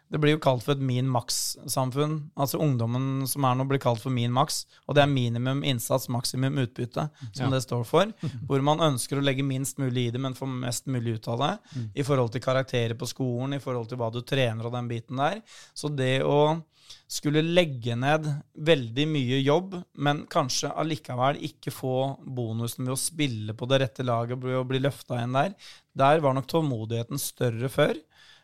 [0.09, 2.15] Det blir jo kalt for et min maks-samfunn.
[2.39, 4.63] Altså Ungdommen som er nå, blir kalt for min maks.
[4.87, 7.49] Og det er minimum innsats, maksimum utbytte, som Ja.
[7.53, 8.09] det står for.
[8.49, 11.39] Hvor man ønsker å legge minst mulig i det, men få mest mulig ut av
[11.43, 11.51] det.
[11.95, 15.17] I forhold til karakterer på skolen, i forhold til hva du trener og den biten
[15.21, 15.41] der.
[15.77, 16.63] Så det å
[17.09, 18.25] skulle legge ned
[18.57, 21.93] veldig mye jobb, men kanskje allikevel ikke få
[22.25, 25.53] bonusen ved å spille på det rette laget og bli løfta inn der,
[25.93, 27.93] der var nok tålmodigheten større før.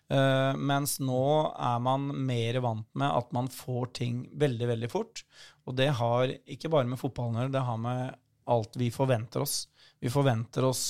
[0.09, 1.25] Eh, mens nå
[1.57, 5.23] er man mer vant med at man får ting veldig, veldig fort.
[5.65, 8.21] Og det har ikke bare med fotballen å gjøre, det har med
[8.55, 9.65] alt vi forventer oss.
[9.99, 10.85] Vi forventer oss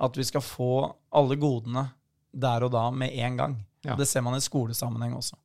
[0.00, 0.72] at vi skal få
[1.18, 1.88] alle godene
[2.30, 3.56] der og da med en gang.
[3.82, 3.96] Ja.
[3.98, 5.38] Det ser man i skolesammenheng også.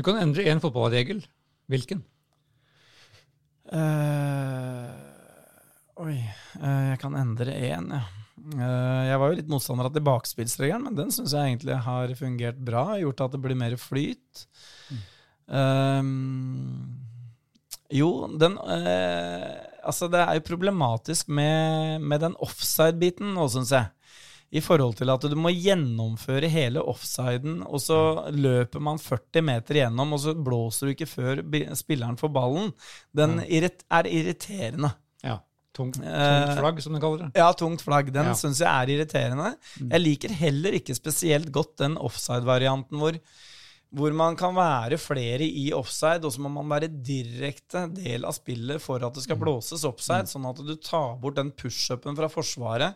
[0.00, 1.18] Du kan endre én fotballregel.
[1.68, 1.98] Hvilken?
[3.68, 4.88] Uh,
[6.00, 6.14] oi,
[6.56, 8.00] uh, jeg kan endre én, ja.
[8.56, 12.58] Eh, jeg var jo litt motstander av tilbakespillsregelen, men den syns jeg egentlig har fungert
[12.70, 12.84] bra.
[13.00, 14.44] Gjort at det blir mer flyt.
[15.50, 16.02] Eh,
[17.90, 23.88] jo, den uh, Altså, det er jo problematisk med, med den offside-biten nå, syns jeg.
[24.50, 29.78] I forhold til at du må gjennomføre hele offsiden, og så løper man 40 meter
[29.78, 31.40] gjennom, og så blåser du ikke før
[31.78, 32.72] spilleren får ballen.
[33.16, 34.92] Den er irriterende.
[35.24, 35.38] Ja.
[35.76, 37.30] Tungt, Eh, tungt flagg, som de kaller det.
[37.38, 38.12] Ja, tungt flagg.
[38.12, 38.32] Den Ja.
[38.32, 38.40] Mm.
[38.42, 39.56] syns jeg er irriterende.
[39.78, 43.18] Jeg liker heller ikke spesielt godt den offside-varianten hvor,
[43.94, 48.32] hvor man kan være flere i offside, og så må man være direkte del av
[48.34, 49.26] spillet for at det Mm.
[49.28, 52.94] skal blåses offside, sånn at du tar bort den pushupen fra Forsvaret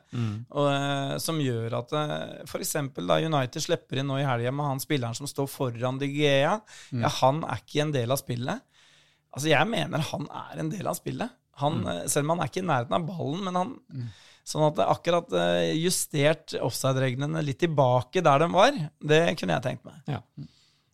[0.51, 2.51] og, eh, som gjør at f.eks.
[2.51, 5.99] for eksempel da United slipper inn nå i helga med han spilleren som står foran
[5.99, 6.61] De Gea.
[6.93, 8.61] Ja, han er ikke en del av spillet.
[9.37, 11.31] Altså, jeg mener han er en del av spillet.
[11.63, 12.05] Han, mm.
[12.11, 13.75] Selv om han er ikke i nærheten av ballen, men han
[14.45, 19.65] Sånn at det akkurat eh, justert offside-reglene litt tilbake der de var, det kunne jeg
[19.65, 20.03] tenkt meg.
[20.05, 20.21] Ja.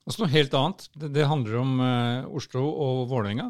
[0.06, 0.86] Og så noe helt annet.
[0.94, 3.48] Det, det handler om uh, Oslo og Vålerenga.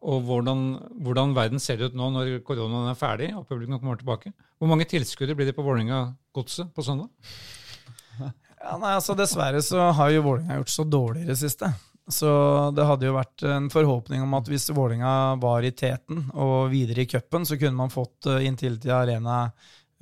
[0.00, 0.66] Og hvordan,
[1.04, 4.34] hvordan verden ser ut nå når koronaen er ferdig og publikum kommer tilbake.
[4.60, 7.08] Hvor mange tilskuere blir det på Vålerenga-godset på søndag?
[8.20, 11.72] Ja, nei, altså Dessverre så har jo Vålerenga gjort så dårlig i det siste.
[12.10, 12.30] Så
[12.76, 17.04] det hadde jo vært en forhåpning om at hvis Vålinga var i teten og videre
[17.04, 19.44] i cupen, så kunne man fått inntil Intility Arena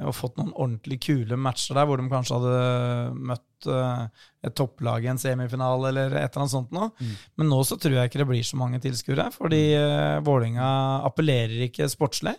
[0.07, 5.05] og fått noen ordentlig kule matcher der, hvor de kanskje hadde møtt eh, et topplag
[5.07, 6.93] i en semifinale eller et eller annet sånt noe.
[7.39, 10.69] Men nå så tror jeg ikke det blir så mange tilskuere, fordi uh, Vålerenga
[11.09, 12.37] appellerer ikke sportslig.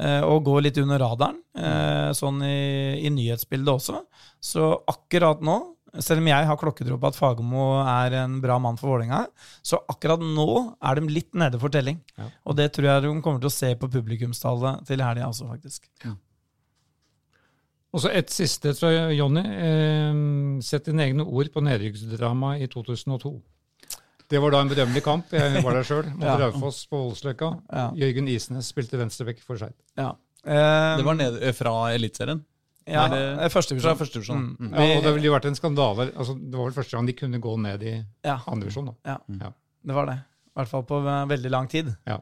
[0.00, 4.02] eh, og går litt under radaren, eh, sånn i, i nyhetsbildet også.
[4.40, 8.76] Så akkurat nå, selv om jeg har klokketro på at Fagermo er en bra mann
[8.80, 9.22] for Vålerenga,
[9.64, 10.46] så akkurat nå
[10.82, 12.00] er de litt nede for telling.
[12.18, 12.28] Ja.
[12.44, 15.86] Og det tror jeg de kommer til å se på publikumstallet til helga også, faktisk.
[17.96, 19.40] Og så et siste fra Jonny.
[19.40, 20.18] Eh,
[20.66, 23.30] Sett dine egne ord på nedrykksdramaet i 2002.
[24.28, 25.30] Det var da en bedømmelig kamp.
[25.32, 26.34] Jeg var der sjøl, mot Ja.
[26.42, 27.52] Raufoss på Voldsløkka.
[27.70, 27.86] Ja.
[27.94, 29.76] Jørgen Isnes spilte venstrebekk for Skeid.
[29.96, 30.10] Ja.
[30.44, 32.42] Eh, Det var ned, eh, fra Eliteserien.
[32.86, 33.06] Ja,
[33.42, 34.42] er første Fra første divisjon.
[34.58, 34.68] Mm.
[34.68, 34.74] Mm.
[34.78, 36.10] Ja, og det ville jo vært en skandale.
[36.16, 37.94] Altså, det var vel første gang de kunne gå ned i
[38.24, 38.86] Ja, andre divisjon.
[38.86, 38.94] da.
[39.12, 39.50] ja, Ja.
[39.84, 40.16] det var det.
[40.20, 41.90] I hvert fall på eh, veldig lang tid.
[42.06, 42.20] Ja.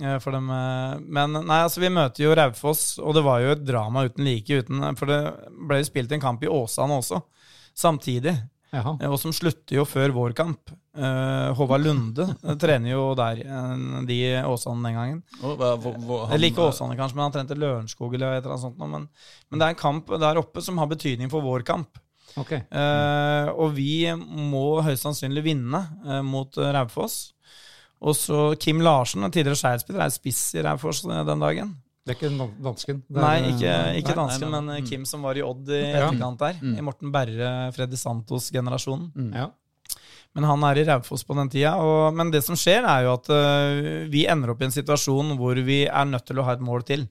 [0.00, 3.50] Eh, For dem, eh, men nei, altså vi møter jo Raufoss, og det var jo
[3.52, 4.48] et drama uten like.
[4.62, 5.18] Uten, for det
[5.68, 7.20] ble jo spilt en kamp i Åsane også,
[7.76, 8.36] samtidig.
[8.72, 8.96] Jaha.
[9.00, 10.70] eh, Og som slutter jo før vår kamp.
[10.96, 12.26] Eh, Håvard Lunde
[12.62, 15.22] trener jo der, eh, de Åsane den gangen.
[15.42, 18.54] Oh, hva- hva- han- Eller ikke Åsane, kanskje, men han trente Lørenskog eller et eller
[18.56, 18.78] annet sånt.
[18.78, 19.08] noe, Men,
[19.50, 21.98] men det er en kamp der oppe som har betydning for vår kamp.
[22.38, 22.60] Okay.
[22.70, 27.32] Uh, og vi må høyst sannsynlig vinne uh, mot Raufoss.
[28.00, 31.74] Og så Kim Larsen, en tidligere Skeid-spiller, er spiss i Raufoss den dagen.
[32.06, 32.30] Det er ikke
[32.64, 33.02] dansken?
[33.12, 34.60] Er- Nei, ikke, ikke nei, dansken, nei, nei.
[34.60, 34.88] men eh, Mm.
[34.88, 36.54] Kim som var i Odd i etterkant der.
[36.62, 36.76] Mm.
[36.78, 39.10] I Morten Berre, Freddy Santos-generasjonen.
[39.14, 39.32] Mm.
[39.36, 39.48] Ja.
[40.34, 41.74] Men han er i Raufoss på den tida.
[41.82, 45.34] Og, men det som skjer, er jo at uh, vi ender opp i en situasjon
[45.36, 47.08] hvor vi er nødt til å ha et mål til.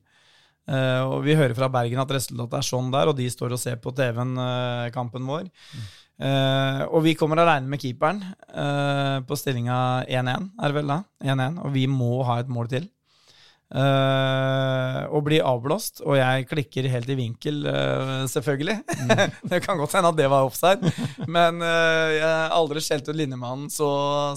[0.70, 3.60] Uh, og vi hører fra Bergen at resultatet er sånn der, og de står og
[3.62, 5.50] ser på TV-en uh, kampen vår.
[6.20, 8.18] Eh, og vi kommer aleine med keeperen
[8.52, 10.98] eh, på stillinga 1-1, er det vel da?
[11.24, 12.90] 1-1, og vi må ha et mål til.
[13.70, 18.80] Eh, og blir avblåst, og jeg klikker helt i vinkel, uh, selvfølgelig.
[19.52, 20.90] det kan godt hende at det var offside,
[21.30, 23.90] men uh, jeg har aldri skjelt ut linjemannen så,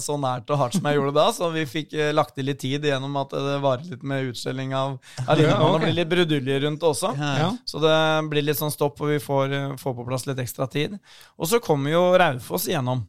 [0.03, 2.85] så nært og hardt som jeg gjorde da, så vi fikk lagt til litt tid
[2.85, 6.85] gjennom at det varer litt med utskjelling av, av linjemannen, og blir litt brudulje rundt
[6.85, 7.15] også, også.
[7.17, 7.49] Ja.
[7.65, 7.97] Så det
[8.29, 10.97] blir litt sånn stopp, og vi får, får på plass litt ekstra tid.
[11.37, 13.05] Og så kommer jo Raufoss igjennom.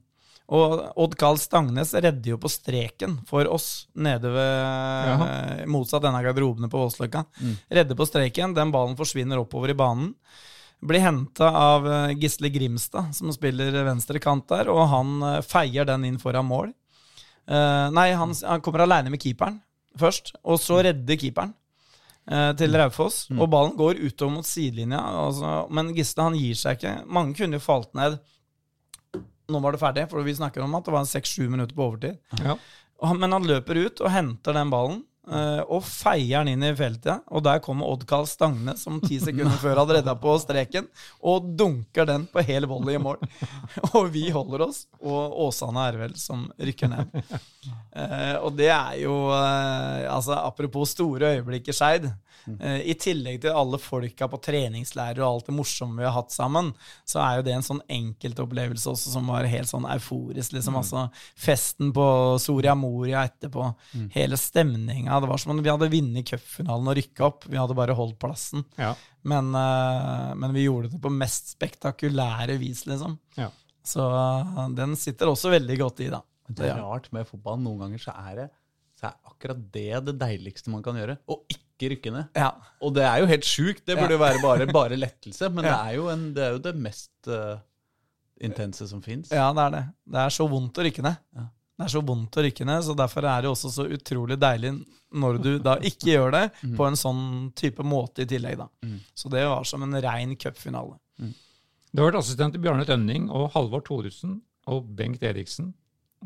[0.53, 6.69] Og Odd Karl Stangnes redder jo på streken for oss nede ved Motsatt denne garderobene
[6.69, 7.23] på Voldsløkka.
[7.73, 10.13] Redder på streken, den ballen forsvinner oppover i banen.
[10.85, 15.89] Blir henta av eh, Gisle Grimstad, som spiller venstre kant der, og han eh, feier
[15.89, 16.75] den inn foran mål.
[17.45, 19.59] Uh, nei, han, han kommer aleine med keeperen
[20.01, 21.51] først, og så redder keeperen
[22.31, 23.27] uh, til Raufoss.
[23.37, 26.95] Og ballen går utover mot sidelinja, altså, men Gisle han gir seg ikke.
[27.05, 28.17] Mange kunne jo falt ned.
[29.53, 32.17] Nå var det ferdig, for vi snakker om at det var seks-sju minutter på overtid.
[32.41, 32.55] Ja.
[33.05, 35.03] Han, men han løper ut og henter den ballen.
[35.29, 37.23] eh, og feier den inn i feltet.
[37.33, 40.89] Og der kommer Odd-Karl Stagne, som ti sekunder før hadde redda på streken,
[41.25, 43.21] og dunker den på hel volley i mål.
[43.97, 47.21] og vi holder oss, og Åsane er vel som rykker ned.
[47.95, 52.09] Eh, og det er jo eh, altså Apropos store øyeblikk i Skeid.
[52.61, 56.35] Eh, I tillegg til alle folka på treningslærer og alt det morsomme vi har hatt
[56.35, 56.73] sammen,
[57.09, 60.57] så er jo det en sånn enkeltopplevelse også som var helt sånn euforisk.
[60.57, 61.07] liksom, altså
[61.41, 62.07] Festen på
[62.43, 63.71] Soria Moria etterpå.
[64.15, 65.21] Hele stemninga.
[65.21, 67.49] Det var som om vi hadde vunnet cupfinalen og rykka opp.
[67.49, 68.65] Vi hadde bare holdt plassen.
[68.81, 68.93] Ja.
[69.25, 73.17] Men, uh, men vi gjorde det på mest spektakulære vis, liksom.
[73.41, 73.49] Ja.
[73.85, 76.21] Så uh, den sitter også veldig godt i, da.
[76.45, 77.57] Det er rart med fotball.
[77.65, 78.51] Noen ganger så er det
[79.01, 81.17] så er akkurat det det deiligste man kan gjøre.
[81.33, 82.39] Og ikke rykke ned.
[82.39, 82.53] Ja.
[82.85, 83.85] Og det er jo helt sjukt.
[83.87, 85.51] Det burde jo være bare, bare lettelse.
[85.51, 87.59] Men det, er jo en, det er jo det mest uh,
[88.45, 89.33] intense som fins.
[89.35, 89.85] Ja, det er det.
[90.15, 91.21] Det er så vondt å rykke ned.
[91.37, 91.49] Ja.
[91.75, 94.77] Det er så vondt å rykke ned, så derfor er det også så utrolig deilig
[95.15, 96.45] når du da ikke gjør det
[96.79, 97.25] på en sånn
[97.59, 98.69] type måte i tillegg, da.
[99.19, 101.01] Så det var som en rein cupfinale.
[101.95, 104.39] Du har vært assistent til Bjarne Tønning og Halvor Thoresen
[104.71, 105.73] og Bengt Eriksen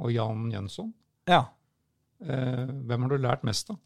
[0.01, 0.93] og Jan Jønsson.
[1.29, 1.43] Ja.
[2.25, 3.77] Eh, hvem har du lært mest av?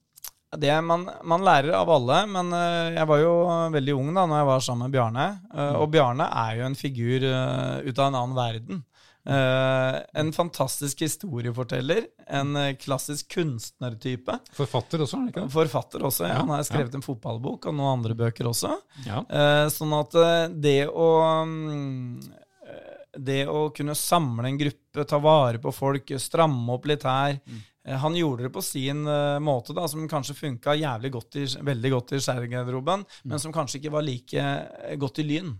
[0.60, 3.34] Det man, man lærer av alle, men eh, jeg var jo
[3.72, 5.26] veldig ung da når jeg var sammen med Bjarne.
[5.54, 8.82] eh, og Bjarne er jo en figur eh, ut av en annen verden.
[9.22, 12.08] Uh, en fantastisk historieforteller.
[12.26, 14.34] En klassisk kunstnertype.
[14.56, 15.52] Forfatter også, er det ikke det?
[15.54, 16.24] Forfatter også.
[16.26, 16.32] Ja.
[16.32, 18.74] Ja, Han har skrevet en fotballbok og noen andre bøker også.
[19.06, 19.22] Ja.
[19.30, 20.18] Uh, sånn at
[20.58, 21.08] det å
[21.46, 22.18] mm,
[22.66, 22.96] eh,
[23.30, 27.62] Det å kunne samle en gruppe, ta vare på folk, stramme opp litt her eh,
[27.84, 31.90] Han gjorde det på sin uh, måte, da, som kanskje funka jævlig godt i, veldig
[31.96, 35.50] godt i skjærgarderoben, men som kanskje ikke var like eh, godt i Lyn.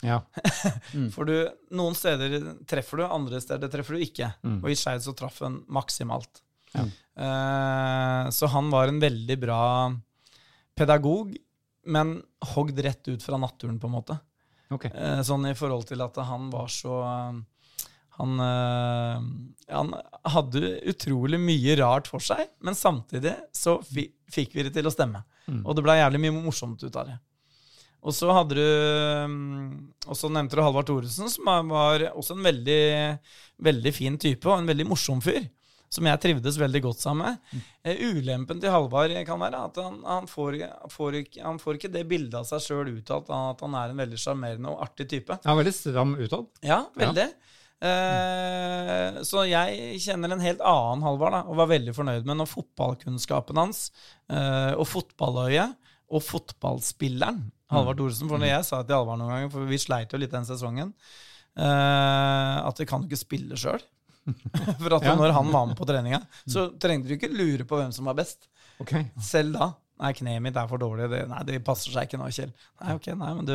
[0.00, 0.22] Ja.
[1.14, 1.34] For du,
[1.76, 2.38] noen steder
[2.68, 4.30] treffer du, andre steder treffer du ikke.
[4.46, 4.62] Mm.
[4.62, 6.40] Og i Skeid så traff han maksimalt.
[6.72, 6.86] Ja.
[7.18, 9.62] Uh, så han var en veldig bra
[10.78, 11.36] pedagog,
[11.88, 12.16] men
[12.54, 14.16] hogd rett ut fra naturen, på en måte.
[14.72, 14.92] Okay.
[14.94, 17.02] Uh, sånn i forhold til at han var så
[18.18, 19.26] han, eh,
[19.74, 19.94] han
[20.34, 24.94] hadde utrolig mye rart for seg, men samtidig så fi, fikk vi det til å
[24.94, 25.22] stemme.
[25.46, 25.62] Mm.
[25.64, 27.18] Og det ble jævlig mye morsomt ut av det.
[28.06, 28.62] Og så hadde du
[29.26, 29.70] mm,
[30.06, 32.82] Og så nevnte du Halvard Thoresen, som var også en veldig,
[33.66, 35.48] veldig fin type og en veldig morsom fyr.
[35.88, 37.60] Som jeg trivdes veldig godt sammen med.
[37.88, 38.00] Mm.
[38.18, 40.58] ulempen til Halvard kan være at han, han, får,
[40.92, 44.02] får ikke, han får ikke det bildet av seg sjøl uttalt, at han er en
[44.02, 45.38] veldig sjarmerende og artig type.
[45.46, 46.50] Han er veldig stram utad.
[46.60, 47.30] Ja, veldig.
[47.78, 52.50] Eh, så jeg kjenner en helt annen Halvard, da, og var veldig fornøyd med når
[52.50, 53.84] fotballkunnskapen hans
[54.32, 55.76] eh, og fotballøyet
[56.08, 58.30] og fotballspilleren Halvard Thoresen.
[58.30, 60.94] For når jeg sa til Halvard noen ganger, for vi sleit jo litt den sesongen,
[61.58, 63.82] eh, at vi kan jo ikke spille sjøl.
[64.82, 65.14] for at Ja.
[65.16, 68.16] når han var med på treninga, så trengte du ikke lure på hvem som var
[68.18, 68.48] best.
[68.82, 69.06] Okay.
[69.24, 69.70] Selv da.
[69.98, 71.08] Nei, kneet mitt er for dårlig.
[71.10, 72.52] Det, nei, det passer seg ikke nå, Kjell.
[72.82, 73.54] Nei, ok, nei, men du,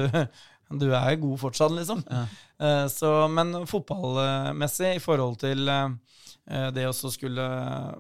[0.80, 2.04] du er god fortsatt, liksom.
[2.10, 2.26] Ja.
[2.92, 7.46] så, men fotballmessig, i forhold til eh, det å skulle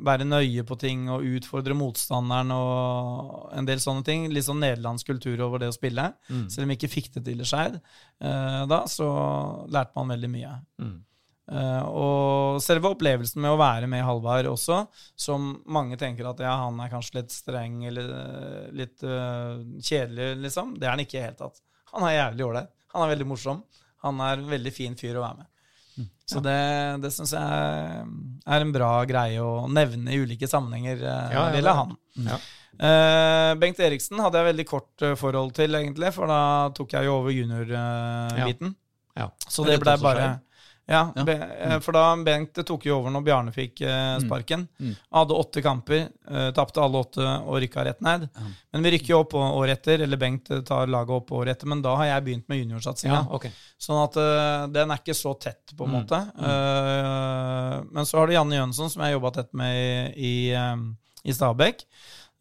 [0.04, 5.14] være nøye på ting og utfordre motstanderen og en del sånne ting, litt sånn nederlandsk
[5.14, 7.80] kultur over det å spille, selv om vi ikke fikk det til i Skeid,
[8.24, 9.10] eh, da så
[9.72, 10.54] lærte man veldig mye.
[10.84, 11.02] Mm.
[11.52, 14.86] Eh, og selve opplevelsen med å være med Halvard også,
[15.20, 20.30] som mange tenker at ja, han er kanskje litt streng eller eh, litt eh, kjedelig,
[20.46, 20.78] liksom.
[20.80, 21.60] Det er han ikke i det hele tatt.
[21.94, 22.70] Han er jævlig ålreit.
[22.94, 23.64] Han er veldig morsom.
[24.04, 25.50] Han er en veldig fin fyr å være med.
[26.26, 26.56] Så det,
[27.04, 27.44] det syns jeg
[28.48, 31.96] er en bra greie å nevne i ulike sammenhenger eh, Ja, ja, gjelder er- han.
[32.32, 32.38] Ja.
[32.74, 36.40] Uh, Bengt Eriksen hadde jeg veldig kort eh, forhold til, egentlig, for da
[36.74, 38.74] tok jeg jo over junior-biten.
[39.20, 39.28] Ja.
[39.46, 40.26] Så Det det er ble bare.
[40.86, 41.24] Ja, Ja.
[41.34, 44.66] Eh, for da Bengt tok jo over når Bjarne fikk eh, sparken.
[44.80, 44.96] Mm.
[45.16, 48.26] Hadde åtte kamper, eh, tapte alle åtte og rykka rett ned.
[48.36, 48.48] Ja.
[48.74, 51.82] Men vi rykker jo opp året etter, eller Bengt tar laget opp året etter, men
[51.82, 53.14] da har jeg begynt med juniorsatsinga.
[53.22, 53.52] ja, okay.
[53.80, 54.20] Sånn at
[54.74, 56.02] den er ikke så tett, på en Mm.
[56.02, 56.20] måte.
[56.40, 60.52] Eh, men så har du Janne Jønsson, som jeg har jobba tett med i, i,
[61.24, 61.86] i Stabekk.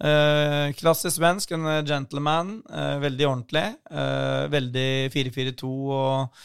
[0.03, 2.57] Uh, klassisk svensk, en gentleman.
[2.67, 3.63] Uh, veldig ordentlig.
[3.87, 6.43] Uh, veldig 4-4-2 og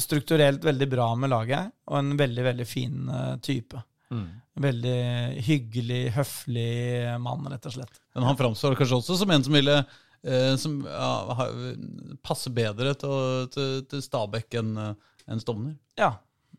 [0.00, 3.80] strukturelt veldig bra med laget, og en veldig, veldig fin uh, type.
[4.12, 4.28] Mm.
[4.62, 4.96] Veldig
[5.46, 6.72] hyggelig, høflig
[7.22, 8.00] mann, rett og slett.
[8.14, 11.46] Men han framstår kanskje også som en som ville eh, som ja,
[12.20, 15.78] passe bedre til, til, til Stabæk enn en Stovner?
[15.96, 16.10] Ja,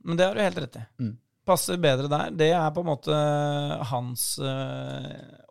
[0.02, 0.88] men det har du helt rett i.
[1.06, 1.14] Mm
[1.46, 2.32] passer bedre der.
[2.36, 3.14] Det er på en måte
[3.90, 5.06] hans uh,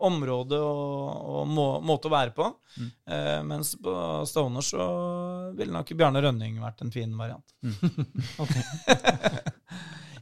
[0.04, 2.46] område og, og må, måte å være på.
[2.76, 2.90] Mm.
[3.12, 3.92] Uh, mens på
[4.28, 4.84] Stovner så
[5.58, 7.48] ville nok Bjarne Rønning vært en fin variant.
[7.62, 7.76] Mm.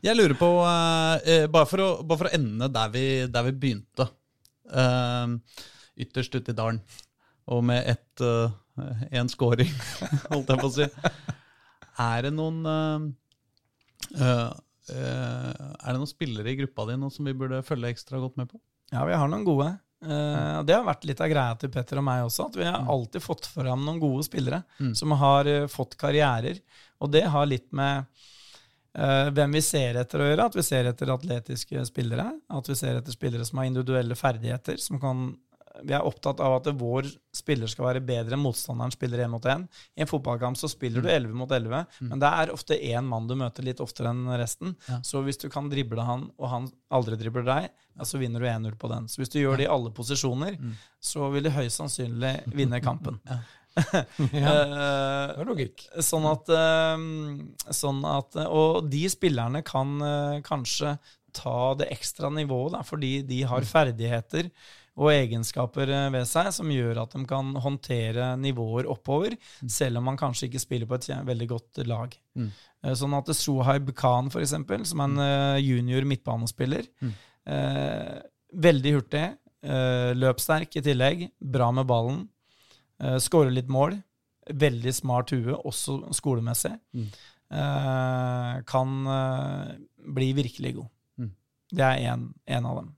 [0.07, 3.59] Jeg lurer på, uh, bare, for å, bare, for å, ende der vi, der vi
[3.67, 4.05] begynte,
[6.01, 6.79] ytterst ute i dalen,
[7.51, 8.23] og med ett
[9.11, 9.73] én scoring,
[10.31, 10.87] holdt jeg på å si.
[12.01, 12.59] Er det noen
[14.19, 14.51] Eh,
[14.95, 18.51] er det noen spillere i gruppa di nå som vi burde følge ekstra godt med
[18.51, 18.61] på?
[18.91, 19.71] Ja, vi har noen gode.
[20.01, 22.81] Uh, det har vært litt av greia til Petter og meg også, at vi har
[22.81, 22.91] mm.
[22.95, 24.95] alltid fått fram noen gode spillere mm.
[24.97, 26.63] som har uh, fått karrierer.
[27.01, 28.09] Og det har litt med
[28.91, 30.45] hvem vi ser etter å gjøre.
[30.51, 32.25] At vi ser etter atletiske spillere.
[32.51, 35.21] At vi ser etter spillere som har individuelle ferdigheter, som kan
[35.87, 39.45] vi er opptatt av at vår spiller skal være bedre enn motstanderen spiller én mot
[39.49, 39.67] én.
[39.97, 41.39] I en fotballkamp så spiller du 11 mm.
[41.39, 42.09] mot 11, mm.
[42.11, 44.75] men det er ofte én mann du møter litt oftere enn resten.
[44.89, 45.01] Ja.
[45.07, 48.51] Så hvis du kan drible han, og han aldri dribler deg, ja, så vinner du
[48.51, 49.09] 1-0 på den.
[49.11, 50.77] Så hvis du gjør det i alle posisjoner, mm.
[51.13, 53.23] så vil du høyst sannsynlig vinne kampen.
[53.31, 53.41] ja.
[54.35, 55.85] ja, det er logikk.
[56.03, 57.05] sånn at, eh,
[57.71, 60.97] sånn at Og de spillerne kan eh, kanskje
[61.33, 64.51] ta det ekstra nivået, da, fordi de har ferdigheter
[64.99, 69.71] og egenskaper eh, ved seg som gjør at de kan håndtere nivåer oppover, mm.
[69.71, 72.17] selv om man kanskje ikke spiller på et veldig godt lag.
[72.39, 72.51] Mm.
[72.85, 77.15] Eh, sånn at Sohaib Khan, for eksempel, som er en uh, junior midtbanespiller, mm.
[77.55, 78.21] eh,
[78.67, 79.25] veldig hurtig,
[79.63, 82.23] eh, løpssterk i tillegg, bra med ballen,
[83.03, 83.99] eh, skårer litt mål,
[84.51, 87.11] veldig smart hue, også skolemessig, mm.
[87.55, 88.97] eh, kan
[90.17, 90.91] bli virkelig god.
[91.21, 91.35] Mm.
[91.71, 92.97] Det er én av dem.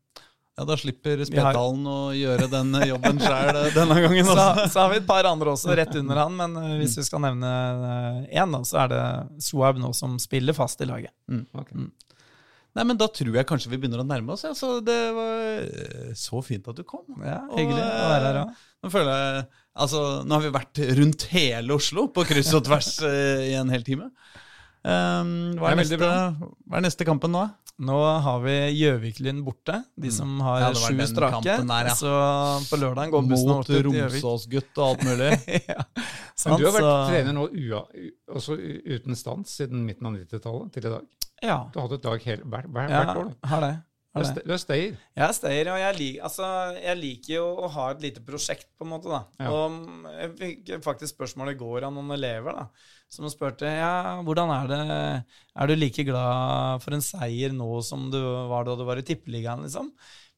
[0.52, 4.28] Ja, Da slipper Spetalen å gjøre den jobben sjøl eh, denne gangen.
[4.28, 4.34] Så,
[4.68, 7.24] så, har vi et par andre også rett under han, men eh, hvis vi skal
[7.24, 7.52] nevne
[8.28, 9.04] én, eh, så er det
[9.46, 11.14] Swab nå som spiller fast i laget.
[11.32, 11.46] Mm.
[11.56, 11.86] Okay.
[11.86, 12.18] Mm.
[12.72, 14.44] Nei, men Da tror jeg kanskje vi begynner å nærme oss.
[14.44, 14.52] Ja.
[14.56, 15.64] Så det var
[16.16, 17.04] så fint at du kom.
[17.20, 18.62] Ja, Hyggelig og, å være her òg.
[18.82, 19.42] Nå føler jeg,
[19.84, 23.84] altså, nå har vi vært rundt hele Oslo på kryss og tvers i en hel
[23.88, 24.08] time.
[24.82, 27.44] Um, hva, er neste, hva, er neste, kampen nå?
[27.86, 30.14] Nå har vi Gjøviklyn borte, de mm.
[30.14, 31.54] som har ja, sju strake.
[31.68, 31.94] Der, ja.
[31.98, 32.10] Så
[32.66, 33.94] på lørdag går bussen over til Gjøvik.
[33.94, 35.30] Mot Romsåsgutt og alt mulig.
[35.72, 35.86] ja.
[36.42, 36.96] Men du har vært så...
[37.12, 37.84] trener nå ua,
[38.34, 41.09] også uten stans siden midten av 90-tallet til i dag?
[41.42, 41.59] Ja.
[41.70, 43.32] Du har hatt et lag hele, hvert, hvert år?
[43.32, 43.74] Ja, har det.
[44.12, 44.96] Du er stayer?
[45.16, 46.46] Jeg er stayer, og jeg, lik, altså,
[46.76, 49.09] jeg, liker jo å ha et lite prosjekt, på en måte.
[49.09, 49.22] da.
[49.40, 49.52] Ja.
[49.54, 52.66] Og jeg fikk faktisk spørsmål i går av noen elever da,
[53.12, 58.09] som spurte ja, hvordan er det Er du like glad for en seier nå som
[58.12, 58.18] du
[58.48, 59.90] var da du var i Tippeligaen, liksom?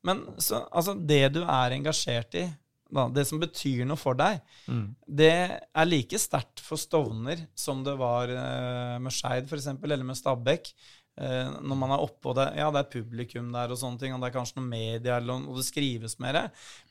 [0.05, 2.45] Men så, altså, det du er engasjert i,
[2.95, 4.85] da, det som betyr noe for deg, mm.
[5.21, 10.19] det er like sterkt for Stovner som det var uh, med Skeid, f.eks., eller med
[10.19, 10.75] Stabæk.
[11.15, 14.21] Uh, når man er oppå det Ja, det er publikum der, og sånne ting, og
[14.21, 16.43] det er kanskje noe media, og det skrives mer.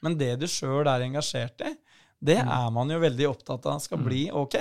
[0.02, 1.76] Men det du sjøl er engasjert i,
[2.24, 2.54] det mm.
[2.56, 4.08] er man jo veldig opptatt av skal mm.
[4.08, 4.58] bli ok.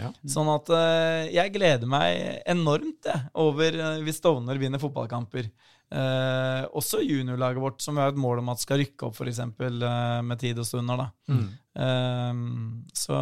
[0.00, 0.10] Ja.
[0.28, 5.50] Sånn at uh, jeg gleder meg enormt jeg, over uh, hvis Stovner vinner fotballkamper.
[5.92, 9.42] Uh, også juniorlaget vårt, som vi har et mål om at skal rykke opp, f.eks.
[9.60, 11.04] Uh, med tid og stunder.
[11.04, 11.10] da.
[11.28, 12.88] Mm.
[12.96, 13.18] så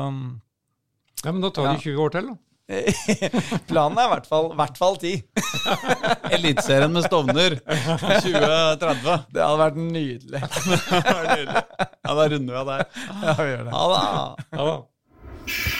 [1.24, 2.38] Ja, Men da tar det 20 år til, da.
[3.70, 5.16] Planen er i hvert fall, hvert fall ti.
[6.36, 9.26] Eliteserien med Stovner 2030.
[9.34, 10.42] Det hadde vært nydelig.
[11.51, 12.88] Ja, da runder vi av der.
[13.10, 13.74] Ja, vi gjør det.
[13.74, 14.48] Ha det.
[14.55, 15.78] Ha det.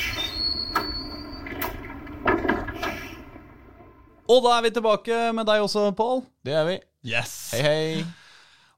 [4.31, 6.21] Og da er vi tilbake med deg også, Pål.
[6.47, 6.77] Det er vi.
[7.11, 7.33] Yes.
[7.57, 8.05] Hei, hei.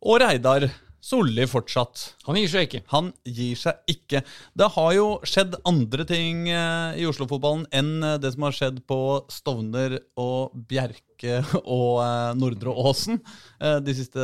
[0.00, 0.64] Og Reidar.
[1.02, 2.00] Solli fortsatt.
[2.28, 2.80] Han gir seg ikke.
[2.92, 4.20] Han gir seg ikke.
[4.54, 8.78] Det har jo skjedd andre ting eh, i Oslo-fotballen enn eh, det som har skjedd
[8.86, 8.98] på
[9.34, 13.18] Stovner og Bjerke og eh, Nordre Åsen
[13.58, 14.22] de siste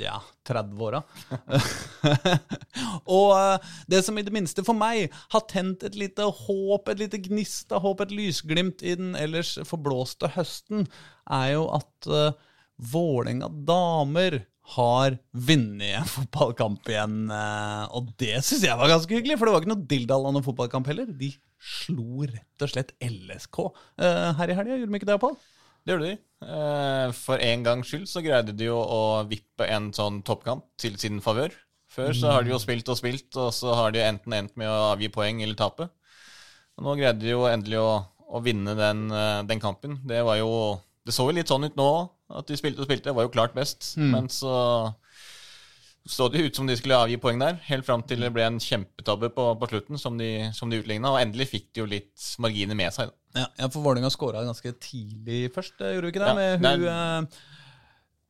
[0.00, 0.14] ja,
[0.48, 1.00] 30 åra.
[3.18, 7.20] og det som i det minste for meg har tent et lite håp, et lite
[7.24, 10.88] gnist av håp, et lysglimt i den ellers forblåste høsten,
[11.28, 12.10] er jo at
[12.74, 14.42] Vålerenga damer
[14.72, 17.24] har vunnet en fotballkamp igjen.
[17.32, 20.46] Eh, og det syns jeg var ganske hyggelig, for det var ikke noe dilldall noen
[20.46, 21.10] fotballkamp heller.
[21.10, 21.30] De
[21.64, 25.36] slo rett og slett LSK eh, her i helga, gjorde de ikke det, Pål?
[25.84, 26.16] Det gjorde de.
[26.44, 30.96] Eh, for en gangs skyld så greide de jo å vippe en sånn toppkamp til
[31.00, 31.52] sin favør.
[31.94, 34.66] Før så har de jo spilt og spilt, og så har de enten endt med
[34.66, 35.86] å avgi poeng eller tape.
[36.74, 37.92] Og nå greide de jo endelig å,
[38.34, 39.04] å vinne den,
[39.46, 40.00] den kampen.
[40.02, 40.50] Det var jo
[41.06, 41.86] Det så jo litt sånn ut nå
[42.34, 43.14] at de spilte og spilte.
[43.14, 43.94] Var jo klart best.
[43.96, 44.94] Men så
[46.06, 48.58] så det ut som de skulle avgi poeng der, helt fram til det ble en
[48.60, 51.14] kjempetabbe på, på slutten, som de, som de utligna.
[51.14, 53.08] Og endelig fikk de jo litt marginer med seg.
[53.32, 53.46] Da.
[53.58, 56.28] Ja, for Vålerenga skåra ganske tidlig først, eh, gjorde vi ikke det?
[56.28, 57.40] Ja, Med det hun er- eh,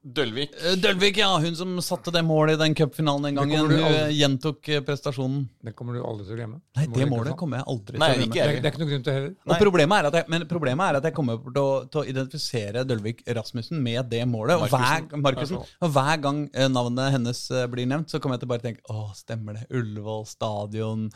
[0.05, 1.31] Dølvik Eh, Dølvik, ja.
[1.41, 3.57] Hun som satte det målet i den cupfinalen den gangen.
[3.57, 5.49] Hun aldri- eh, gjentok eh, prestasjonen.
[5.65, 6.59] Det kommer du aldri til å glemme.
[6.77, 8.35] Nei, det målet ikke kommer jeg aldri Nei, til å glemme.
[8.35, 9.31] Det det er ikke noe grunn til heller.
[9.49, 12.05] Og problemet er at jeg, men problemet er at jeg kommer til å, til å
[12.13, 14.61] identifisere Dølvik Rasmussen med det målet.
[14.61, 15.09] Og hver.
[15.25, 16.43] Markussen, og hver gang
[16.75, 17.41] navnet hennes
[17.73, 19.65] blir nevnt, så kommer jeg til å bare tenke Å, stemmer det.
[19.73, 21.09] Ullevål stadion.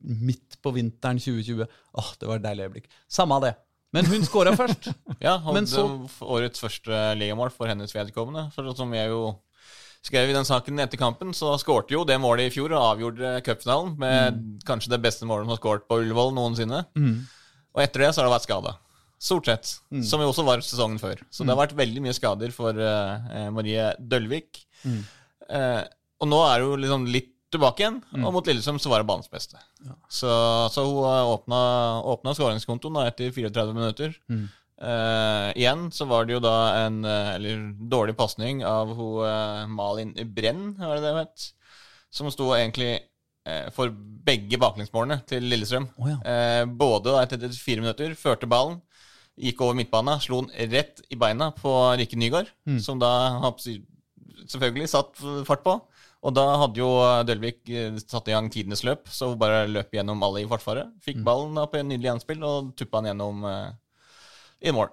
[0.00, 1.66] Midt på vinteren 2020.
[1.98, 2.86] Åh, det var et deilig øyeblikk.
[3.10, 3.56] Samme av det.
[3.92, 4.90] Men hun skåra først.
[5.26, 8.48] Ja, Men så- årets første ligamål for hennes vedkommende.
[8.54, 9.34] For som jeg jo
[10.06, 13.42] skrev i den saken etter kampen, så skårte jo det målet i fjor og avgjorde
[13.44, 14.60] cupfinalen med Mm.
[14.64, 16.84] kanskje det beste målet som har skåret på Ullevål noensinne.
[17.74, 18.76] Og etter det så har det vært skada.
[19.20, 19.74] Stort sett.
[19.92, 20.02] Mm.
[20.02, 21.18] Som jo også var sesongen før.
[21.30, 24.62] Så det har vært veldig mye skader for uh, Marie Dølvik.
[24.86, 25.02] Mm.
[25.50, 25.82] Eh,
[26.22, 28.24] og nå er hun liksom litt tilbake igjen, Mm.
[28.26, 29.58] og mot Lillestrøm så var det banens beste.
[30.08, 30.30] Så,
[30.70, 31.04] så hun
[31.34, 31.60] åpna,
[32.04, 34.14] åpna skåringskontoen etter 34 minutter.
[34.30, 34.48] Mm.
[34.80, 36.54] Eh, igjen så var det jo da
[36.86, 41.48] en eh, eller, dårlig pasning av hun, eh, Malin Brenn, var det det hun het,
[42.10, 42.94] som sto egentlig
[43.46, 45.88] eh, for begge baklengsmålene til Lillestrøm.
[45.98, 46.16] Oh, ja.
[46.24, 48.80] eh, både da etter 34 minutter, førte ballen,
[49.40, 51.70] gikk over midtbanen, slo den rett i beina på
[52.00, 52.80] Rikke Nygaard, Mm.
[52.84, 53.12] som da
[54.50, 55.76] selvfølgelig satt fart på.
[56.20, 56.88] Og da hadde jo
[57.24, 60.90] Dølvik eh, satt i gang tidenes løp, så hun bare løp gjennom alle i Forsvaret.
[61.04, 63.70] Fikk ballen da på en nydelig gjenspill og tuppa den gjennom uh,
[64.60, 64.92] i mål.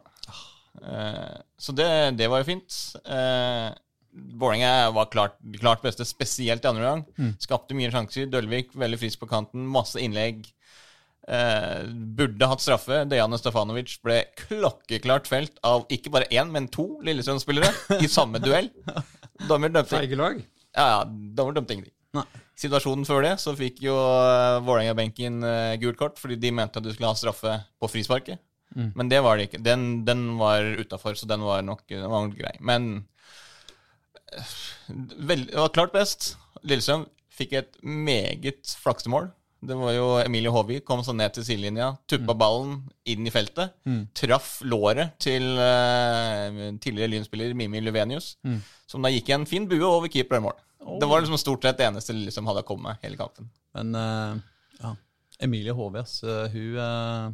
[0.80, 1.90] Uh, så det,
[2.20, 2.80] det var jo fint.
[3.04, 3.76] Uh,
[4.40, 7.34] Vålerenga var klart, klart beste, spesielt i andre omgang.
[7.44, 8.30] Skapte mye sjanser.
[8.32, 10.48] Dølvik veldig frisk på kanten, masse innlegg.
[11.28, 11.84] Eh,
[12.18, 13.02] burde hatt straffe.
[13.12, 18.72] Dejane Stefanovic ble klokkeklart felt av ikke bare én, men to Lillestrøm-spillere i samme duell.
[19.50, 20.40] Dommer dømte lag.
[20.76, 21.96] Ja, ja, dommer dømte ingenting.
[22.18, 22.26] Nei.
[22.58, 26.86] Situasjonen før det, så fikk jo uh, Vålerenga-benken uh, gult kort fordi de mente at
[26.86, 28.42] du skulle ha straffe på frisparket.
[28.76, 29.62] Men det var det ikke.
[29.64, 32.54] Den, den var utafor, så den var nok, den var nok grei.
[32.60, 33.08] Men
[34.34, 34.52] eh,
[35.30, 36.36] vel, det var klart best.
[36.68, 39.32] Lillestrøm fikk et meget flaksemål.
[39.60, 42.76] Det var jo Emilie Håvik kom sånn ned til sidelinja, tuppa ballen
[43.10, 43.74] inn i feltet.
[44.18, 48.36] Traff låret til uh, tidligere Lynspiller Mimi Luvenius,
[48.86, 50.60] som da gikk i en fin bue over keeper i mål.
[51.02, 53.50] Det var liksom stort sett det eneste Lillestrøm hadde å komme med hele kampen.
[53.76, 54.38] Men uh,
[54.80, 54.94] ja.
[55.44, 57.32] Emilie Håvias, eh, hun, eh,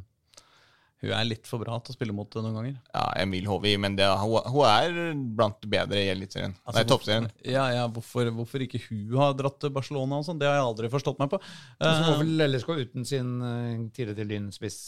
[1.03, 2.75] hun er litt for bra til å spille mot det noen ganger.
[2.93, 4.97] Ja, Emil Håvi, men det, hun, hun er
[5.37, 6.55] blant de bedre i Eliteserien.
[6.63, 7.29] Altså, Nei, toppserien.
[7.45, 10.67] Ja, ja, hvorfor, hvorfor ikke hun har dratt til Barcelona og sånn, det har jeg
[10.71, 11.41] aldri forstått meg på.
[11.43, 14.79] Og så må Eh, vel LSK uten sin uh, tidligere Lyn-spiss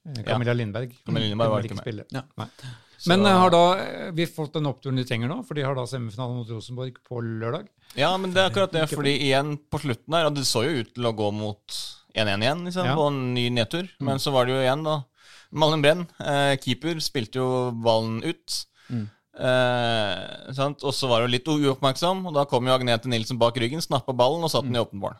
[0.00, 0.94] Camilla Camilla Lindberg.
[1.06, 1.84] Camilla Lindberg var ikke med.
[1.84, 2.06] spille.
[2.14, 2.22] Ja.
[2.40, 2.48] Nei.
[3.08, 5.40] Men eh, har da eh, vi fått den oppturen de trenger nå?
[5.48, 7.68] For de har da semifinale mot Rosenborg på lørdag.
[7.98, 10.82] Ja, men det er akkurat det, fordi igjen på slutten her, og det så jo
[10.82, 11.78] ut til å gå mot
[12.14, 12.96] 1-1 igjen, liksom, Ja.
[12.98, 13.88] på en ny nedtur.
[14.00, 14.98] Men så var det jo igjen, da.
[15.50, 17.48] Malin Brenn, eh, keeper, spilte jo
[17.82, 18.60] ballen ut.
[18.90, 20.60] Eh.
[20.60, 24.14] Og så var hun litt uoppmerksom, og da kom jo Agnete Nilsen bak ryggen, snappa
[24.16, 25.16] ballen og satte den i åpen mål.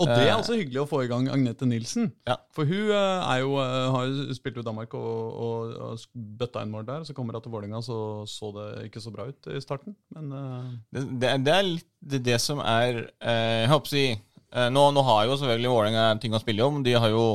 [0.00, 2.08] og det er eh, også hyggelig å få i gang Agnete Nilsen.
[2.26, 2.38] Ja.
[2.56, 6.64] For hun eh, jo, eh, har jo spilt ut i Danmark og, og, og bøtta
[6.64, 7.06] inn mål der.
[7.06, 9.94] Så kommer hun til Vålerenga, så så det ikke så bra ut i starten.
[10.16, 10.72] Men uh...
[10.90, 14.68] Det, det, det er litt det, det som er eh, Jeg håper å si eh,
[14.74, 16.82] nå, nå har jo selvfølgelig Vålerenga ting å spille om.
[16.82, 17.26] De har jo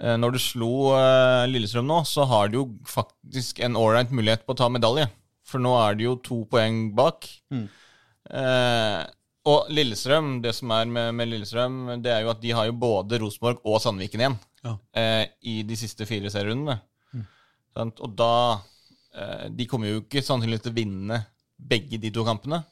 [0.00, 4.56] Når du slo eh, Lillestrøm nå, så har du jo faktisk en ålreit mulighet på
[4.56, 5.06] å ta medalje.
[5.46, 7.28] For nå er det jo to poeng bak.
[7.54, 7.68] Mm.
[8.30, 9.02] Eh,
[9.44, 12.76] og Lillestrøm, det som er med, med Lillestrøm, det er jo at de har jo
[12.80, 14.72] både Rosenborg og Sandviken igjen Ja.
[14.96, 16.78] eh, i de siste fire serierundene.
[17.74, 17.98] Sant?
[18.06, 18.30] Og da
[19.14, 21.18] eh, De kommer jo ikke sannsynligvis til å vinne
[21.58, 22.62] begge de to kampene.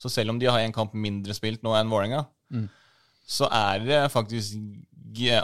[0.00, 2.22] Så selv om de har en kamp mindre spilt nå enn Vålerenga,
[3.30, 4.56] så er det faktisk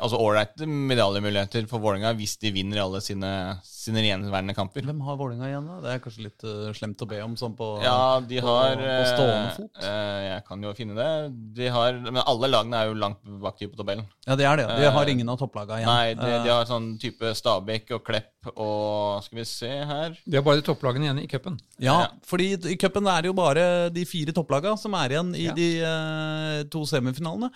[0.01, 3.31] altså ålreite medaljemuligheter for Vålerenga hvis de vinner alle sine,
[3.67, 4.85] sine gjenværende kamper.
[4.87, 5.79] hvem har Vålerenga igjen, da?
[5.83, 9.07] Det er kanskje litt uh, slemt å be om sånn på Ja, de har på
[9.11, 9.81] stående eh, fot.
[9.83, 11.09] Uh, Jeg kan jo finne det.
[11.57, 14.07] De har, men alle lagene er jo langt bak på tabellen.
[14.27, 14.67] Ja, det er det.
[14.83, 15.91] De har ingen av topplagene igjen.
[15.91, 20.15] Nei, de, de Eh, har sånn type Stabæk og Klepp og Skal vi se her
[20.23, 21.57] De har bare topplagene igjen i cupen.
[21.83, 22.07] Ja, Ja.
[22.27, 25.55] fordi i cupen er det jo bare de fire topplagene som er igjen i Ja.
[25.57, 27.51] de uh, to semifinalene.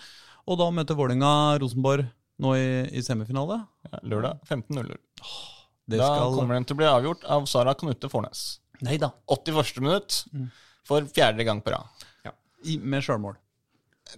[0.51, 1.31] Og da møter Vålerenga
[1.63, 2.09] Rosenborg
[2.41, 2.69] nå i,
[2.99, 3.61] i semifinale.
[3.87, 4.97] ja, lørdag 15.00.
[5.91, 8.59] Det Da skal kommer den til å bli avgjort av Sara Knute Fornes.
[8.83, 9.13] Neida.
[9.31, 9.81] 81.
[9.85, 10.49] minutt Mm.
[10.87, 11.87] for fjerde gang på rad.
[12.65, 13.37] I, med sjølmål.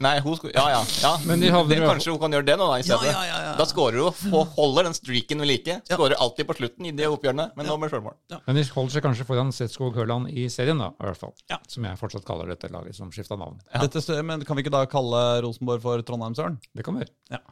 [0.01, 0.81] Nei, hun sko Ja, ja.
[1.03, 1.11] ja.
[1.29, 3.11] Men de havner det, kanskje hun kan gjøre det nå, da, i stedet.
[3.11, 3.53] ja, ja, ja.
[3.59, 5.77] Da scorer hun og holder den streaken ved like.
[5.91, 8.17] Skårer alltid på slutten i de oppgjørene, men nå med sjølmål.
[8.47, 11.35] Men de holder seg kanskje foran Setskog Hørland i serien, da, i hvert fall.
[11.53, 11.59] Ja.
[11.69, 13.61] Som jeg fortsatt kaller dette laget som skifta navn.
[13.83, 16.57] Dette, stø- men kan vi ikke da kalle Rosenborg for Trondheimsøren?
[16.75, 17.07] Det kan vi.
[17.35, 17.43] Ja.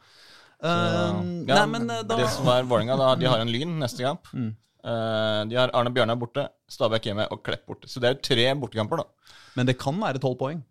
[0.61, 3.77] Um, Ja, nei, men eh, da Det som er Vålerenga, da, de har en Lyn
[3.81, 4.27] neste kamp.
[4.33, 4.51] Mm.
[4.81, 7.89] Eh, de har Arne Bjørnar borte, Stabæk hjemme og Klepp borte.
[7.89, 9.33] Så det er jo tre bortekamper, da.
[9.57, 10.61] Men det kan være tolv poeng.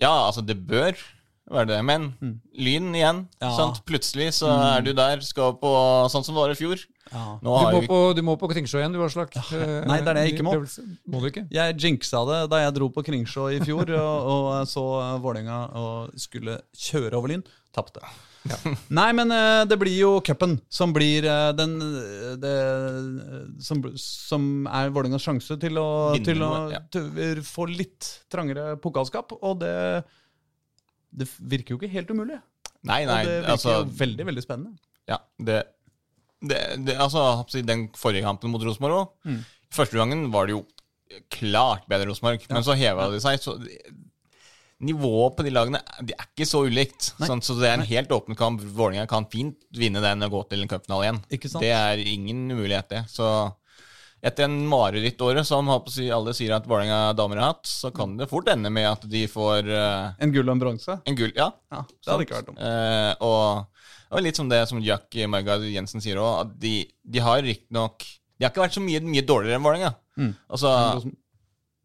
[0.00, 0.96] Ja, altså, det bør
[1.52, 1.80] være det.
[1.84, 2.12] Men
[2.56, 3.24] Lyn igjen.
[3.26, 3.42] Mm.
[3.42, 3.52] Ja.
[3.58, 3.82] Sant?
[3.88, 5.72] Plutselig så er du der, skal på
[6.12, 6.82] sånn som det var i fjor.
[7.12, 7.24] Ja.
[7.44, 9.34] Nå Du må, vi på, du må på Kringsjå igjen, du, Aslak.
[9.36, 9.42] Ja.
[9.88, 10.54] Nei, det er det jeg ikke må.
[11.12, 11.44] Må du ikke?
[11.52, 14.84] Jeg jinxa det da jeg dro på Kringsjå i fjor og, og så
[15.20, 17.44] Vålerenga og skulle kjøre over Lyn.
[17.72, 18.02] Tapte.
[18.98, 22.54] Nei, men eh, det blir jo cupen som blir eh, den eh, det,
[23.62, 25.86] som, som er Vålerengas sjanse til å,
[26.16, 26.82] Vinne til å ja.
[26.92, 29.36] til, få litt trangere pokalskap.
[29.40, 29.74] Og det,
[31.14, 32.40] det virker jo ikke helt umulig.
[32.82, 34.76] Nei, nei, og det virker altså jo veldig, veldig spennende.
[35.10, 35.62] Ja, det,
[36.42, 37.24] det, Altså,
[37.62, 39.18] den forrige kampen mot Rosenborg òg.
[39.28, 39.42] Mm.
[39.72, 40.64] Første gangen var det jo
[41.32, 43.38] klart bedre Rosenborg, men så heva de seg.
[43.42, 43.56] Så
[44.82, 47.12] nivået på de lagene de er ikke så ulikt.
[47.22, 48.62] Sånn, så det er en helt åpen kamp.
[48.62, 51.20] Vålerenga kan fint vinne den og gå til en cupfinale igjen.
[51.38, 51.64] Ikke sant?
[51.64, 53.02] Det er ingen umulighet, det.
[53.12, 53.28] Så
[54.22, 58.50] etter en marerittåret, som alle sier at Vålerenga damer har hatt, så kan det fort
[58.52, 60.98] ende med at de får uh, En gull og en bronse?
[61.04, 61.32] en gull.
[61.34, 62.62] Ja, Ja, det hadde ikke vært dumt.
[62.62, 67.22] Uh, og, og litt som det som Jack Margard Jensen sier òg, at de, de
[67.24, 69.92] har riktignok De har ikke vært så mye, mye dårligere enn Vålerenga.
[70.18, 70.32] Mm.
[70.54, 70.70] Altså,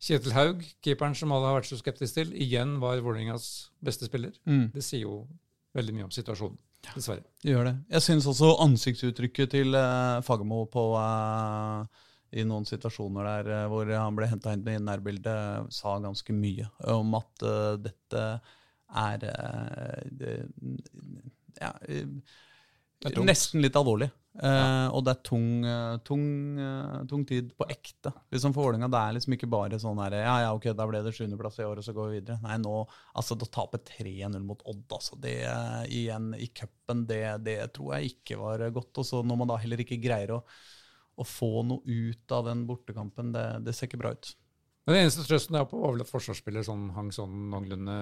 [0.04, 4.32] Kjetil Haug, keeperen som alle har vært så skeptisk til, igjen var Vålerengas beste spiller.
[4.44, 4.68] Mm.
[4.74, 5.24] Det sier jo
[5.74, 6.58] veldig mye om situasjonen,
[6.92, 7.24] dessverre.
[7.44, 7.74] Gjør det.
[7.96, 11.84] Jeg syns også ansiktsuttrykket til uh, Fagermo på uh,
[12.34, 16.66] i noen situasjoner der eh, hvor han ble henta inn i nærbildet, sa ganske mye
[16.90, 18.24] om at uh, dette
[19.04, 20.34] er uh, det,
[21.60, 21.70] ja,
[23.28, 24.10] nesten litt alvorlig.
[24.42, 28.12] Eh, Og det er tung, eh, tung, eh, tung tid på ekte.
[28.32, 31.12] Liksom For Vålerenga er liksom ikke bare sånn her Ja, ja, ok, da ble det
[31.14, 32.40] sjuendeplass i år, og så går vi videre.
[32.42, 35.36] Nei, nå Altså, å tape 3-0 mot Odd, altså, det
[35.88, 38.98] igjen i cupen, det, det tror jeg ikke var godt.
[38.98, 40.42] Og så når man da heller ikke greier å,
[41.16, 44.34] å få noe ut av den bortekampen, det, det ser ikke bra ut.
[44.84, 47.94] Men det eneste trøsten er på var vel at forsvarsspiller sånn, hang sånn noenlunde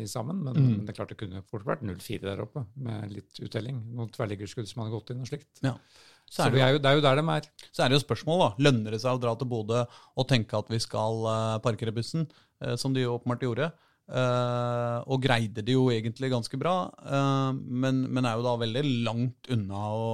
[0.00, 0.38] i sammen.
[0.46, 0.70] Men, Mm.
[0.70, 3.82] men det er klart det kunne fort vært 0-4 der oppe, med litt uttelling.
[3.92, 5.50] Noen tverrliggerskudd som hadde gått inn og slikt.
[5.60, 5.76] Ja.
[6.24, 7.48] Så, er det så er jo, det er jo der de er.
[7.68, 8.50] Så er det jo spørsmål, da.
[8.64, 9.84] Lønner det seg å dra til Bodø
[10.16, 12.24] og tenke at vi skal eh, parkere bussen,
[12.64, 13.72] eh, som de jo åpenbart gjorde?
[14.04, 18.82] Uh, og greide det jo egentlig ganske bra, uh, men, men er jo da veldig
[19.06, 20.10] langt unna å,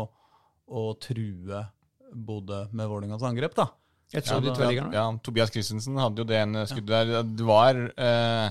[0.70, 1.64] å true
[2.14, 3.66] Bodø med Vålerengas angrep, da.
[4.10, 4.94] Jeg så de ja, tverrliggerne.
[4.96, 7.26] ja, Tobias Christensen hadde jo det ene skuddet der.
[7.26, 8.48] Det var eh,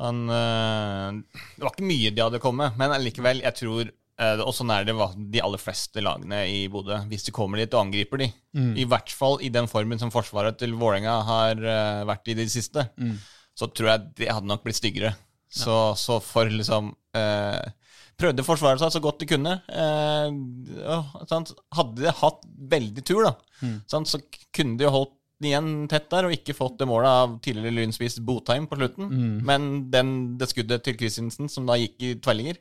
[0.00, 1.18] Han eh,
[1.58, 4.88] Det var ikke mye de hadde kommet, men likevel, jeg tror eh, Og sånn er
[4.88, 4.94] det
[5.34, 7.02] de aller fleste lagene i Bodø.
[7.10, 8.30] Hvis de kommer dit og angriper de,
[8.80, 12.48] i hvert fall i den formen som forsvaret til Vålerenga har eh, vært i det
[12.52, 12.86] siste,
[13.52, 15.12] så tror jeg det hadde nok blitt styggere.
[15.52, 17.60] Så, så for liksom eh,
[18.22, 19.56] Prøvde å forsvare seg så godt de kunne.
[19.68, 20.36] Eh?
[21.74, 23.34] Hadde de hatt veldig tur, da,
[23.90, 24.10] sant?
[24.10, 24.20] så
[24.54, 28.68] kunne de holdt igjen tett der og ikke fått det målet av tidligere Lynspiss Botheim
[28.70, 29.08] på slutten.
[29.48, 32.60] Men den, det skuddet til Christensen, som da gikk i tverrlinger,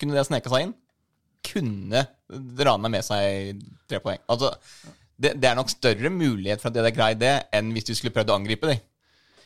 [0.00, 0.74] kunne det sneka seg inn?
[1.44, 2.06] Kunne
[2.64, 3.60] rana med seg
[3.90, 4.22] tre poeng.
[4.32, 4.54] Altså,
[5.20, 7.98] det, det er nok større mulighet for at de hadde greid det, enn hvis de
[7.98, 8.80] skulle prøvd å angripe dem.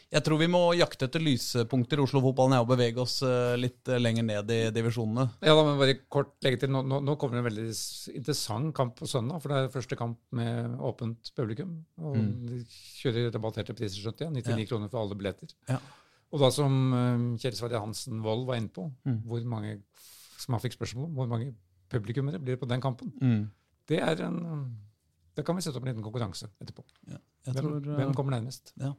[0.09, 3.98] Jeg tror vi må jakte etter lysepunkter i Oslo-fotballen og bevege oss eh, litt eh,
[4.01, 5.26] lenger ned i divisjonene.
[5.44, 6.70] Ja, da må jeg bare kort legge til.
[6.72, 7.66] Nå, nå, nå kommer det en veldig
[8.16, 9.43] interessant kamp på søndag.
[9.44, 11.74] For det er første kamp med åpent publikum.
[12.01, 12.16] Og
[12.48, 12.62] de
[13.02, 14.32] kjører rabatterte priser, skjønte jeg.
[14.48, 15.52] 99 kroner for alle billetter.
[15.68, 15.76] Ja.
[16.32, 18.86] Og da som uh, Kjell Sverre Hansen Wold var inne på,
[19.28, 19.78] hvor mange
[20.40, 21.51] som han fikk spørsmål om, hvor mange
[21.93, 23.12] publikummere blir det på den kampen?
[23.89, 24.40] Det er en
[25.36, 26.85] Da kan vi sette opp en liten konkurranse etterpå.
[27.09, 28.72] Ja, Hvem, tror, eh, hvem kommer nærmest?
[28.80, 28.93] ja.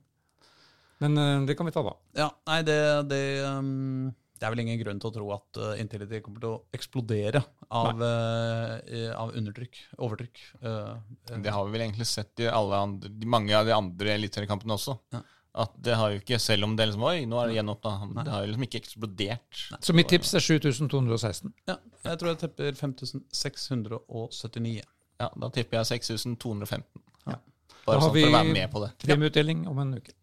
[1.03, 1.93] Men uh, det kan vi ta da.
[2.19, 2.79] Ja, nei, det,
[3.11, 4.09] det, um,
[4.39, 7.41] det er vel ingen grunn til å tro at uh, Intility kommer til å eksplodere
[7.75, 10.39] av, uh, eh, av undertrykk, overtrykk.
[10.63, 10.95] Uh,
[11.27, 14.13] uh, Det har vi vel egentlig sett i alle andre, de mange av de andre
[14.15, 14.95] eliteseriekampene også.
[15.15, 15.21] Ja.
[15.59, 17.91] At det har jo ikke, selv om det liksom Oi, nå er det gjenåpna.
[18.21, 19.63] Det har jo liksom ikke eksplodert.
[19.83, 21.51] Så mitt tips er 7216.
[21.67, 24.77] ja, jeg tror jeg tipper 5679.
[25.19, 26.85] Ja, Da tipper jeg 6215.
[27.27, 27.41] Ja.
[27.83, 28.93] Bare sånn for å være med på det.
[28.93, 30.15] Da har vi Premieutdeling om en uke.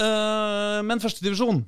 [0.00, 1.64] Uh, men førstedivisjon,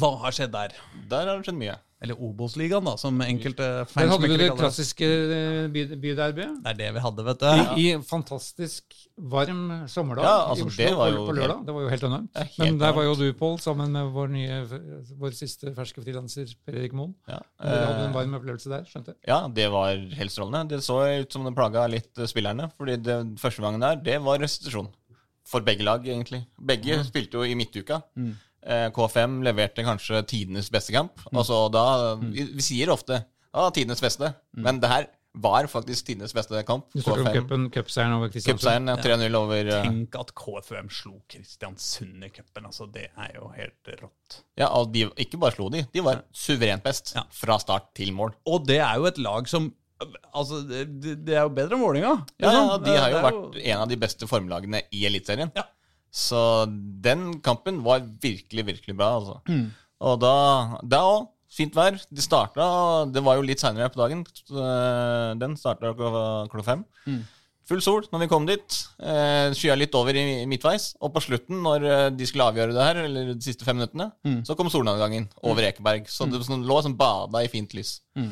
[0.00, 0.74] hva har skjedd der?
[1.10, 1.76] Der har det skjedd mye.
[2.00, 4.54] Eller Obos-ligaen, da, som enkelte Der fans hadde du det det.
[4.56, 6.54] klassiske eh, by- byderbyet.
[6.64, 7.48] Det er det vi hadde, vet du.
[7.50, 11.52] I, I en fantastisk varm sommerdag Ja, altså, i Oslo det var jo på lørdag.
[11.58, 12.30] helt- Det var jo helt enormt.
[12.32, 14.62] Ja, helt Men der var jo du, Pål, sammen med vår nye,
[15.20, 17.12] vår siste ferske frilanser Per Erik Moen.
[17.28, 17.42] Ja.
[17.60, 19.16] Dere hadde en Eh, varm opplevelse der, skjønte jeg.
[19.28, 19.92] ja, det var
[20.22, 20.68] helt strålende.
[20.72, 22.70] Det så ut som det plaga litt spillerne.
[22.78, 24.88] fordi det første gangen der, det var restitusjon.
[25.50, 26.44] For begge lag, egentlig.
[26.62, 28.00] Begge spilte jo i midtuka.
[28.14, 28.34] Mm.
[28.94, 31.22] K5 leverte kanskje tidenes beste kamp.
[31.32, 31.84] Altså da,
[32.20, 36.88] vi, vi sier ofte ja, tidenes beste, men det her var faktisk tidenes beste kamp.
[36.92, 37.40] Du snakker om K5.
[37.40, 38.58] cupen, cupseieren over Kristiansund.
[38.58, 38.96] Cupseieren ja,
[39.28, 42.66] 3-0 over eh, Tenk at KFUM slo Kristiansund i cupen.
[42.66, 44.40] Altså, det er jo helt rått.
[44.58, 48.34] Ja, og de ikke bare slo de, de var suverent best fra start til mål.
[48.50, 49.70] Og det er jo et lag som
[50.34, 50.84] Altså, det,
[51.26, 52.14] det er jo bedre enn Vålerenga.
[52.40, 52.84] Ja, ja, liksom.
[52.86, 53.64] De har jo vært jo...
[53.72, 55.50] en av de beste formlagene i Eliteserien.
[55.56, 55.66] Ja.
[56.10, 56.40] Så
[57.04, 59.10] den kampen var virkelig, virkelig bra.
[59.20, 59.36] altså.
[59.50, 59.68] Mm.
[60.00, 60.34] Og da
[60.82, 61.28] Da òg.
[61.50, 61.96] Fint vær.
[62.14, 62.62] De starta
[63.10, 64.20] Det var jo litt seinere på dagen.
[64.54, 66.84] eh, Den starta klokka, klok fem.
[67.10, 67.24] Mm.
[67.70, 68.76] Full sol når vi kom dit.
[69.02, 70.92] Eh, Skya litt over i midtveis.
[71.02, 74.12] Og på slutten, når eh, de skulle avgjøre det her, eller de siste fem minuttene,
[74.26, 74.40] Mm.
[74.46, 76.06] så kom solnedgangen over Ekeberg.
[76.06, 78.00] Så det sånn, lå som bada i fint lys.
[78.18, 78.30] Mm.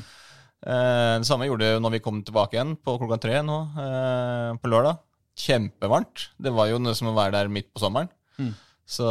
[0.67, 4.53] Eh, det samme gjorde det når vi kom tilbake igjen på klokka tre nå eh,
[4.59, 4.99] på lørdag.
[5.39, 6.31] Kjempevarmt.
[6.43, 8.11] Det var jo noe som å være der midt på sommeren.
[8.39, 8.55] Mm.
[8.89, 9.09] Så,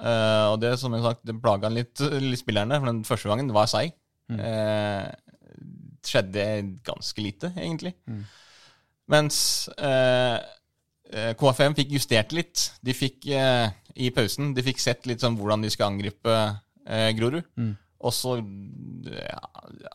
[0.00, 3.52] eh, og det som jeg sagt, det plaga litt, litt spillerne, for den første gangen
[3.54, 3.92] var seig.
[4.32, 4.40] Mm.
[4.40, 5.10] Eh,
[6.06, 6.46] skjedde
[6.86, 7.92] ganske lite, egentlig.
[8.08, 8.24] Mm.
[9.12, 9.38] Mens
[9.76, 10.38] eh,
[11.38, 12.70] KFM fikk justert litt.
[12.82, 13.68] De fikk eh,
[14.00, 16.40] i pausen de fikk sett litt sånn hvordan de skal angripe
[17.18, 17.44] Grorud.
[18.00, 18.06] Mm.
[18.08, 18.30] Og så
[19.10, 19.40] ja,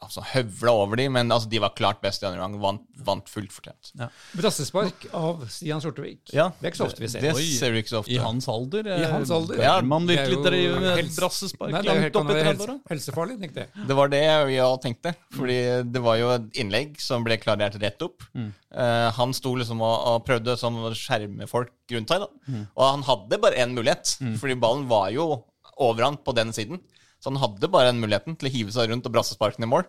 [0.01, 2.55] altså, høvla over de, men altså, de var klart best i andre gang.
[2.61, 3.91] Vant, vant fullt fortjent.
[4.37, 6.21] Brassespark av Stian Sortevik.
[6.33, 7.21] Ja, Det er ikke så ofte vi ser.
[7.25, 8.13] Det det ser vi ikke så ofte.
[8.13, 8.89] I hans alder?
[8.93, 9.61] I hans alder.
[9.61, 12.77] Ja, man virkelig driver med helse- brassespark Nei, det helt langt opp i 30-åra?
[12.77, 13.87] Helse, helsefarlig, tenkte jeg.
[13.89, 15.15] Det var det vi òg tenkte.
[15.37, 15.59] Fordi
[15.97, 18.25] det var jo et innlegg som ble klarert rett opp.
[18.35, 22.25] Eh, han sto liksom og, og prøvde som å skjerme folk rundt seg.
[22.25, 22.65] da.
[22.75, 25.29] Og han hadde bare én mulighet, fordi ballen var jo
[25.77, 26.79] over han på den siden.
[27.25, 29.69] Så han hadde bare den muligheten til å hive seg rundt og brasse sparken i
[29.71, 29.87] mål.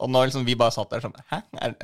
[0.00, 1.42] Og nå liksom vi bare satt der sånn Hæ?
[1.60, 1.74] Er,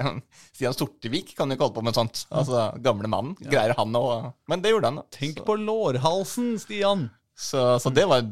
[0.57, 2.23] Stian Sortevik kan jo ikke holde på med sånt.
[2.33, 3.35] Altså, Gamle mannen.
[3.45, 4.07] Greier han å
[4.49, 5.03] Men det gjorde han.
[5.03, 5.07] da.
[5.13, 7.11] Tenk på lårhalsen, Stian!
[7.37, 8.31] Så, så det var et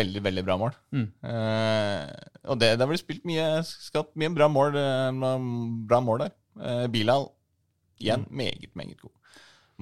[0.00, 0.72] veldig, veldig bra mål.
[0.96, 2.08] Eh,
[2.48, 5.44] og det, det har blitt spilt mye skapt mye bra mål, eh,
[5.90, 6.32] bra mål der.
[6.64, 7.28] Eh, Bilal
[8.00, 9.12] igjen meget, meget god.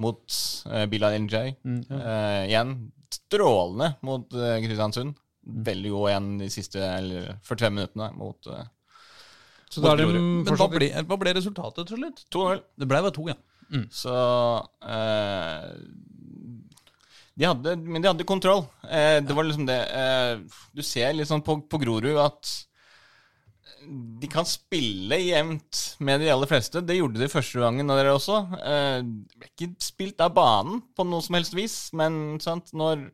[0.03, 0.35] Mot
[0.67, 1.35] eh, Bilal NJ.
[1.63, 2.75] Eh, igjen
[3.13, 5.15] strålende mot eh, Kristiansund.
[5.43, 8.65] Veldig god igjen de siste eller 45 minuttene mot uh,
[9.71, 10.09] Så da er det.
[10.19, 12.25] Men hva ble, hva ble resultatet til slutt?
[12.35, 12.63] 2-0.
[12.79, 13.37] Det ble bare to, ja.
[13.93, 14.13] Så
[14.81, 15.65] eh,
[17.39, 18.65] de hadde, Men de hadde kontroll.
[18.83, 20.41] Eh, det var liksom det eh,
[20.75, 22.55] Du ser litt sånn på, på Grorud at
[23.89, 26.81] de kan spille jevnt med de aller fleste.
[26.85, 28.41] Det gjorde de første gangen av dere også.
[28.59, 28.97] Eh,
[29.39, 33.07] ble ikke spilt av banen på noe som helst vis, men sant, når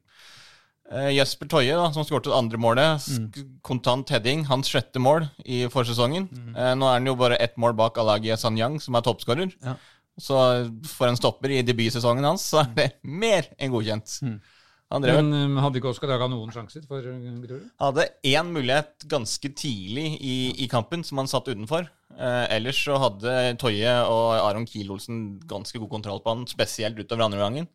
[0.92, 5.66] eh, Jesper Toje, da, som skåret andre målet, sk- kontant heading, hans sjette mål i
[5.72, 6.30] forsesongen.
[6.56, 9.54] Eh, nå er han jo bare ett mål bak Alagi Sanyang, som er toppskårer.
[9.64, 9.76] Ja.
[10.16, 10.36] Så
[10.88, 14.20] for en stopper i debutsesongen hans, så er det mer enn godkjent.
[14.24, 14.38] Mm.
[15.04, 17.66] drev Men hadde ikke Oskar Daga noen sjanser for uh, Grorud?
[17.82, 21.90] hadde én mulighet ganske tidlig i, i kampen som han satt utenfor.
[22.16, 27.26] Uh, ellers så hadde Toje og Aron Kiel-Olsen ganske god kontroll på han, spesielt utover
[27.26, 27.68] andre gangen.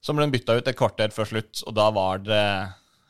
[0.00, 2.42] Så ble han bytta ut et kvarter før slutt, og da var det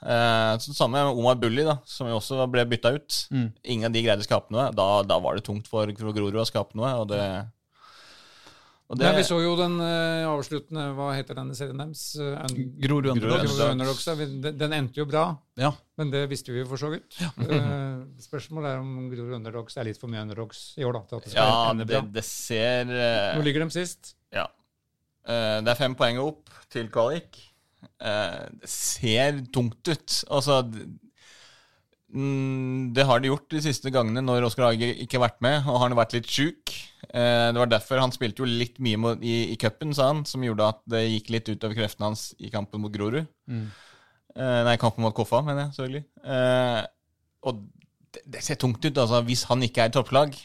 [0.08, 3.20] eh, så Samme med Omar Bulli, da, som jo også ble bytta ut.
[3.68, 4.70] Ingen av de greide å skape noe.
[4.72, 7.22] Da, da var det tungt for Grorud å skape noe, og det
[8.88, 12.06] Og Nei, vi så jo den uh, avsluttende Hva heter denne serien deres?
[12.16, 12.40] Uh,
[12.80, 14.06] Grorud Underdogs.
[14.16, 15.26] Den, den endte jo bra,
[15.60, 15.74] Ja.
[16.00, 17.18] men det visste vi jo for så vidt.
[17.20, 21.04] Eh, spørsmålet er om Grorud Underdogs er litt for mye Underdogs i år, da.
[21.10, 22.88] Til at det skal Ja, det, det ser
[23.36, 24.14] Nå ligger de sist.
[24.32, 24.46] Ja.
[25.28, 27.36] Eh, det er fem poeng opp til kvalik.
[28.00, 30.16] Eh, det ser tungt ut.
[30.32, 30.62] Altså
[32.14, 35.68] mm, Det har de gjort de siste gangene når Oskar Hage ikke har vært med,
[35.68, 36.74] og han har vært litt sjuk.
[37.08, 40.44] Eh, det var derfor han spilte jo litt mye i, i cupen, sa han, som
[40.44, 43.28] gjorde at det gikk litt utover kreftene hans i kampen mot Grorud.
[43.48, 43.68] Mm.
[44.38, 46.04] nei, kampen mot Koffa, mener jeg selvfølgelig.
[47.48, 47.62] Og
[48.14, 48.98] det, det ser tungt ut.
[48.98, 50.36] altså Hvis han ikke er i topplag,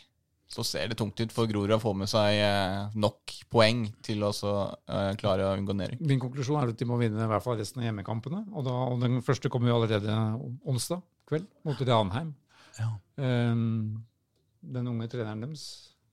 [0.53, 4.21] så ser det tungt ut for Grorud å få med seg eh, nok poeng til
[4.25, 4.53] å så,
[4.85, 6.03] eh, klare å unngå nedrykk.
[6.05, 8.43] Min konklusjon er at de må vinne i hvert fall resten av hjemmekampene.
[8.53, 10.17] Og, da, og den første kommer jo allerede
[10.69, 12.33] onsdag kveld mot Ranheim.
[12.77, 12.91] Ja.
[13.17, 14.03] Um,
[14.63, 15.65] den unge treneren deres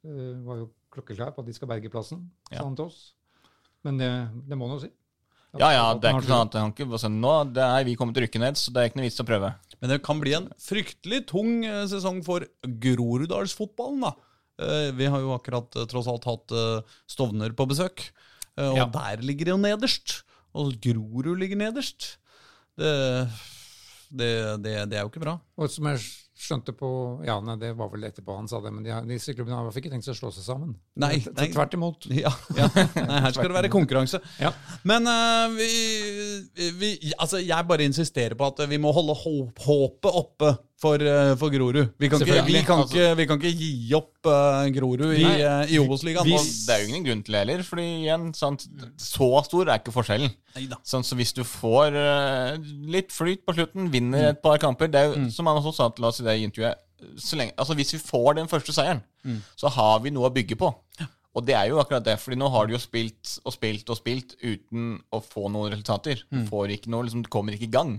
[0.04, 2.58] uh, var jo klokkeklar på at de skal berge plassen, Ja.
[2.62, 3.02] sa han til oss.
[3.86, 4.10] Men det,
[4.48, 4.90] det må han jo si.
[5.58, 7.96] Ja, ja, det er ikke sånn at han ikke var sånn, Nå det er vi
[7.98, 9.48] kommet til å rykke ned, så det er ikke noe vits å prøve.
[9.80, 12.44] Men det kan bli en fryktelig tung sesong for
[12.84, 14.12] Groruddalsfotballen, da.
[14.60, 18.06] Eh, Vi har jo akkurat eh, tross alt hatt eh, Stovner på besøk,
[18.60, 18.86] og Ja.
[18.92, 20.18] der ligger de jo nederst.
[20.54, 22.16] Og Grorud ligger nederst.
[22.76, 22.90] Det,
[24.10, 24.30] det,
[24.64, 25.36] det, det er jo ikke bra.
[25.60, 26.00] Og som jeg
[26.40, 26.88] skjønte på
[27.28, 29.92] Ja, nei, det var vel etterpå han sa det, men de, disse klubbene har ikke
[29.92, 30.72] tenkt seg å slå seg sammen.
[31.00, 31.50] Nei, nei.
[31.54, 32.08] Tvert imot.
[32.24, 32.66] Ja, ja.
[32.96, 34.20] Nei, her skal det være konkurranse.
[34.40, 34.50] Ja.
[34.88, 40.54] Men uh, vi, vi Altså, jeg bare insisterer på at vi må holde håpet oppe
[40.80, 41.92] for, eh, for Grorud.
[42.00, 45.64] Vi kan, ikke, vi, kan ikke, vi kan ikke gi opp uh, Grorud i, uh,
[45.68, 46.30] i Obos-ligaen.
[46.30, 48.64] Det er jo ingen grunn til det heller, fordi igjen, sant,
[49.00, 50.32] så stor er ikke forskjellen.
[50.88, 54.98] Sånn, så hvis du får uh, litt flyt på slutten, vinner et par kamper Det
[54.98, 56.86] er jo, som han også sa til oss i det intervjuet
[57.16, 59.00] så lenge, altså Hvis vi får den første seieren,
[59.56, 60.68] så har vi noe å bygge på.
[61.32, 63.96] Og det er jo akkurat det, fordi nå har de jo spilt og spilt og
[63.96, 66.20] spilt uten å få noen resultater.
[66.50, 67.94] Får ikke noe, liksom, kommer ikke i gang.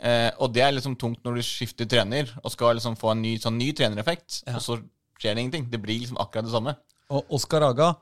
[0.00, 3.20] Eh, og det er liksom tungt når du skifter trener og skal liksom få en
[3.24, 4.78] ny, sånn ny trenereffekt, og så
[5.20, 5.66] skjer det ingenting.
[5.72, 6.74] Det blir liksom akkurat det samme.
[7.12, 7.92] Og Oskar Aga,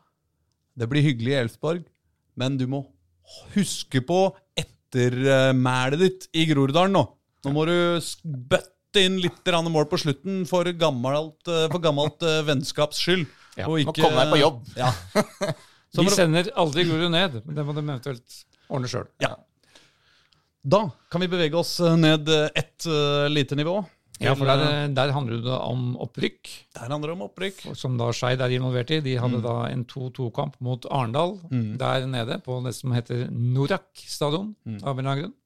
[0.79, 1.83] det blir hyggelig i Elfsborg,
[2.39, 2.85] men du må
[3.55, 4.21] huske på
[4.59, 7.05] ettermælet ditt i Groruddalen nå.
[7.47, 7.75] Nå må du
[8.25, 13.27] bøtte inn litt mål på slutten for gammelt, eh, for gammelt eh, vennskaps skyld.
[13.59, 14.63] Ja, og må komme deg på jobb.
[14.79, 14.93] Ja.
[15.99, 19.09] Vi De sender aldri Grorud ned, men det må de eventuelt ordne sjøl.
[20.63, 23.79] Da kan vi bevege oss eh, ned eh, ett uh, lite nivå.
[24.19, 27.61] Ja, for der, der handler det om opprykk, Der handler det om opprykk.
[27.79, 28.99] som da Skeid er involvert i.
[29.05, 31.37] De hadde da en 2-2-kamp mot Arendal
[31.79, 34.57] der nede på det som heter Norak stadion.
[34.83, 35.37] av en eller annen grunn.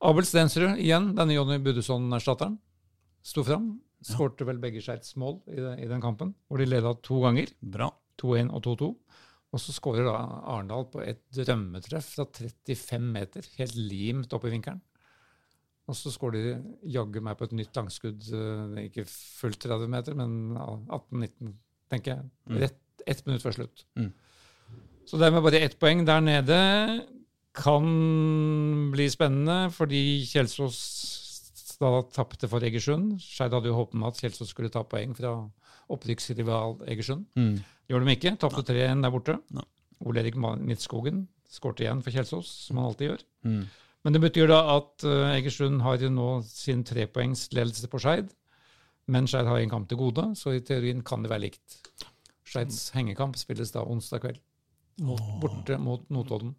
[0.00, 2.56] Abel Stensrud igjen, denne Jonny Budesson-erstatteren,
[3.20, 3.74] sto fram.
[4.00, 7.52] Skårte vel begge Skeids mål i, i den kampen, hvor de leda to ganger.
[7.60, 7.90] Bra.
[8.22, 8.88] 2-1 og 2-2.
[9.50, 10.14] Og så skårer da
[10.52, 14.82] Arendal på et drømmetreff fra 35 meter, helt limt opp i vinkelen.
[15.90, 20.14] Og så skårer de jaggu meg på et nytt langskudd, eh, ikke fullt 30 meter,
[20.14, 21.56] men 18-19,
[21.90, 22.60] tenker jeg.
[22.62, 23.86] Rett ett minutt før slutt.
[23.98, 24.12] Mm.
[25.08, 26.58] Så dermed bare ett poeng der nede.
[27.56, 30.78] Kan bli spennende, fordi Kjelsås
[31.80, 33.16] da tapte for Egersund.
[33.24, 35.32] Skeid hadde jo håpet med at Kjelsås skulle ta poeng fra
[35.90, 37.26] opprykksrival Egersund.
[37.38, 37.60] Mm.
[37.90, 38.34] Gjorde de ikke.
[38.40, 39.36] Tapte 3-1 der borte.
[39.56, 39.66] No.
[40.06, 43.24] Ole Erik Midtskogen skårte igjen for Kjelsås, som han alltid gjør.
[43.44, 43.62] Mm.
[44.04, 48.30] Men det betyr da at eh, Egersund har jo nå sin trepoengsledelse på Skeid.
[49.10, 51.80] Men Skeid har en kamp til gode, så i teorien kan det være likt.
[52.46, 54.40] Skeids hengekamp spilles da onsdag kveld.
[55.04, 56.54] Mot, borte mot Notodden.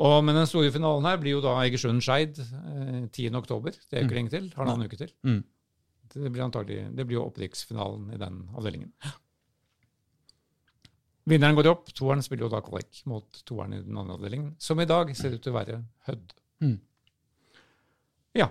[0.00, 3.32] Og, men den store finalen her blir jo da Egersund-Skeid eh, 10.
[3.40, 3.74] oktober.
[3.76, 4.52] Det er ikke lenge til.
[4.56, 5.10] Halvannen uke til.
[5.26, 5.42] Mm.
[6.14, 8.92] Det blir antagelig, det blir jo opprykksfinalen i den avdelingen.
[11.30, 11.90] Vinneren går opp.
[11.94, 15.36] Toeren spiller jo da kvalik mot toeren i den andre avdelingen, som i dag ser
[15.36, 16.32] ut til å være Hødd.
[16.64, 16.78] Mm.
[18.36, 18.50] Ja.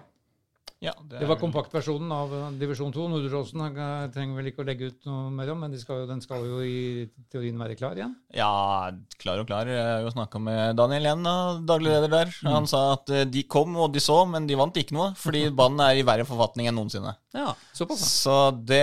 [0.80, 3.08] Ja, Det var kompaktversjonen av eh, divisjon 2.
[3.12, 6.06] Nordåsen eh, trenger vel ikke å legge ut noe mer om, men de skal jo,
[6.08, 8.14] den skal jo i teorien være klar igjen.
[8.32, 8.88] Ja,
[9.20, 9.68] klar og klar.
[9.68, 11.34] Jeg har jo snakka med Daniel igjen, da,
[11.68, 12.32] daglig leder der.
[12.48, 15.50] Han sa at eh, de kom og de så, men de vant ikke noe, fordi
[15.52, 17.12] banen er i verre forfatning enn noensinne.
[17.36, 17.52] Ja.
[17.76, 18.08] Såpass.
[18.24, 18.80] Så det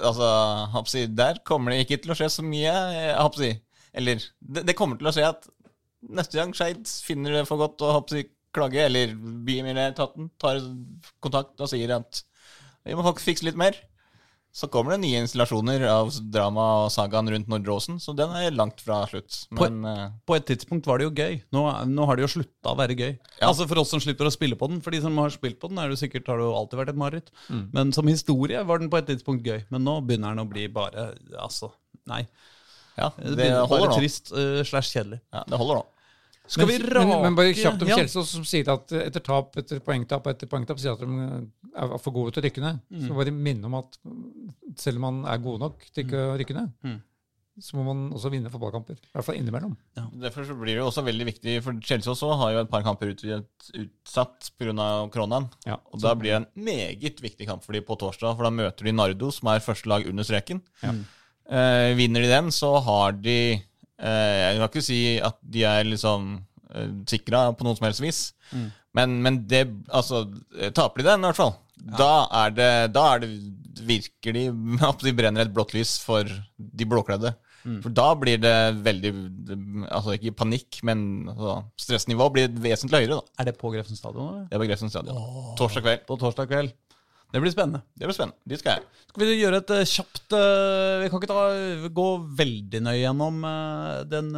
[0.00, 3.62] Altså, der kommer det ikke til å skje så mye, eh.
[3.94, 5.46] Eller det, det kommer til å skje at
[6.10, 8.24] neste gang Skeid finner det for godt å hapsi,
[8.54, 9.14] klage, eller
[9.46, 10.60] bymiljøetaten tar
[11.22, 12.24] kontakt og sier at
[12.86, 13.76] vi må faktisk fikse litt mer,
[14.50, 18.50] så kommer det nye installasjoner av drama og sagaen rundt Nordre Åsen, så den er
[18.50, 19.44] langt fra slutt.
[19.54, 21.36] Men eh, På et tidspunkt var det jo gøy.
[21.54, 23.12] Nå, nå har det jo slutta å være gøy.
[23.36, 23.52] Ja.
[23.52, 24.80] Altså For oss som slipper å spille på den.
[24.82, 26.92] For de som har spilt på den, er det sikkert har det jo alltid vært
[26.96, 27.30] et mareritt.
[27.76, 29.62] Men som historie var den på et tidspunkt gøy.
[29.70, 31.70] Men nå begynner den å bli bare Altså,
[32.10, 32.24] nei.
[32.98, 35.22] Ja, Det det begynner bare trist uh, slash kjedelig.
[35.30, 35.86] Ja, det holder nå.
[36.50, 37.96] Skal vi men, rake men, men bare kjapt om ja.
[38.00, 41.44] Kjelsås, som sier at eh, etter tap etter poengtap etter poengtap sier at de eh,
[41.84, 42.80] er for gode til å rykke ned.
[42.90, 43.04] Mm.
[43.06, 44.00] Så bare minne om at
[44.82, 46.98] selv om man er god nok til ikke å rykke ned, Mm.
[47.60, 48.98] så må man også vinne fotballkamper.
[48.98, 49.76] I hvert fall innimellom.
[50.22, 53.12] Derfor så blir det også veldig viktig, for Chelsea også har jo et par kamper
[53.14, 53.46] utvidet,
[53.76, 54.72] utsatt pga.
[55.12, 55.50] koronaen.
[55.68, 55.76] Ja.
[55.92, 58.88] Og da blir det en meget viktig kamp for de på torsdag, for da møter
[58.88, 60.62] de Nardo, som er første lag under streken.
[60.82, 60.94] Ja.
[61.50, 63.60] Eh, vinner de den, så har de
[64.00, 66.30] Jeg kan ikke si at de er liksom
[66.74, 68.20] eh, sikra på noen som helst vis,
[68.96, 70.24] men, men det Altså,
[70.58, 71.54] eh, taper de den, i hvert fall,
[71.98, 73.30] da er det Da er det
[73.86, 74.48] virkelig
[74.90, 76.24] at de brenner et blått lys for
[76.58, 77.34] de blåkledde.
[77.84, 79.10] For da blir det veldig
[79.92, 83.18] Altså ikke panikk, men altså, stressnivået blir vesentlig høyere.
[83.20, 84.30] da Er det på Grefsen stadion?
[84.30, 84.46] eller?
[84.48, 85.18] Det er på Grefsen stadion.
[85.60, 86.06] Torsdag kveld.
[86.08, 86.72] På torsdag kveld.
[87.30, 87.80] Det blir spennende.
[87.94, 88.38] Det blir spennende.
[88.48, 89.04] Dit skal jeg.
[89.10, 91.42] Skal vi gjøre et eh, kjapt eh, Vi kan ikke ta,
[92.00, 92.06] gå
[92.40, 94.32] veldig nøye gjennom uh, den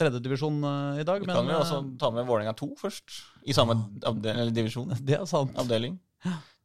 [0.00, 2.68] tredje divisjonen eh, i dag, Vi men kan jo eh, også ta med Vålerenga 2
[2.80, 3.20] først.
[3.46, 3.78] I samme
[4.54, 4.92] divisjon.
[5.06, 5.56] det er sant.
[5.60, 5.96] Avdeling.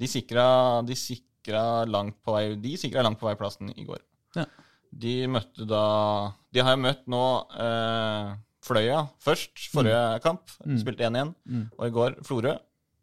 [0.01, 0.45] De sikra,
[0.87, 4.01] de sikra langt på vei De sikra langt på vei plassen i går.
[4.35, 4.47] Ja.
[4.91, 5.83] De møtte da
[6.51, 7.23] De har møtt nå
[7.63, 10.51] eh, Fløya først, forrige kamp.
[10.81, 11.31] Spilte 1-1.
[11.47, 11.63] Mm.
[11.77, 12.57] Og i går Florø.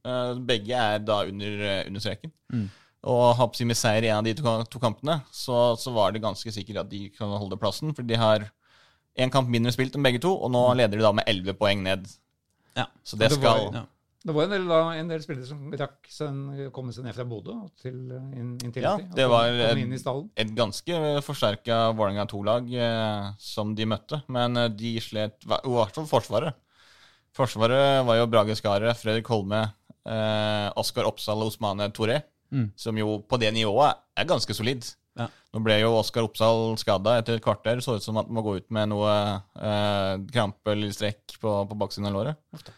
[0.08, 2.32] Eh, begge er da under, eh, under streken.
[2.52, 2.68] Mm.
[3.08, 6.50] Og med seier i en av de to, to kampene, så, så var det ganske
[6.52, 7.92] sikkert at de kan holde plassen.
[7.94, 8.48] For de har
[9.18, 11.84] én kamp mindre spilt enn begge to, og nå leder de da med 11 poeng
[11.86, 12.08] ned.
[12.76, 12.86] Ja.
[13.04, 13.84] Så det det skal var- ja.
[14.26, 17.24] Det var en del, da, en del spillere som rakk seg- komme seg ned fra
[17.24, 19.78] Bodø til uh, inn, inn til Ja, det var et-
[20.36, 24.18] et ganske forsterka Vålerenga 2-lag eh, som de møtte.
[24.28, 26.54] Men eh, de slet I hvert fall Forsvaret.
[27.32, 29.62] Forsvaret var jo Brage Skaret, Fredrik Holme,
[30.08, 32.70] eh, Oskar Oppsal og Osmane Toré, Mm.
[32.80, 34.86] Som jo på det nivået er ganske solid.
[35.20, 35.26] Ja.
[35.52, 37.82] Nå ble jo Oskar Oppsal skada etter et kvarter.
[37.84, 39.10] Så ut som at han må gå ut med noe
[39.52, 42.70] eh, krampe eller strekk på, på baksiden av låret.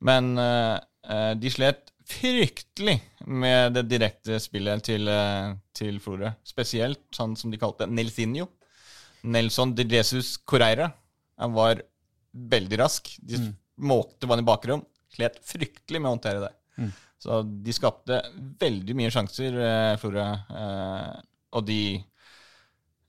[0.00, 2.96] Men eh, eh, de slet fryktelig
[3.28, 6.32] med det direkte spillet til, eh, til Florø.
[6.48, 8.48] Spesielt han som de kalte Nelsinho.
[9.24, 10.88] Nelson de Jesus Correira.
[11.40, 11.84] Han var
[12.32, 13.18] veldig rask.
[13.20, 13.52] De Mm.
[13.80, 14.80] måkte vann i bakrom.
[15.14, 16.52] Slet fryktelig med å håndtere det.
[16.80, 16.90] Mm.
[17.24, 18.18] Så de skapte
[18.60, 20.26] veldig mye sjanser, eh, Florø.
[20.60, 21.14] Eh,
[21.54, 21.80] og de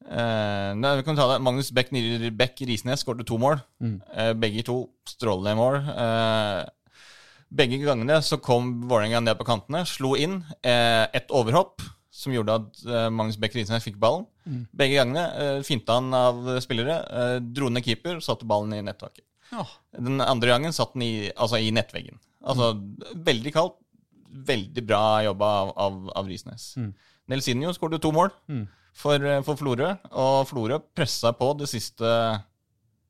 [0.06, 1.42] eh, nei, vi kan ta det.
[1.44, 1.92] Magnus Beck,
[2.38, 3.60] Beck Risnes skåret to mål.
[3.84, 3.98] Mm.
[4.14, 4.78] Eh, begge to
[5.10, 5.82] strålende mål.
[5.92, 6.62] Eh,
[7.56, 11.84] begge gangene så kom Vålerenga ned på kantene, slo inn eh, et overhopp
[12.16, 14.26] som gjorde at eh, Magnus Beck Risnes fikk ballen.
[14.48, 14.64] Mm.
[14.72, 17.02] Begge gangene eh, finta han av spillere,
[17.44, 19.26] dro ned keeper, satte ballen i nettaket.
[19.52, 19.66] Ja.
[19.98, 22.18] Den andre gangen satt den i, altså i nettveggen.
[22.46, 22.74] Altså
[23.26, 23.78] veldig kaldt.
[24.36, 26.74] Veldig bra jobba av, av, av Risnes.
[26.76, 26.90] Mm.
[27.32, 28.66] Nelsinho skåret to mål Mm.
[28.94, 32.10] for, for Florø, og Florø pressa på det siste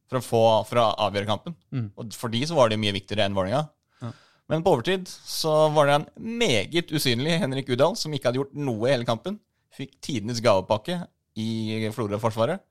[0.10, 1.56] for å få for å avgjøre kampen.
[1.74, 1.88] Mm.
[1.98, 3.64] Og for de så var det mye viktigere enn Vålerenga.
[4.06, 4.12] Ja.
[4.53, 6.07] Men på overtid så var det en
[6.38, 9.40] meget usynlig Henrik Udal, som ikke hadde gjort noe i hele kampen.
[9.74, 10.99] Fikk tidenes gavepakke
[11.41, 12.62] i Florø-forsvaret,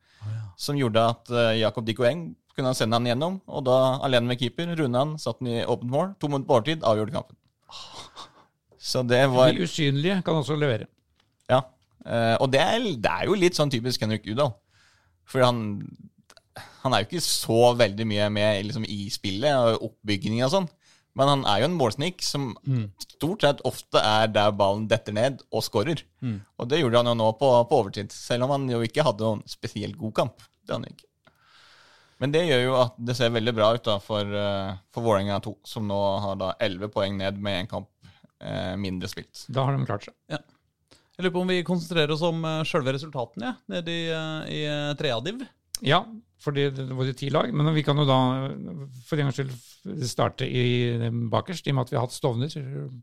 [0.57, 3.77] som gjorde at eh, Jakob Dikoeng kunne han sende han gjennom, og da
[4.07, 6.13] alene med keeper runde han, satt han i åpent mål.
[6.23, 7.39] To minutter på overtid, avgjorde kampen.
[8.85, 10.87] Så det var De usynlige kan også levere.
[11.51, 11.63] Ja.
[12.05, 14.53] Eh, og det er, det er jo litt sånn typisk Henrik Udal.
[15.25, 15.63] For han,
[16.85, 20.69] han er jo ikke så veldig mye med liksom, i spillet og oppbygging og sånn.
[21.15, 22.49] Men han er jo en målsnik som
[22.99, 26.03] stort sett ofte er der ballen detter ned og skårer.
[26.59, 29.23] Og det gjorde han jo nå på, på overtid, selv om han jo ikke hadde
[29.23, 30.43] noen spesielt god kamp.
[30.67, 31.07] Det han ikke.
[32.23, 35.41] Men det gjør jo at det ser veldig bra ut da for, uh, for Vålerenga
[35.45, 37.91] 2, som nå har da 11 poeng ned med én kamp
[38.41, 39.47] eh, mindre spilt.
[39.49, 40.15] Da har de klart seg.
[40.35, 44.47] Jeg lurer på om vi konsentrerer oss om uh, sjølve resultatene ja, nede i, uh,
[44.51, 44.62] i
[44.99, 45.45] Treadiv.
[45.85, 46.05] Ja,
[46.43, 47.51] fordi det var jo ti lag.
[47.55, 48.19] Men vi kan jo da
[49.07, 50.65] for en gangs skyld starte i
[51.32, 52.53] bakerst, i og med at vi har hatt Stovner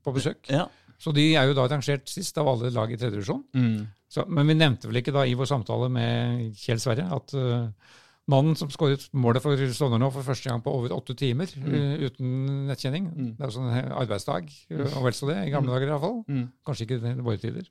[0.03, 0.45] på besøk.
[0.51, 0.67] Ja.
[1.01, 3.41] Så de er jo da rangert sist av alle lag i tredje divisjon.
[3.57, 3.87] Mm.
[4.11, 7.95] Så, men vi nevnte vel ikke da i vår samtale med Kjell Sverre at uh,
[8.31, 12.05] mannen som skåret målet for Stovner nå for første gang på over åtte timer uh,
[12.07, 13.31] uten nettkjenning Mm.
[13.35, 13.71] Det er jo sånn
[14.01, 16.21] arbeidsdag, uh, og vel så det, i gamle dager i hvert fall.
[16.29, 16.45] Mm.
[16.67, 17.67] Kanskje ikke i våre tider.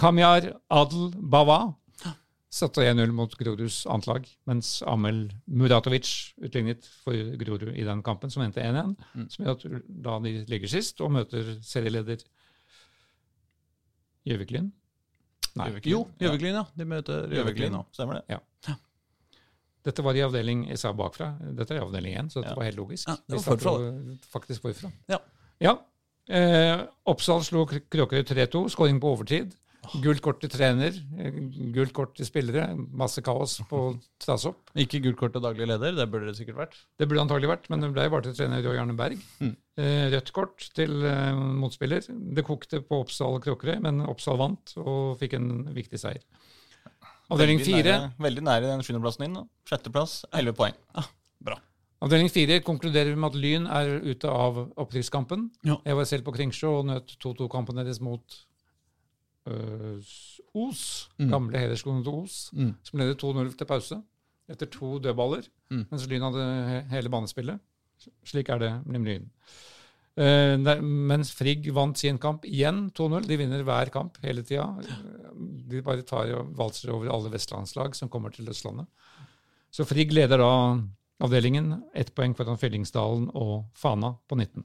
[0.00, 1.58] Kamyar Adel Bawa
[2.54, 6.10] satte 1-0 mot Groruds annet lag, mens Amel Muratovic
[6.44, 8.94] utlignet for Grorud i den kampen, som endte 1-1.
[9.14, 9.26] Mm.
[9.32, 12.22] Som gjør at da de ligger sist og møter serieleder
[14.24, 14.70] Gjøviklin.
[15.58, 16.64] Nei, Jo, Gjøviklin, ja.
[16.78, 17.84] De møter Gjøviklin nå.
[17.94, 18.38] Stemmer det?
[19.84, 21.32] Dette var i avdeling jeg sa bakfra.
[21.54, 22.56] Dette er i avdeling 1, så dette Ja.
[22.56, 23.08] var helt logisk.
[23.08, 24.92] Ja, det var Vi forfra, Faktisk forfra.
[25.08, 25.18] Ja.
[25.60, 25.74] Ja.
[26.28, 29.52] Eh, Oppsal slo Kr- Kråkerøy 3-2, skåring på overtid.
[30.00, 31.30] Gult kort til trener, eh,
[31.74, 32.70] gult kort til spillere.
[32.96, 34.56] Masse kaos på trasopp.
[34.80, 36.78] Ikke gult kort til daglig leder, det burde det sikkert vært.
[36.98, 39.20] Det burde antagelig vært, men det ble bare til trener Roy Arne Berg.
[39.42, 39.52] Mm.
[39.76, 42.00] Eh, Rødt kort til eh, motspiller.
[42.08, 46.24] Det kokte på Oppsal Kråkerøy, men Oppsal vant og fikk en viktig seier.
[47.32, 49.38] Avdeling fire Veldig nære den sjuendeplassen din.
[49.68, 50.74] Sjetteplass, elleve poeng.
[51.44, 51.56] Bra.
[52.04, 55.46] Avdeling fire konkluderer med at Lyn er ute av opprykkskampen.
[55.64, 55.76] Ja.
[55.86, 58.40] Jeg var selv på Kringsjå og nøt 2-2-kampen deres mot
[59.48, 60.00] øh,
[60.54, 61.30] Os, Mm.
[61.30, 62.74] gamle hederskolen til Os, Mm.
[62.82, 64.02] som leder 2-0 til pause
[64.48, 65.86] etter to dødballer, Mm.
[65.90, 67.58] mens Lyn hadde hele banespillet.
[68.24, 69.30] Slik er det med Lyn.
[70.14, 73.26] Eh, mens Frigg vant sin kamp igjen 2-0.
[73.26, 74.68] De vinner hver kamp hele tida.
[75.34, 78.86] De bare tar og valser over alle vestlandslag som kommer til Østlandet.
[79.74, 80.52] Så Frigg leder da
[81.24, 84.62] avdelingen, ett poeng foran Fyllingsdalen og Fana på 19.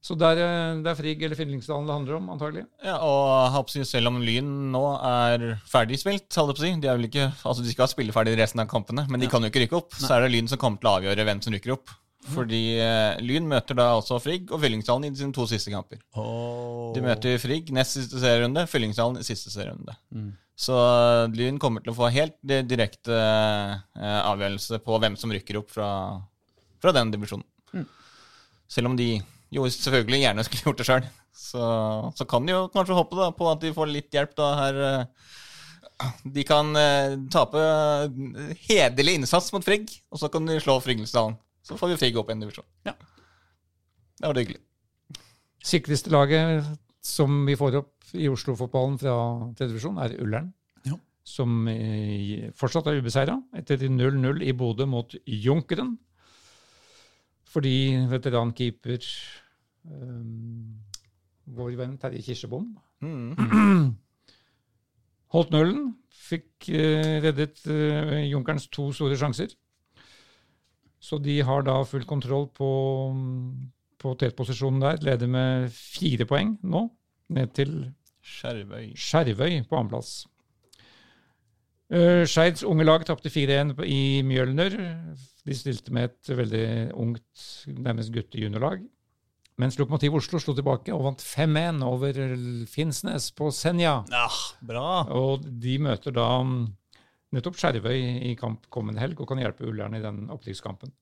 [0.00, 2.66] Så det er, eh, det er Frigg eller Fyllingsdalen det handler om, antagelig.
[2.82, 6.98] Ja, og selv om Lyn nå er ferdigspilt, holdt jeg på å si, de, er
[6.98, 9.66] vel ikke, altså de skal spille ferdig resten av kampene, men de kan jo ikke
[9.66, 9.94] rykke opp.
[9.98, 11.90] Så er det Lyn som kommer til å avgjøre hvem som rykker opp.
[12.34, 16.00] Fordi eh, Lyn møter da også Frigg og Fyllingsdalen i sine to siste kamper.
[16.94, 19.94] De møter Frigg nest siste serierunde, Fyllingsdalen i siste serierunde.
[20.58, 25.60] Så eh, Lyn kommer til å få helt direkte eh, avgjørelse på hvem som rykker
[25.62, 25.88] opp fra,
[26.82, 27.46] fra den divisjonen.
[28.68, 29.12] Selv om de
[29.54, 31.06] jo selvfølgelig gjerne skulle gjort det sjøl,
[31.38, 31.66] så,
[32.18, 34.80] så kan de jo kanskje håpe da, på at de får litt hjelp da her.
[34.88, 35.04] eh,
[36.36, 41.38] De kan eh, tape eh, hederlig innsats mot Frigg, og så kan de slå Fryggelsdalen.
[41.68, 42.66] Så får vi Frigg opp en divisjon.
[42.88, 42.94] Ja.
[44.18, 44.62] Det var det hyggelig.
[45.68, 46.64] Sikreste laget
[47.04, 49.14] som vi får opp i Oslo-fotballen fra
[49.52, 50.50] tredje divisjon, er Ullern.
[50.88, 50.96] Ja.
[51.28, 55.96] Som eh, fortsatt er ubeseira etter 0-0 i Bodø mot Junkeren.
[57.48, 57.76] Fordi
[58.10, 59.04] veterankeeper
[59.88, 60.76] um,
[61.56, 63.36] vår venn Terje Kirsebom Mm.
[65.34, 65.92] holdt nullen.
[66.10, 69.52] Fikk uh, reddet uh, Junkerens to store sjanser.
[71.00, 72.70] Så de har da full kontroll på,
[73.98, 74.98] på tetposisjonen der.
[75.06, 76.88] Leder med fire poeng nå,
[77.34, 77.78] ned til
[78.28, 78.90] Skjervøy.
[78.98, 80.26] Skjervøy på annenplass.
[81.88, 84.74] Uh, Skeids unge lag tapte 4-1 i Mjølner.
[85.48, 88.82] De stilte med et veldig ungt, nærmest guttejuniorlag.
[89.58, 92.18] Mens Lokomotiv Oslo slo tilbake og vant 5-1 over
[92.70, 93.96] Finnsnes på Senja.
[94.12, 94.28] Ja,
[94.62, 94.90] bra.
[95.10, 96.28] Og de møter da
[97.34, 97.98] nettopp Skjervøy
[98.30, 100.92] i kamp kommende helg og kan hjelpe Ullern i den opprykkskampen.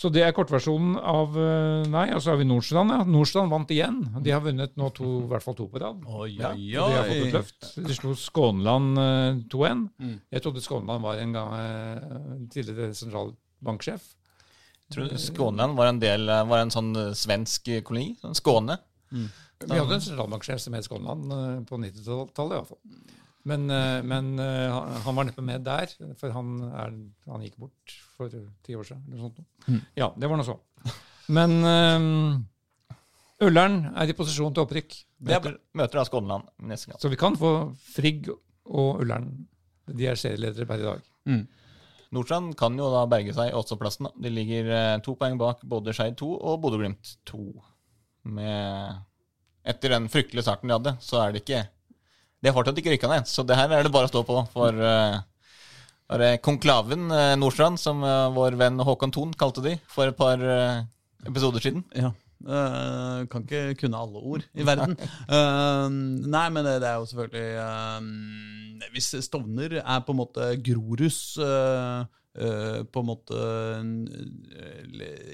[0.00, 2.92] Så det er kortversjonen av eh, Nei, og så har vi Nordstrand.
[2.94, 3.00] Ja.
[3.04, 3.98] Nordstrand vant igjen.
[4.22, 6.04] De har vunnet nå to, i hvert fall to på rad.
[6.06, 7.66] Oi, Ja, oi, de har fått et løft.
[7.88, 9.82] De slo Skånland eh, 2-1.
[10.00, 10.14] Mm.
[10.30, 14.06] Jeg trodde Skånland var en gang eh, tidligere sentralbanksjef.
[14.90, 18.14] Tror tror Skånland var en del var en sånn eh, svensk koloni.
[18.22, 18.78] Sånn Skåne.
[19.10, 22.80] Vi hadde en sentralbanksjef som het Skånland eh, på 90-tallet i hvert fall.
[23.48, 24.68] Men, eh, men eh,
[25.04, 25.88] han- var neppe med der,
[26.20, 26.90] for han, er,
[27.30, 29.04] han gikk bort for ti år siden.
[29.08, 29.38] Eller sånt.
[29.68, 29.80] Mm.
[29.96, 30.58] Ja, det var nå så.
[31.30, 32.46] Men um,
[33.40, 34.96] Ullern er i posisjon til opprykk.
[35.24, 37.00] Møter, møter da Skånland neste gang.
[37.00, 37.52] Så vi kan få
[37.94, 39.30] Frigg og Ullern.
[39.88, 41.06] De er serieledere per i dag.
[42.10, 44.08] Nordstrand kan jo da berge seg også plassen.
[44.20, 47.40] De ligger to poeng bak både Skeid 2 og Bodø-Glimt 2.
[48.36, 48.98] Med
[49.70, 51.62] Etter den fryktelige starten de hadde, så er det ikke
[52.40, 54.40] De har fortsatt ikke rykka ned, så det her er det bare å stå på
[54.54, 55.20] for uh,
[56.42, 60.40] konklaven uh, Nordstrand, som uh, vår venn Håkon Thon kalte de for et par
[61.28, 61.84] episoder siden.
[61.92, 62.14] Ja.
[62.40, 64.94] Uh, kan ikke kunne alle ord i verden.
[65.28, 65.92] Uh,
[66.34, 71.20] nei, men det, det er jo selvfølgelig uh, Hvis Stovner er på en måte Groruds
[71.36, 72.06] eh,
[72.86, 73.36] på en måte
[73.74, 73.90] en,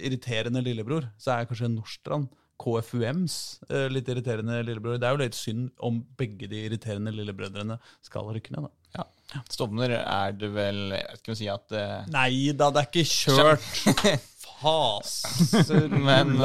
[0.00, 2.26] irriterende lillebror, så er kanskje Nordstrand
[2.62, 3.36] KFUMs
[3.68, 4.98] eh, litt irriterende lillebror.
[5.00, 8.68] Det er jo litt synd om begge de irriterende lillebrødrene skal rykke ned.
[8.68, 8.72] da.
[8.96, 9.42] Ja.
[9.50, 12.82] Stovner er det vel Jeg vet ikke om å si at eh, Nei da, det
[12.82, 14.20] er ikke kjørt.
[14.46, 16.36] Faser Men,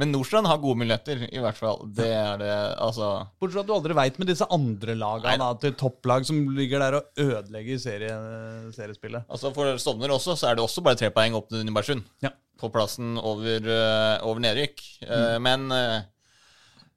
[0.00, 1.84] men Nordstrand har gode muligheter, i hvert fall.
[1.94, 5.50] Det er det, altså Bortsett fra at du aldri veit med disse andre lagene da,
[5.62, 8.16] til topplag som ligger der og ødelegger serie,
[8.74, 9.28] seriespillet.
[9.28, 12.02] Altså For Stovner også, så er det også bare tre poeng opp til Nybergsund.
[12.26, 12.32] Ja.
[12.58, 14.82] På plassen over, eh, over nedrykk.
[15.04, 15.46] Mm.
[15.46, 16.02] men eh,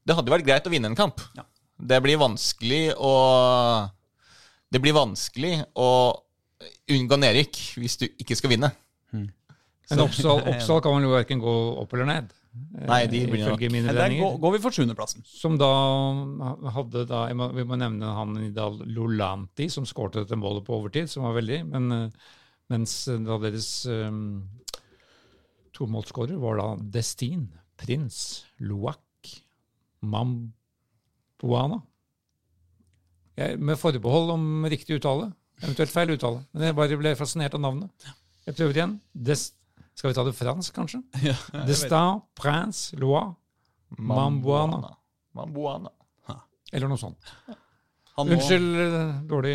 [0.08, 1.22] det hadde vært greit å vinne en kamp.
[1.38, 1.46] Ja.
[1.78, 3.14] Det blir vanskelig å
[4.74, 5.90] Det blir vanskelig å
[6.92, 8.72] unngå nedrykk hvis du ikke skal vinne.
[9.88, 12.34] Men Oppsal, Oppsal kan vel jo verken gå opp eller ned.
[12.78, 15.24] Eh, Nei, de blir nok- mine Der går, går vi for sjuendeplassen.
[15.26, 15.70] Som da
[16.76, 20.78] hadde da jeg må, Vi må nevne han Nidal Lolanti, som skårte dette målet på
[20.80, 21.62] overtid, som var veldig.
[21.70, 22.10] Men eh,
[22.70, 24.44] mens da deres um,
[25.78, 27.48] tomålsskårer var da Destin,
[27.78, 29.00] Prins, Luak,
[30.02, 31.82] Mambuana.
[33.38, 35.32] Jeg, med forbehold om riktig uttale.
[35.62, 36.42] Eventuelt feil uttale.
[36.54, 38.08] Men jeg bare ble fascinert av navnet.
[38.48, 38.96] Jeg prøver igjen.
[39.14, 39.52] Des,
[39.98, 41.02] skal vi ta det fransk, kanskje?
[41.32, 41.36] Ja,
[41.68, 43.24] Destin, Prince, loi,
[43.98, 44.94] Mambuana.
[45.38, 45.92] Mambuana.
[46.74, 47.30] Eller noe sånt.
[48.18, 49.54] Han må, Unnskyld, eh, dårlig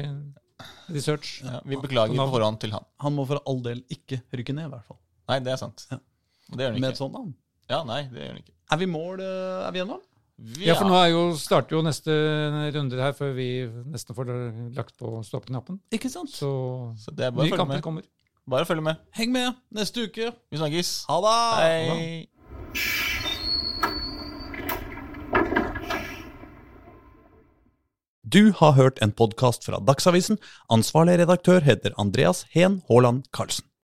[0.95, 1.43] research.
[1.45, 2.87] Ja, vi beklager på forhånd til han.
[3.05, 4.99] han må for all del ikke rykke ned, i hvert fall.
[5.29, 5.85] Nei, det er sant.
[5.91, 5.99] Ja.
[6.53, 7.35] Det gjør han Med et sånt navn.
[7.71, 8.55] Ja, nei, det gjør han ikke.
[8.73, 9.21] Er vi mål?
[9.21, 10.01] eh, Er vi gjennom?
[10.43, 12.15] Vi, Ja, for nå er jo, starter jo neste
[12.75, 13.49] runde her før vi
[13.93, 14.33] nesten får
[14.75, 15.79] lagt på stoppknappen.
[15.93, 16.33] Ikke sant?
[16.33, 16.49] Så
[16.99, 18.03] Så det er bare å kamp kommer.
[18.51, 18.95] Bare følg med.
[19.15, 20.33] Heng med neste uke.
[20.51, 21.05] Vi snakkes.
[21.09, 21.35] Ha det!
[21.63, 22.29] Hei.
[28.33, 30.39] Du har hørt en podkast fra Dagsavisen.
[30.73, 33.67] Ansvarlig redaktør heter Andreas Heen Haaland Karlsen.